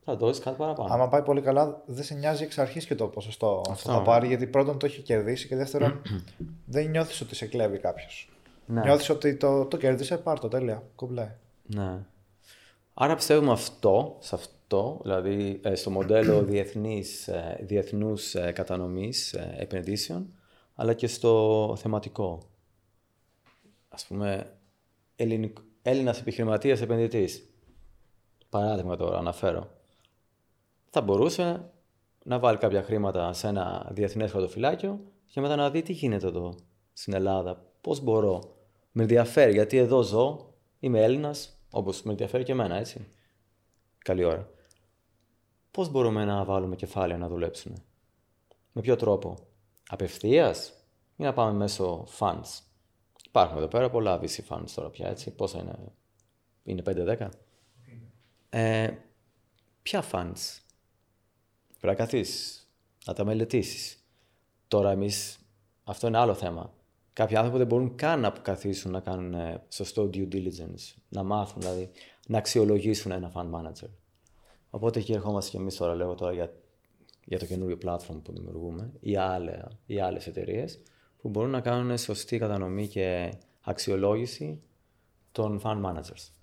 [0.09, 0.95] θα δώσεις κάτι παραπάνω.
[0.95, 4.27] Άμα πάει πολύ καλά, δεν σε νοιάζει εξ αρχής και το ποσοστό αυτό θα πάρει,
[4.27, 6.03] γιατί πρώτον το έχει κερδίσει και δεύτερον
[6.67, 8.31] δεν νιώθεις ότι σε κλέβει κάποιος.
[8.67, 8.81] Ναι.
[8.81, 10.83] Νιώθεις ότι το, το κέρδισε, πάρ το τέλεια.
[10.95, 11.35] Κουμπλέ.
[11.63, 11.99] Ναι.
[12.95, 20.27] Άρα πιστεύουμε αυτό, σε αυτό, δηλαδή ε, στο μοντέλο διεθνής, ε, διεθνούς ε, κατανομής επενδύσεων,
[20.75, 22.43] αλλά και στο θεματικό.
[23.89, 24.53] Ας πούμε,
[25.83, 27.43] Έλληνας επιχειρηματίας επενδυτής.
[28.49, 29.77] Παράδειγμα τώρα αναφέρω
[30.91, 31.71] θα μπορούσε
[32.25, 36.55] να βάλει κάποια χρήματα σε ένα διεθνές χαρτοφυλάκιο και μετά να δει τι γίνεται εδώ
[36.93, 37.65] στην Ελλάδα.
[37.81, 38.57] Πώς μπορώ.
[38.93, 43.09] Με ενδιαφέρει γιατί εδώ ζω, είμαι Έλληνας, όπως με ενδιαφέρει και εμένα, έτσι.
[43.99, 44.51] Καλή ώρα.
[45.71, 47.83] Πώς μπορούμε να βάλουμε κεφάλαια να δουλέψουν,
[48.73, 49.37] με ποιο τρόπο,
[49.89, 50.73] απευθείας
[51.17, 52.63] ή να πάμε μέσω funds;
[53.27, 55.31] Υπάρχουν εδώ πέρα πολλά VC funds τώρα πια, έτσι.
[55.31, 55.93] Πόσα είναι,
[56.63, 57.29] είναι 5-10.
[58.51, 58.91] Ε,
[59.83, 60.59] ποια funds,
[61.81, 62.69] Πρέπει να καθίσεις,
[63.07, 64.05] να τα μελετήσεις.
[64.69, 65.39] Τώρα εμείς,
[65.85, 66.73] αυτό είναι άλλο θέμα.
[67.13, 71.61] Κάποιοι άνθρωποι δεν μπορούν καν να καθίσουν να κάνουν ε, σωστό due diligence, να μάθουν
[71.61, 71.91] δηλαδή,
[72.27, 73.89] να αξιολογήσουν ένα fund manager.
[74.71, 76.53] Οπότε εκεί ερχόμαστε και εμείς τώρα, λέω τώρα για,
[77.25, 80.83] για το καινούριο platform που δημιουργούμε ή, άλλε, ή άλλες εταιρείες
[81.21, 84.63] που μπορούν να κάνουν σωστή κατανομή και αξιολόγηση
[85.33, 86.38] των fund managers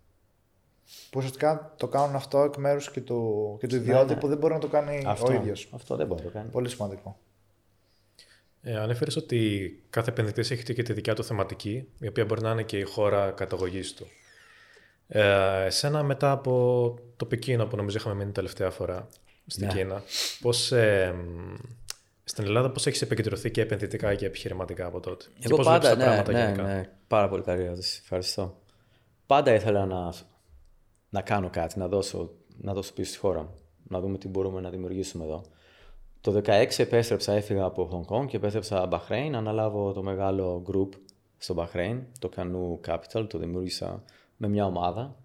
[1.10, 4.20] που ουσιαστικά το κάνουν αυτό εκ μέρους και του, και του ιδιώτη ναι, ναι.
[4.20, 5.70] που δεν μπορεί να το κάνει αυτό, ο ίδιος.
[5.72, 6.50] Αυτό δεν μπορεί να το κάνει.
[6.50, 7.18] Πολύ σημαντικό.
[8.62, 12.52] Ε, Ανέφερες ότι κάθε επενδυτής έχει και τη δικιά του θεματική, η οποία μπορεί να
[12.52, 14.08] είναι και η χώρα καταγωγής του.
[15.08, 19.08] Ε, εσένα μετά από το Πεκίνο που νομίζω είχαμε μείνει τελευταία φορά
[19.48, 19.74] στην ναι.
[19.74, 20.04] Κίνα,
[20.42, 21.16] πώς, ε,
[22.24, 25.96] στην Ελλάδα πώς έχεις επικεντρωθεί και επενδυτικά και επιχειρηματικά από τότε; Εγώ και πώς πάντα,
[25.96, 28.00] ναι, ναι, ναι, πάρα πολύ καλή ερώτηση.
[28.04, 28.58] Ευχαριστώ.
[29.26, 30.14] Πάντα ήθελα να
[31.16, 33.54] να κάνω κάτι, να δώσω, να δώσω πίσω στη χώρα μου.
[33.88, 35.44] Να δούμε τι μπορούμε να δημιουργήσουμε εδώ.
[36.22, 40.90] Το 2016 επέστρεψα, έφυγα από Hong Kong και επέστρεψα Bahrain να αναλάβω το μεγάλο group
[41.38, 44.04] στο Bahrain, το Canoe Capital, το δημιούργησα
[44.38, 45.16] με μια ομάδα.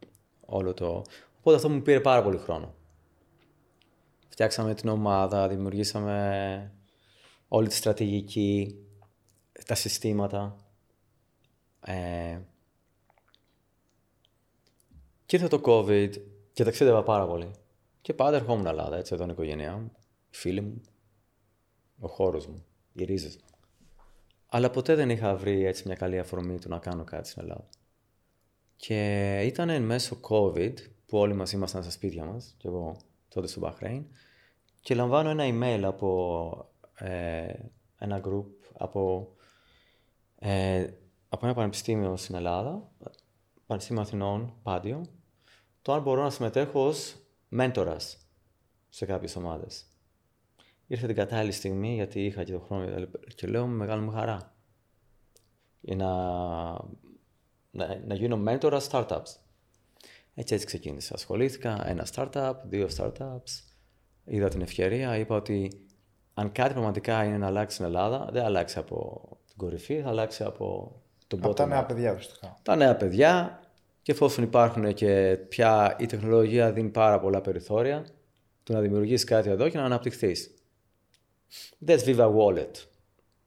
[0.46, 1.02] Όλο το...
[1.38, 2.74] Οπότε αυτό μου πήρε πάρα πολύ χρόνο.
[4.28, 6.72] Φτιάξαμε την ομάδα, δημιουργήσαμε
[7.48, 8.76] όλη τη στρατηγική,
[9.66, 10.56] τα συστήματα.
[11.80, 12.38] Ε,
[15.30, 16.10] και ήρθε το COVID
[16.52, 17.50] και ταξίδευα πάρα πολύ.
[18.00, 19.92] Και πάντα ερχόμουν Ελλάδα, έτσι, εδώ είναι η οικογένειά μου,
[20.30, 20.80] οι φίλοι μου,
[21.98, 23.44] ο χώρος μου, οι ρίζες μου.
[24.46, 27.68] Αλλά ποτέ δεν είχα βρει έτσι μια καλή αφορμή του να κάνω κάτι στην Ελλάδα.
[28.76, 30.74] Και ήταν μέσω COVID
[31.06, 32.96] που όλοι μας ήμασταν στα σπίτια μας, και εγώ
[33.28, 34.04] τότε στο Μπαχρέιν,
[34.80, 37.54] και λαμβάνω ένα email από ε,
[37.98, 38.46] ένα group,
[38.78, 39.32] από,
[40.38, 40.86] ε,
[41.28, 42.90] από ένα πανεπιστήμιο στην Ελλάδα,
[43.66, 45.04] Πανεπιστήμιο Αθηνών, Πάντιο,
[45.82, 47.16] το αν μπορώ να συμμετέχω ως
[47.48, 48.18] μέντορας
[48.88, 49.84] σε κάποιες ομάδες.
[50.86, 54.54] Ήρθε την κατάλληλη στιγμή γιατί είχα και το χρόνο και λέω με μεγάλη μου χαρά
[55.80, 56.12] για να,
[57.70, 59.34] να, να γίνω μέντορα startups.
[60.34, 61.14] Έτσι έτσι ξεκίνησα.
[61.14, 63.62] Ασχολήθηκα ένα startup, δύο startups.
[64.24, 65.86] Είδα την ευκαιρία, είπα ότι
[66.34, 70.44] αν κάτι πραγματικά είναι να αλλάξει στην Ελλάδα, δεν αλλάξει από την κορυφή, θα αλλάξει
[70.44, 72.56] από τον Από τα νέα παιδιά, ουσιαστικά.
[72.62, 73.60] Τα νέα παιδιά,
[74.02, 78.06] Και εφόσον υπάρχουν και πια η τεχνολογία δίνει πάρα πολλά περιθώρια,
[78.62, 80.54] του να δημιουργήσει κάτι εδώ και να αναπτυχθείς.
[81.78, 82.70] Δες Viva Wallet.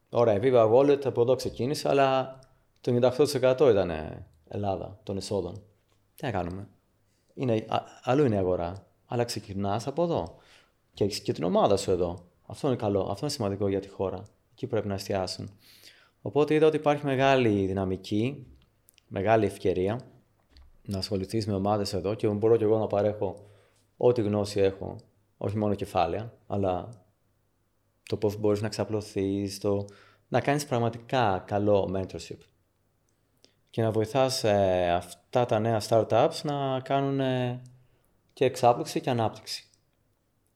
[0.09, 2.39] Ωραία, η Viva Wallet από εδώ ξεκίνησε, αλλά
[2.81, 3.91] το 98% ήταν
[4.47, 5.63] Ελλάδα των εσόδων.
[6.15, 6.67] Τι να κάνουμε;
[7.33, 8.87] Είναι, α, αλλού είναι η αγορά.
[9.05, 10.37] Αλλά ξεκινάς από εδώ.
[10.93, 12.25] Και έχεις και την ομάδα σου εδώ.
[12.45, 13.01] Αυτό είναι καλό.
[13.01, 14.23] Αυτό είναι σημαντικό για τη χώρα.
[14.51, 15.49] Εκεί πρέπει να εστιάσουν.
[16.21, 18.47] Οπότε είδα ότι υπάρχει μεγάλη δυναμική,
[19.07, 19.99] μεγάλη ευκαιρία
[20.85, 23.35] να ασχοληθείς με ομάδες εδώ και μπορώ και εγώ να παρέχω
[23.97, 24.95] ό,τι γνώση έχω.
[25.37, 26.89] Όχι μόνο κεφάλαια, αλλά
[28.09, 29.85] το πώς μπορείς να ξαπλωθείς, το
[30.27, 32.37] να κάνεις πραγματικά καλό mentorship
[33.69, 37.61] και να βοηθάς ε, αυτά τα νέα startups να κάνουν ε,
[38.33, 39.69] και εξάπληξη και ανάπτυξη.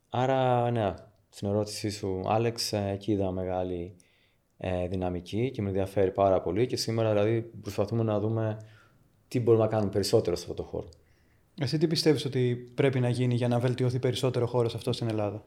[0.09, 0.93] Άρα, ναι,
[1.30, 3.95] στην ερώτησή σου, Άλεξ, ε, εκεί είδα μεγάλη
[4.89, 8.57] δυναμική και με ενδιαφέρει πάρα πολύ και σήμερα δηλαδή προσπαθούμε να δούμε
[9.28, 10.89] τι μπορούμε να κάνουμε περισσότερο σε αυτό το χώρο.
[11.59, 15.07] Εσύ τι πιστεύεις ότι πρέπει να γίνει για να βελτιωθεί περισσότερο ο χώρος αυτός στην
[15.09, 15.43] Ελλάδα;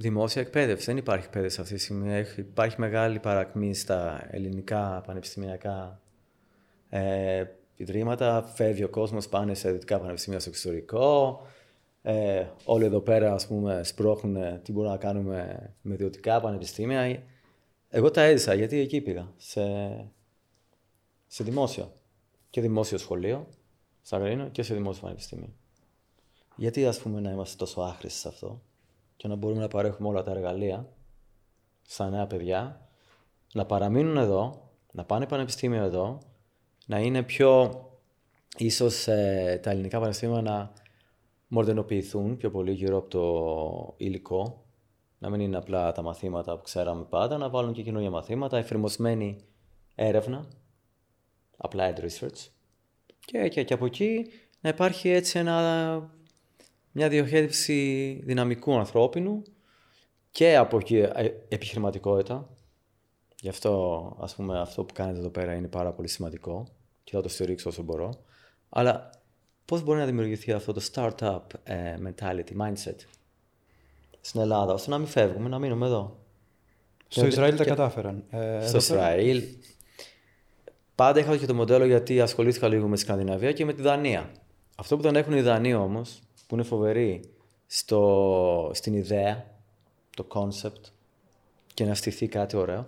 [0.00, 0.84] Δημόσια εκπαίδευση.
[0.84, 2.24] Δεν υπάρχει εκπαίδευση αυτή τη στιγμή.
[2.36, 6.00] Υπάρχει μεγάλη παρακμή στα ελληνικά πανεπιστημιακά
[6.88, 7.44] ε,
[7.76, 8.42] ιδρύματα.
[8.54, 11.40] Φεύγει ο κόσμος, πάνε σε δυτικά πανεπιστήμια στο εξωτερικό.
[12.02, 17.22] Ε, όλοι εδώ πέρα, ας πούμε, σπρώχνουν τι μπορούμε να κάνουμε με ιδιωτικά πανεπιστήμια.
[17.90, 19.32] Εγώ τα έζησα γιατί εκεί πήγα.
[19.36, 19.62] Σε,
[21.26, 21.92] σε δημόσιο.
[22.50, 23.46] Και δημόσιο σχολείο,
[24.02, 25.52] στα Γρήνο, και σε δημόσιο πανεπιστήμιο.
[26.56, 28.62] Γιατί, ας πούμε, να είμαστε τόσο άχρηστοι σε αυτό
[29.16, 30.88] και να μπορούμε να παρέχουμε όλα τα εργαλεία
[31.82, 32.88] στα νέα παιδιά,
[33.52, 36.18] να παραμείνουν εδώ, να πάνε πανεπιστήμιο εδώ,
[36.86, 37.84] να είναι πιο
[38.56, 40.72] ίσως ε, τα ελληνικά πανεπιστήμια να
[41.48, 44.64] μορδενοποιηθούν πιο πολύ γύρω από το υλικό,
[45.20, 49.36] να μην είναι απλά τα μαθήματα που ξέραμε πάντα, να βάλουν και καινούργια μαθήματα, εφηρμοσμένη
[49.94, 50.48] έρευνα,
[51.56, 52.48] applied research.
[53.20, 54.26] Και, και, και από εκεί
[54.60, 56.10] να υπάρχει έτσι ένα
[56.92, 59.42] μια διοχέτευση δυναμικού ανθρώπινου
[60.30, 62.48] και από εκεί ε, επιχειρηματικότητα.
[63.40, 66.66] Γι' αυτό, ας πούμε, αυτό που κάνετε εδώ πέρα είναι πάρα πολύ σημαντικό
[67.04, 68.24] και θα το στηρίξω όσο μπορώ.
[68.68, 69.10] Αλλά
[69.64, 72.96] πώς μπορεί να δημιουργηθεί αυτό το startup ε, mentality, mindset;
[74.20, 76.18] Στην Ελλάδα, ώστε να μην φεύγουμε, να μείνουμε εδώ.
[77.08, 78.24] Στο Ισραήλ τα κατάφεραν.
[78.30, 79.42] Ε, στο Ισραήλ.
[80.94, 84.30] Πάντα είχα και το μοντέλο γιατί ασχολήθηκα λίγο με τη Σκανδιναβία και με τη Δανία.
[84.76, 87.20] Αυτό που δεν έχουν οι Δανείοι όμως που είναι φοβερή
[87.66, 89.46] στο, στην ιδέα,
[90.16, 90.90] το concept
[91.74, 92.84] και να στηθεί κάτι ωραίο,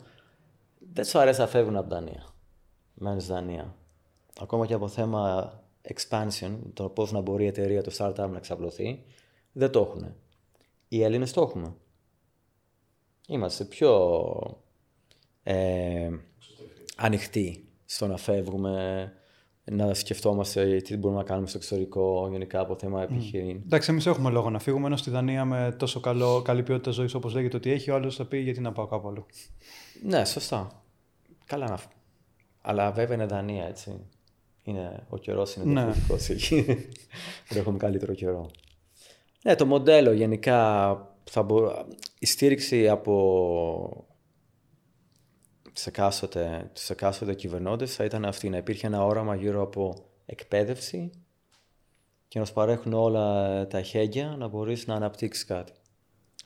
[0.92, 2.26] δεν σου αρέσει να φεύγουν από Δανία.
[2.94, 3.74] Μένεις Δανία.
[4.40, 5.52] Ακόμα και από θέμα
[5.94, 9.04] expansion, το πώς να μπορεί η εταιρεία, το startup να εξαπλωθεί,
[9.52, 10.14] δεν το έχουν.
[10.92, 11.74] Οι Έλληνες το έχουμε.
[13.26, 13.90] Είμαστε πιο
[15.42, 16.10] ε,
[16.96, 19.12] ανοιχτοί στο να φεύγουμε
[19.64, 23.58] να σκεφτόμαστε τι μπορούμε να κάνουμε στο εξωτερικό γενικά από θέμα επιχειρήν.
[23.58, 23.62] Mm.
[23.64, 27.14] Εντάξει, εμείς έχουμε λόγο να φύγουμε, ενώ στη Δανία με τόσο καλό, καλή ποιότητα ζωής
[27.14, 29.26] όπως λέγεται ότι έχει, ο άλλος θα πει γιατί να πάω κάπου αλλού;
[30.02, 30.82] Ναι, σωστά.
[31.46, 31.78] Καλά να
[32.60, 34.00] Αλλά βέβαια είναι Δανία, έτσι.
[34.62, 35.92] Είναι, ο καιρός είναι ναι.
[36.28, 36.62] εκεί.
[37.48, 38.50] Δεν έχουμε καλύτερο καιρό.
[39.42, 40.96] Ναι, το μοντέλο γενικά
[41.30, 41.86] θα μπο...
[42.18, 44.06] η στήριξη από
[45.72, 49.94] τις εκάστοτε, τους εκάστοτε κυβερνώντες θα ήταν αυτή, να υπήρχε ένα όραμα γύρω από
[50.26, 51.10] εκπαίδευση
[52.28, 55.72] και να σου παρέχουν όλα τα χέρια να μπορείς να αναπτύξεις κάτι.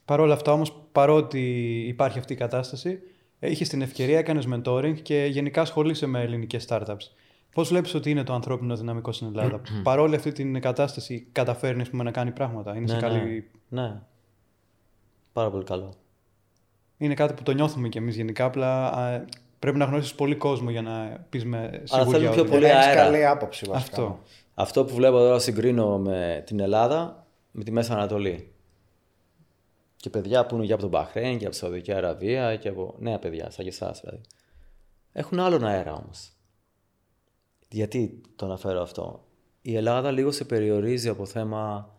[0.04, 1.40] Παρ' όλα αυτά όμως, παρότι
[1.86, 2.98] υπάρχει αυτή η κατάσταση,
[3.38, 7.10] είχε την ευκαιρία, έκανες mentoring και γενικά ασχολείσαι με ελληνικές startups.
[7.56, 12.10] Πώς βλέπεις ότι είναι το ανθρώπινο δυναμικό στην Ελλάδα, παρόλη αυτή την κατάσταση, καταφέρνει να
[12.10, 13.50] κάνει πράγματα, είναι ναι, σε καλή.
[13.68, 13.82] Ναι.
[13.82, 14.02] ναι.
[15.32, 15.94] Πάρα πολύ καλό
[16.96, 18.44] είναι κάτι που το νιώθουμε κι εμείς γενικά.
[18.44, 18.92] Απλά
[19.58, 22.18] πρέπει να γνωρίσεις πολύ κόσμο για να πεις με σιγουριά.
[22.18, 22.94] Αλλά πιο πολύ αέρα.
[22.94, 23.96] καλή άποψη βασικά.
[23.96, 24.20] Αυτό.
[24.54, 28.50] Αυτό που βλέπω τώρα συγκρίνω με την Ελλάδα με τη Μέση Ανατολή.
[29.96, 32.94] Και παιδιά που είναι και από τον Μπαχρέν και από τη Σαουδική Αραβία και από
[32.98, 34.20] νέα παιδιά, σαν και εσάς δηλαδή.
[35.12, 36.35] Έχουν άλλον αέρα όμως.
[37.76, 39.24] Γιατί το αναφέρω αυτό;
[39.62, 41.94] Η Ελλάδα λίγο σε περιορίζει από θέμα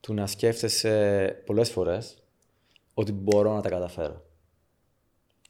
[0.00, 2.22] του να σκέφτεσαι πολλές φορές
[2.94, 4.24] ότι μπορώ να τα καταφέρω.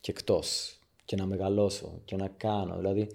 [0.01, 2.77] Και εκτός Και να μεγαλώσω και να κάνω.
[2.77, 3.09] Δηλαδή,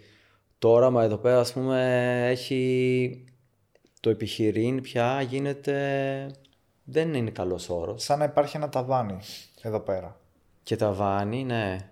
[0.59, 3.23] το όραμα εδώ πέρα, ας πούμε, έχει...
[3.99, 6.31] Το επιχειρήν πια γίνεται...
[6.83, 8.03] Δεν είναι καλός όρος.
[8.03, 9.17] Σαν να υπάρχει ένα ταβάνι
[9.61, 10.19] εδώ πέρα.
[10.63, 11.91] Και ταβάνι, ναι.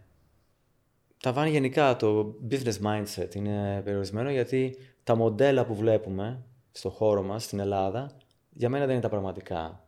[1.26, 7.44] Ταβάνι γενικά, το business mindset είναι περιορισμένο γιατί τα μοντέλα που βλέπουμε στο χώρο μας,
[7.44, 8.12] στην Ελλάδα,
[8.50, 9.86] για μένα δεν είναι τα πραγματικά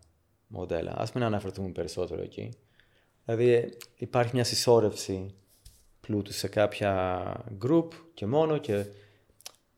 [0.48, 0.94] μοντέλα.
[0.98, 2.54] Ας μην αναφερθούμε περισσότερο εκεί.
[3.26, 5.36] Δηλαδή υπάρχει μια συσσόρευση
[6.02, 7.24] πλούτου σε κάποια
[7.66, 8.86] group και μόνο και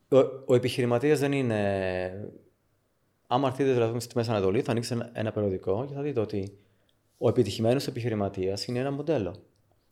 [0.09, 2.31] ο, ο επιχειρηματίας δεν είναι...
[3.27, 6.57] Άμα έρθετε δηλαδή στη Μέση Ανατολή θα ανοίξει ένα, ένα περιοδικό και θα δείτε ότι
[7.17, 9.35] ο επιτυχημένος επιχειρηματίας είναι ένα μοντέλο.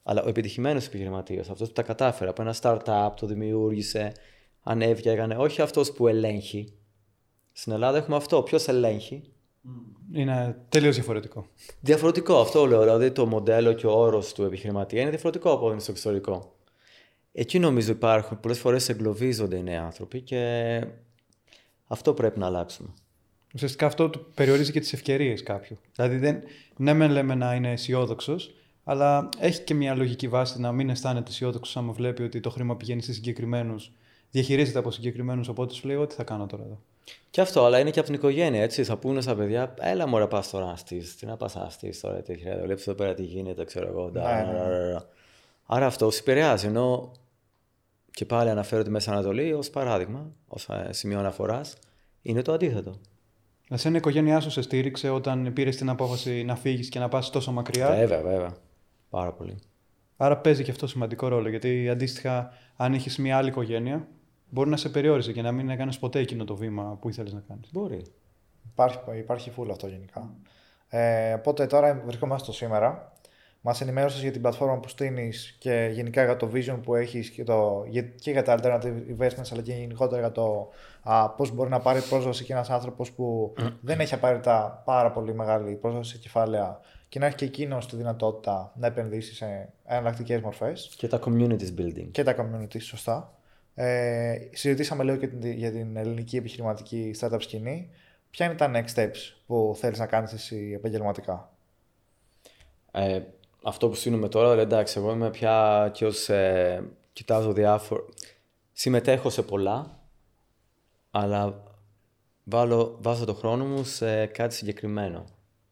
[0.09, 4.11] Αλλά ο επιτυχημένος επιχειρηματίας, αυτός που τα κατάφερε από ένα startup, το δημιούργησε,
[4.63, 6.73] ανέβηκε, έκανε, όχι αυτός που ελέγχει.
[7.51, 8.41] Στην Ελλάδα έχουμε αυτό.
[8.41, 9.23] Ποιος ελέγχει,
[10.13, 11.47] Είναι τελείως διαφορετικό.
[11.79, 12.81] Διαφορετικό, αυτό λέω.
[12.81, 16.55] Δηλαδή το μοντέλο και ο όρος του επιχειρηματία είναι διαφορετικό από ό,τι είναι στο εξωτερικό.
[17.31, 20.81] Εκεί νομίζω υπάρχουν, πολλές φορές εγκλωβίζονται οι νέοι άνθρωποι και
[21.87, 22.89] αυτό πρέπει να αλλάξουμε.
[23.53, 25.77] Ουσιαστικά αυτό του περιορίζει και τις ευκαιρίες κάποιου.
[25.95, 26.43] Δηλαδή, δεν,
[26.77, 28.51] ναι, μεν λέμε να είναι αισιόδοξος,
[28.89, 32.75] αλλά έχει και μια λογική βάση να μην αισθάνεται αισιόδοξος άμα βλέπει ότι το χρήμα
[32.75, 33.91] πηγαίνει σε συγκεκριμένους,
[34.31, 35.47] διαχειρίζεται από συγκεκριμένους.
[35.47, 36.79] Οπότε σου λέει: Ό,τι θα κάνω τώρα εδώ.
[37.29, 38.83] Και αυτό, αλλά είναι και από την οικογένεια, έτσι.
[38.83, 41.15] Θα πούνε στα παιδιά, έλα μου πας τώρα να στείς.
[41.15, 42.63] Τι να πας να στείς τώρα, τι χρειάζεται.
[42.65, 44.09] Βλέπεις εδώ πέρα τι γίνεται, ξέρω εγώ.
[44.09, 44.57] ντα, Ναι, ναι.
[44.57, 45.05] ντα, ντα, ντα.
[45.65, 46.67] Άρα αυτό σε επηρεάζει.
[46.67, 47.11] Ενώ
[48.11, 50.55] και πάλι αναφέρω τη Μέση Ανατολή ως παράδειγμα, ω
[50.89, 51.77] σημείο αναφοράς,
[52.21, 52.99] είναι το αντίθετο.
[53.69, 57.29] Εσένα η οικογένειά σου σε στήριξε όταν πήρες την απόφαση να φύγεις και να πας
[57.29, 58.53] τόσο μακριά; Βέβαια, βέβαια.
[59.09, 59.55] Πάρα πολύ.
[60.17, 61.49] Άρα παίζει και αυτό σημαντικό ρόλο.
[61.49, 64.07] Γιατί αντίστοιχα, αν είχες μια άλλη οικογένεια,
[64.49, 67.43] μπορεί να σε περιόριζε και να μην έκανες ποτέ εκείνο το βήμα που ήθελες να
[67.47, 67.69] κάνεις.
[67.71, 68.05] Μπορεί.
[68.71, 70.33] Υπάρχει, υπάρχει full αυτό γενικά.
[70.89, 73.11] Ε, οπότε τώρα βρισκόμαστε στο σήμερα.
[73.61, 77.43] Μας ενημέρωσες για την πλατφόρμα που στείνεις και γενικά για το vision που έχεις και,
[77.43, 80.69] το, για- και για τα alternative investments, αλλά και γενικότερα για το
[81.37, 85.75] πώς μπορεί να πάρει πρόσβαση και ένας άνθρωπος που δεν έχει απαραίτητα πάρα πολύ μεγάλη
[85.75, 86.79] πρόσβαση σε κεφάλαια
[87.09, 91.73] και να έχει και εκείνος τη δυνατότητα να επενδύσει σε εναλλακτικές μορφές Και τα communities
[91.79, 92.07] building.
[92.11, 93.31] και τα community, σωστά.
[93.75, 97.89] Ε, συζητήσαμε λίγο και την- για την ελληνική επιχειρηματική startup σκηνή.
[98.29, 101.51] Ποια είναι τα next steps που θέλεις να κάνεις εσύ επαγγελματικά;
[102.91, 103.21] Ε,
[103.63, 106.83] αυτό που στείλουμε τώρα, δηλαδή, εντάξει, εγώ είμαι πια και ως, ε,
[107.13, 108.01] κοιτάζω διάφορα,
[108.73, 109.99] συμμετέχω σε πολλά,
[111.11, 111.63] αλλά
[112.43, 115.25] βάλω, βάζω το χρόνο μου σε κάτι συγκεκριμένο.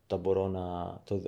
[0.08, 1.22] Τα μπορώ να το,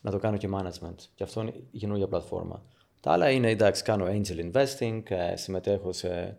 [0.00, 0.94] να το κάνω και management.
[1.14, 2.62] Και αυτό είναι η καινούργια πλατφόρμα.
[3.00, 6.38] Τα άλλα είναι, εντάξει, κάνω angel investing, ε, συμμετέχω σε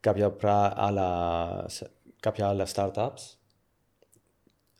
[0.00, 1.90] κάποια, πρά, άλλα, σε
[2.20, 3.36] κάποια άλλα startups.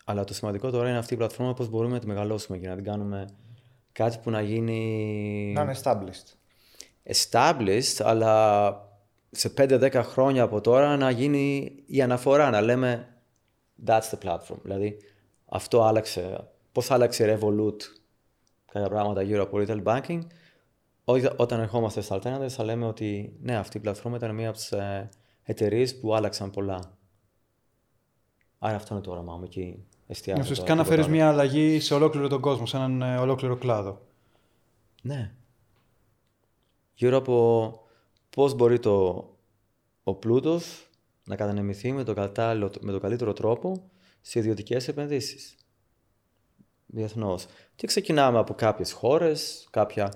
[0.05, 2.75] Αλλά το σημαντικό τώρα είναι αυτή η πλατφόρμα πώς μπορούμε να τη μεγαλώσουμε και να
[2.75, 3.27] την κάνουμε
[3.93, 6.35] κάτι που να γίνει Να είναι established.
[7.15, 8.75] established, αλλά
[9.31, 13.09] σε 5-10 χρόνια από τώρα να γίνει η αναφορά, να λέμε
[13.87, 14.59] that's the platform.
[14.63, 14.97] Δηλαδή
[15.51, 17.77] αυτό άλλαξε, πώς άλλαξε η Revolut
[18.73, 20.21] κάποια πράγματα γύρω από retail banking;
[21.05, 24.57] Ό- Όταν ερχόμαστε στα alternatives θα λέμε ότι ναι, αυτή η πλατφόρμα ήταν μία από
[24.57, 25.09] τις ε,
[25.43, 26.99] εταιρείες που άλλαξαν πολλά.
[28.59, 29.85] Άρα αυτό είναι το όραμά μου εκεί.
[30.07, 33.17] Εστιάζω Ουσιαστικά τώρα, να φέρεις τίποτα μια αλλαγή σε ολόκληρο τον κόσμο, σε έναν ε,
[33.17, 34.01] ολόκληρο κλάδο.
[35.03, 35.33] Ναι.
[36.95, 37.73] Γύρω από
[38.31, 39.29] πώς μπορεί το,
[40.05, 40.89] ο πλούτος
[41.25, 43.91] να κατανεμηθεί με το, κατάλληλο, με το καλύτερο τρόπο
[44.21, 45.55] σε ιδιωτικές επενδύσεις.
[46.87, 47.47] Διεθνώς.
[47.75, 50.13] Και ξεκινάμε από κάποιες χώρες, κάποια,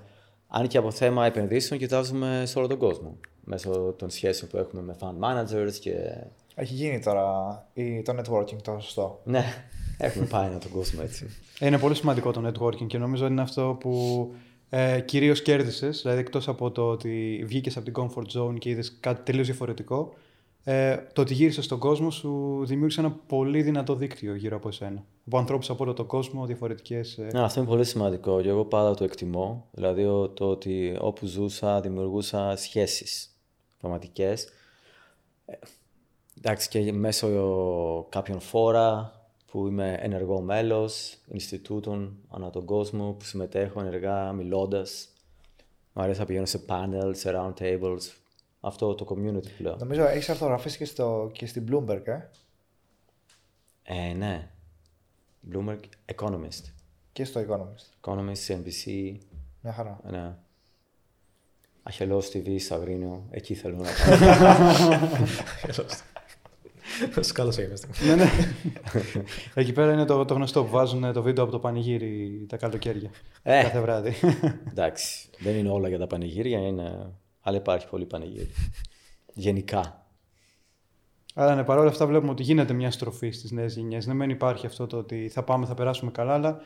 [0.48, 3.18] αν και από θέμα επενδύσεων, κοιτάζουμε σε όλο τον κόσμο.
[3.44, 5.94] Μέσω των σχέσεων που έχουμε με fund managers και...
[6.54, 9.20] Έχει γίνει τώρα η- το networking το σωστό.
[9.24, 9.44] Ναι,
[9.98, 11.26] έχουμε πάει να τον κόσμο έτσι.
[11.58, 14.34] Ε, Είναι πολύ σημαντικό το networking και νομίζω είναι αυτό που
[14.70, 18.96] ε, κυρίως κέρδισες, δηλαδή εκτός από το ότι βγήκες από την comfort zone και είδες
[19.00, 20.14] κάτι τελείως διαφορετικό,
[20.64, 25.04] ε, το ότι γύρισες στον κόσμο σου δημιούργησε ένα πολύ δυνατό δίκτυο γύρω από εσένα.
[25.26, 27.18] Από ανθρώπους από όλο τον κόσμο, διαφορετικές...
[27.18, 29.68] Ε, Ναι, αυτό είναι πολύ σημαντικό και εγώ πάντα το εκτιμώ.
[29.72, 33.36] Δηλαδή ο- το ότι όπου ζούσα δημιουργούσα σχέσεις
[33.78, 34.48] πραγματικές.
[35.46, 35.52] Ε,
[36.38, 39.12] εντάξει και μέσω κάποιων φόρα
[39.50, 45.08] που είμαι ενεργό μέλος, Ινστιτούτων ανά τον κόσμο που συμμετέχω ενεργά μιλώντας.
[45.92, 48.00] Μου αρέσει να πηγαίνω σε panels, σε round tables.
[48.64, 49.76] Αυτό το community που λέω.
[49.76, 52.20] Νομίζω έχεις αρθογραφήσει και, στο, και στην Bloomberg, ε;
[53.82, 54.50] Ε, ναι.
[55.52, 55.80] Bloomberg
[56.14, 56.72] Economist.
[57.12, 58.10] Και στο Economist.
[58.10, 59.16] Economist, CNBC,
[59.60, 60.00] Μια χαρά.
[60.10, 60.36] Ναι.
[61.82, 64.18] Αχελός TV στο Αγρίνιο, εκεί θέλω να πάω.
[67.20, 67.88] Σκάλωσα είμαστε.
[68.06, 68.30] ναι, ναι.
[69.54, 73.10] Εκεί πέρα είναι το, το γνωστό που βάζουν το βίντεο από το πανηγύρι τα καλοκαίρια.
[73.42, 73.62] Ε.
[73.62, 74.14] Κάθε βράδυ.
[74.70, 77.12] Εντάξει, δεν είναι όλα για τα πανηγύρια, είναι...
[77.44, 78.50] αλλά υπάρχει πολύ πανηγύρι.
[79.46, 80.06] Γενικά.
[81.34, 84.06] Αλλά ναι, παρόλα αυτά βλέπουμε ότι γίνεται μια στροφή στις νέες γενιές.
[84.06, 86.60] Ναι, μεν υπάρχει αυτό το ότι θα πάμε, θα περάσουμε καλά, αλλά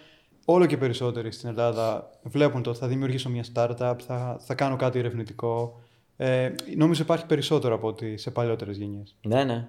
[0.45, 4.77] όλο και περισσότεροι στην Ελλάδα βλέπουν το ότι θα δημιουργήσω μια startup, θα, θα κάνω
[4.77, 5.81] κάτι ερευνητικό.
[6.17, 9.17] Ε, νομίζω υπάρχει περισσότερο από ότι σε παλιότερε γενιές.
[9.27, 9.67] Ναι, ναι.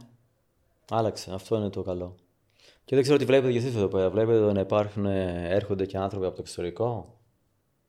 [0.90, 1.34] Άλλαξε.
[1.34, 2.16] Αυτό είναι το καλό.
[2.86, 4.10] Και δεν ξέρω τι βλέπετε κι εσείς εδώ πέρα.
[4.10, 7.20] Βλέπετε εδώ να υπάρχουν, ε, έρχονται και άνθρωποι από το εξωτερικό;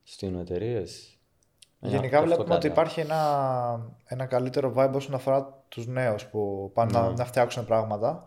[0.02, 1.18] Στείλουν εταιρείες;
[1.80, 2.80] Γενικά αυτό βλέπουμε ότι κάτι.
[2.80, 6.98] υπάρχει ένα, ένα καλύτερο vibe όσον αφορά τους νέους που πάνε Ναι.
[6.98, 8.24] να, να φτιάξουν πράγματα.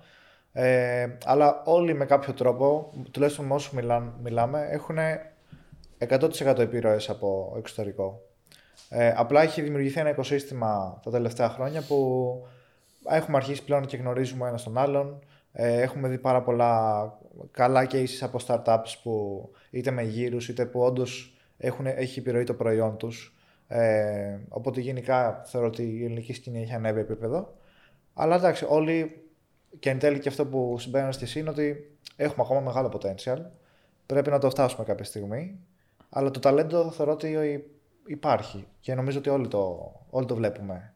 [0.51, 4.97] Ε, αλλά όλοι με κάποιο τρόπο, τουλάχιστον με όσους μιλάν, μιλάμε, έχουν
[5.97, 8.21] 100% επιρροές από εξωτερικό.
[8.89, 12.47] Ε, απλά έχει δημιουργηθεί ένα οικοσύστημα τα τελευταία χρόνια που
[13.09, 15.19] έχουμε αρχίσει πλέον και γνωρίζουμε ένας τον άλλον.
[15.51, 17.13] Ε, έχουμε δει πάρα πολλά
[17.51, 21.37] καλά cases από startups που είτε με γύρους είτε που όντως
[21.83, 23.32] έχει επιρροή το προϊόν τους.
[23.75, 27.53] Ε, οπότε γενικά θεωρώ ότι η ελληνική σκηνή έχει ανέβει επίπεδο.
[28.13, 29.23] Αλλά εντάξει, όλοι
[29.79, 33.37] και εν τέλει και αυτό που συμπέρανε στη ΣΥΝ είναι ότι έχουμε ακόμα μεγάλο potential.
[34.05, 35.59] Πρέπει να το φτάσουμε κάποια στιγμή.
[36.09, 37.63] Αλλά το ταλέντο θεωρώ ότι
[38.05, 40.93] υπάρχει και νομίζω ότι όλοι το, όλοι το βλέπουμε.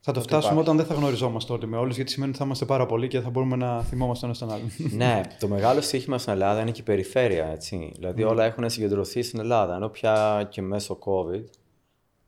[0.00, 0.70] Θα το Ότι φτάσουμε υπάρχει.
[0.70, 3.20] όταν δεν θα γνωριζόμαστε όλοι με όλους, γιατί σημαίνει ότι θα είμαστε πάρα πολλοί και
[3.20, 4.70] θα μπορούμε να θυμόμαστε ένας τον άλλον.
[4.96, 7.46] ναι, το μεγάλο στοίχημα στην Ελλάδα είναι και η περιφέρεια.
[7.46, 7.92] Έτσι.
[7.94, 9.74] Δηλαδή όλα έχουν συγκεντρωθεί στην Ελλάδα.
[9.74, 11.44] Ενώ πια και μέσω COVID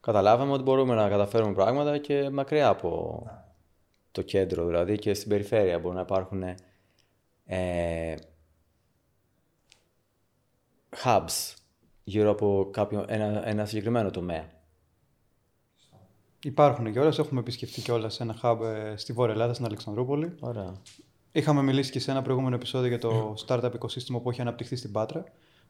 [0.06, 3.22] καταλάβαμε ότι μπορούμε να καταφέρουμε πράγματα και μακριά από
[4.10, 4.66] το κέντρο.
[4.66, 6.42] Δηλαδή και στην περιφέρεια μπορούν να υπάρχουν
[7.44, 8.14] ε,
[11.04, 11.54] hubs
[12.04, 14.44] γύρω από κάποιο, ένα, ένα συγκεκριμένο τομέα.
[16.42, 20.36] Υπάρχουν κιόλας, έχουμε επισκεφτεί κιόλας ένα hub ε, στη Βόρεια Ελλάδα, στην Αλεξανδρούπολη.
[20.40, 20.72] Ωραία.
[21.32, 24.92] Είχαμε μιλήσει και σε ένα προηγούμενο επεισόδιο για το startup οικοσύστημα που έχει αναπτυχθεί στην
[24.92, 25.24] Πάτρα.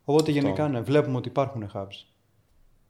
[0.04, 2.15] Οπότε γενικά ναι, βλέπουμε ότι υπάρχουν hubs.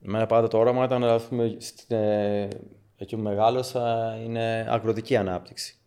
[0.06, 2.48] Εμένα πάντα το όραμα ήταν ας πούμε, στην, ε,
[2.96, 5.78] εκεί που μεγάλωσα είναι αγροτική ανάπτυξη.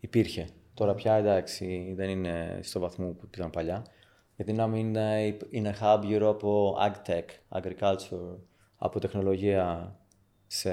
[0.00, 0.48] Υπήρχε.
[0.74, 3.84] Τώρα πια εντάξει δεν είναι στο βαθμό που ήταν παλιά.
[4.36, 8.36] Γιατί να μην είναι, είναι hub γύρω από agtech, agriculture,
[8.76, 9.96] από τεχνολογία
[10.46, 10.70] σε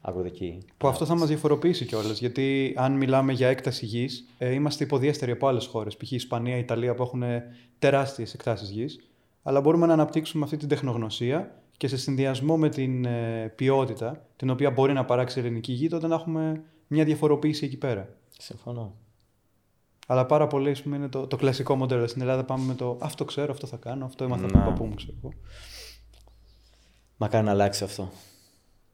[0.00, 0.58] αγροτική.
[0.76, 2.18] Που αυτό θα μας διαφοροποιήσει κιόλας.
[2.18, 5.96] Γιατί αν μιλάμε για έκταση γης, ε, είμαστε υποδιέστεροι από άλλες χώρες.
[5.96, 6.12] Π.χ.
[6.12, 7.22] Ισπανία, Ιταλία που έχουν
[7.78, 8.98] τεράστιες εκτάσεις γης.
[9.42, 14.50] Αλλά μπορούμε να αναπτύξουμε αυτή την τεχνογνωσία και σε συνδυασμό με την ε, ποιότητα, την
[14.50, 18.08] οποία μπορεί να παράξει η ελληνική γη, τότε να έχουμε μια διαφοροποίηση εκεί πέρα.
[18.38, 18.94] Συμφωνώ.
[20.06, 22.06] Αλλά πάρα πολύ ας πούμε, είναι το, το κλασικό μοντέλο.
[22.06, 24.66] Στην Ελλάδα πάμε με το αυτό ξέρω, αυτό θα κάνω, αυτό έμαθα από τον Να.
[24.66, 25.32] παππού μου, ξέρω εγώ.
[27.16, 28.08] Μακάρι να αλλάξει αυτό.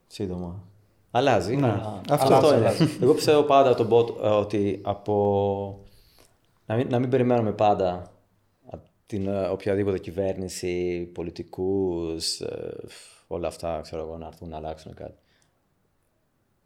[0.06, 0.62] Σύντομα.
[1.10, 1.56] Αλλάζει.
[1.56, 2.82] Ναι, αλλά- αυτό αυτό αλλάζει.
[2.82, 2.92] είναι.
[3.00, 5.84] Εγώ πιστεύω πάντα τον bot, ε, ότι από.
[6.66, 8.10] Να μην, να μην περιμένουμε πάντα από
[9.08, 12.76] την ε, οποιαδήποτε κυβέρνηση, πολιτικούς, ε,
[13.26, 15.18] όλα αυτά, ξέρω εγώ, να έρθουν να αλλάξουν κάτι.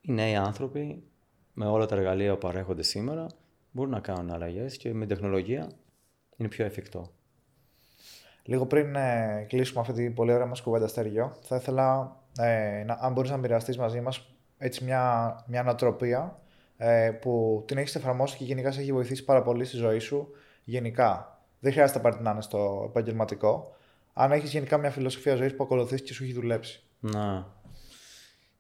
[0.01, 1.03] Οι νέοι άνθρωποι,
[1.53, 3.27] με όλα τα εργαλεία που παρέχονται σήμερα,
[3.71, 5.71] μπορούν να κάνουν αλλαγές και με τεχνολογία
[6.37, 7.13] είναι πιο εφικτό.
[8.45, 12.99] Λίγο πριν ε, κλείσουμε αυτή την πολύ ωραία μας κουβέντα, Στέργιο, θα ήθελα, ε, να,
[13.01, 16.41] αν μπορείς να μοιραστείς μαζί μας έτσι μια, μια νοοτροπία
[16.77, 20.29] ε, που την έχεις εφαρμόσει και γενικά σε έχει βοηθήσει πάρα πολύ στη ζωή σου
[20.65, 21.32] γενικά.
[21.63, 23.77] Δεν χρειάζεται απαραίτητα να είναι στο επαγγελματικό.
[24.13, 26.83] Αν έχεις γενικά μια φιλοσοφία ζωής που ακολουθείς και σου έχει δουλέψει.
[27.01, 27.55] Να.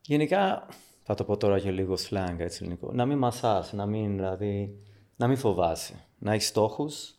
[0.00, 0.66] Γενικά,
[1.02, 2.92] θα το πω τώρα και λίγο slang, έτσι ελληνικό.
[2.92, 4.78] Να μην μασάς, να μην, δηλαδή,
[5.16, 5.94] να μην φοβάσαι.
[6.18, 7.14] Να έχεις στόχους,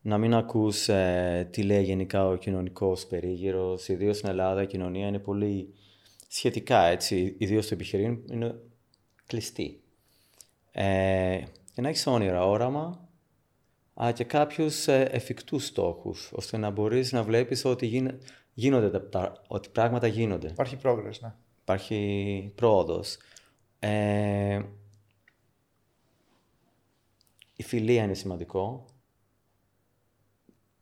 [0.00, 3.88] να μην ακούς ε, τι λέει γενικά ο κοινωνικός περίγυρος.
[3.88, 5.74] Ιδίως στην Ελλάδα η κοινωνία είναι πολύ
[6.28, 7.36] σχετικά, έτσι.
[7.38, 8.60] Ιδίως το επιχειρήν είναι
[9.26, 9.82] κλειστή.
[10.72, 11.40] Ε,
[11.74, 13.09] και να έχεις όνειρα, όραμα, αλλά
[14.14, 18.22] και κάποιους ε, εφικτούς στόχους, ώστε να μπορείς να βλέπεις ότι γίν-
[18.54, 20.48] γίνονται, τα- τα- ότι πράγματα γίνονται.
[20.48, 21.34] Υπάρχει progress, ναι.
[21.60, 23.16] Υπάρχει πρόοδος.
[23.78, 24.62] Ε,
[27.56, 28.84] η φιλία είναι σημαντικό.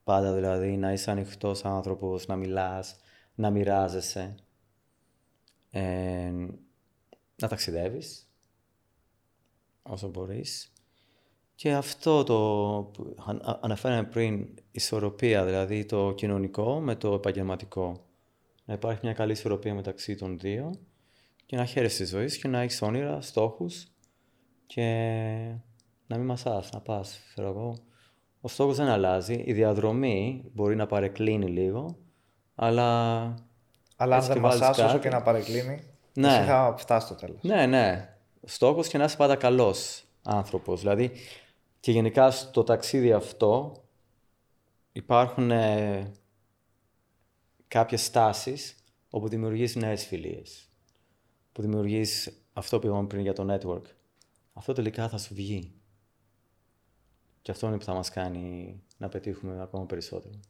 [0.05, 2.97] Πάντα δηλαδή να είσαι ανοιχτός άνθρωπος, να μιλάς,
[3.35, 4.35] να μοιράζεσαι.
[5.71, 6.31] Ε,
[7.37, 8.31] να ταξιδεύεις
[9.83, 10.73] όσο μπορείς.
[11.61, 12.35] Και αυτό το
[12.93, 18.05] που αν- α- αναφέραμε πριν, ισορροπία, δηλαδή το κοινωνικό με το επαγγελματικό.
[18.65, 20.75] Να υπάρχει μια καλή ισορροπία μεταξύ των δύο
[21.47, 23.87] και να χαίρεσαι τη ζωή και να έχεις όνειρα, στόχους
[24.67, 24.83] και
[26.07, 27.77] να μην μασάς, να πας, ξέρω εγώ.
[28.41, 31.97] Ο στόχος δεν αλλάζει, η διαδρομή μπορεί να παρεκκλίνει λίγο,
[32.55, 33.15] αλλά...
[33.97, 35.83] Αλλά αν έτσι δεν και βάλεις μασάς όσο κάτι- και να παρεκκλίνει,
[36.15, 36.29] Ναι.
[36.29, 37.43] εσύ θα φτάσεις στο τέλος.
[37.43, 38.09] Ναι, ναι.
[38.45, 40.81] Στόχος και να είσαι πάντα καλός άνθρωπος.
[40.81, 41.11] Δηλαδή,
[41.89, 43.83] και γενικά στο ταξίδι αυτό
[44.93, 46.13] υπάρχουν ε,
[47.69, 48.75] κάποιες στάσεις
[49.11, 50.69] όπου δημιουργείς νέες φιλίες.
[51.53, 53.83] Που δημιουργείς αυτό που είπαμε πριν για το network.
[54.53, 55.73] Αυτό τελικά θα σου βγει.
[57.43, 60.41] Και αυτό είναι που θα μας κάνει να πετύχουμε ακόμα περισσότερο.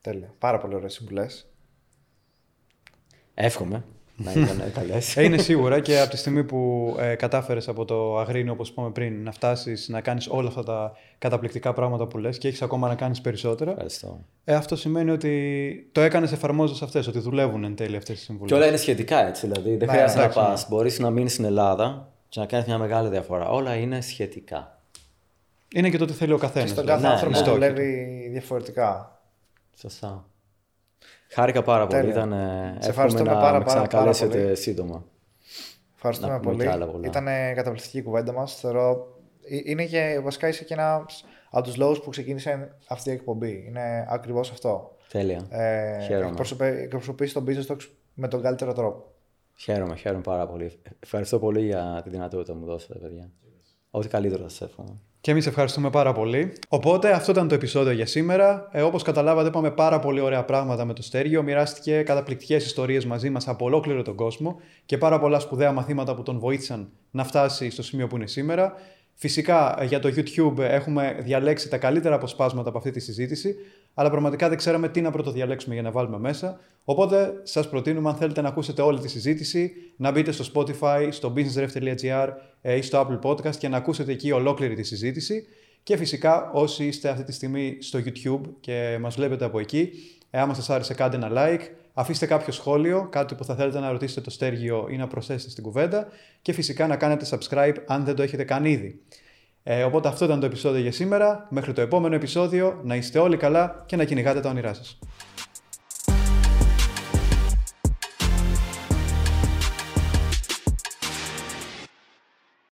[0.00, 0.34] Τέλεια.
[0.38, 1.46] Πάρα πολύ ωραίες συμβουλές.
[3.34, 3.84] Εύχομαι.
[4.16, 4.98] Να ήταν καλέ.
[5.14, 8.90] Ε, είναι σίγουρα και από τη στιγμή που ε, κατάφερες από το Αγρίνιο, όπως είπαμε
[8.90, 12.88] πριν, να φτάσεις να κάνεις όλα αυτά τα καταπληκτικά πράγματα που λες και έχεις ακόμα
[12.88, 13.70] να κάνεις περισσότερα.
[13.70, 14.24] Ευχαριστώ.
[14.44, 18.50] Ε, αυτό σημαίνει ότι το έκανες εφαρμόζοντας αυτές, ότι δουλεύουν εν τέλει αυτές τι συμβουλές.
[18.50, 19.46] Και όλα είναι σχετικά έτσι.
[19.46, 20.68] Δηλαδή δεν Ναι, χρειάζεται να εντάξει, πας.
[20.68, 20.76] ναι.
[20.76, 23.48] Μπορείς να μείνεις στην Ελλάδα και να κάνεις μια μεγάλη διαφορά.
[23.48, 24.80] Όλα είναι σχετικά.
[25.74, 26.66] Είναι και το τι θέλει ο Και καθένα.
[26.66, 27.44] στον ναι, κάθε άνθρωπο ναι.
[27.50, 29.20] δουλεύει διαφορετικά.
[29.80, 30.24] Σωστά.
[31.36, 32.00] Χάρηκα πάρα πολύ.
[32.00, 32.14] Τέλεια.
[32.14, 34.56] Ήταν, ε, εύχομαι ευχαριστούμε να πάρα, με πάρα, πάρα ξανακαλέσετε πολύ.
[34.56, 35.04] σύντομα.
[35.94, 36.64] Ευχαριστούμε Να πούμε πολύ.
[36.66, 37.06] κι άλλα πολλά.
[37.06, 38.54] Ήταν καταπληκτική η κουβέντα μας.
[38.60, 39.06] Θεωρώ.
[39.50, 43.64] ε, Είναι και βασικά είσαι και ένας από τους λόγους που ξεκίνησε αυτή η εκπομπή.
[43.68, 44.96] Είναι ακριβώς αυτό.
[45.08, 45.46] Τέλεια.
[45.50, 46.26] Ε, Χαίρομαι.
[46.28, 49.04] εκπροσωπε- Εκπροσωπείς τον business talks με τον καλύτερο τρόπο.
[49.56, 50.80] Χαίρομαι, χαίρομαι πάρα πολύ.
[51.00, 53.30] Ευχαριστώ πολύ για τη δυνατότητα που μου δώσατε, παιδιά.
[53.90, 54.98] Ό,τι καλύτερο θα σας εύχομαι.
[55.26, 56.52] Και εμείς ευχαριστούμε πάρα πολύ.
[56.68, 58.68] Οπότε αυτό ήταν το επεισόδιο για σήμερα.
[58.72, 61.42] Ε, Όπως καταλάβατε, είπαμε πάρα πολύ ωραία πράγματα με το Στέργιο.
[61.42, 66.22] Μοιράστηκε καταπληκτικές ιστορίες μαζί μας από ολόκληρο τον κόσμο και πάρα πολλά σπουδαία μαθήματα που
[66.22, 68.74] τον βοήθησαν να φτάσει στο σημείο που είναι σήμερα.
[69.14, 73.54] Φυσικά ε, για το YouTube έχουμε διαλέξει τα καλύτερα αποσπάσματα από αυτή τη συζήτηση,
[73.98, 76.60] αλλά πραγματικά δεν ξέραμε τι να πρωτοδιαλέξουμε για να βάλουμε μέσα.
[76.84, 81.32] Οπότε σας προτείνουμε, αν θέλετε να ακούσετε όλη τη συζήτηση, να μπείτε στο Spotify, στο
[81.36, 82.28] businessref.gr
[82.62, 85.46] ε, ή στο Apple Podcast και να ακούσετε εκεί ολόκληρη τη συζήτηση.
[85.82, 89.90] Και φυσικά όσοι είστε αυτή τη στιγμή στο YouTube και μας βλέπετε από εκεί,
[90.30, 91.62] ε, άμα σας άρεσε κάντε ένα like,
[91.94, 95.62] αφήστε κάποιο σχόλιο, κάτι που θα θέλετε να ρωτήσετε το Στέργιο ή να προσθέσετε στην
[95.62, 96.08] κουβέντα
[96.42, 99.00] και φυσικά να κάνετε subscribe αν δεν το έχετε κάνει ήδη.
[99.68, 101.46] Ε, οπότε αυτό ήταν το επεισόδιο για σήμερα.
[101.50, 104.98] Μέχρι το επόμενο επεισόδιο να είστε όλοι καλά και να κυνηγάτε τα όνειρά σας.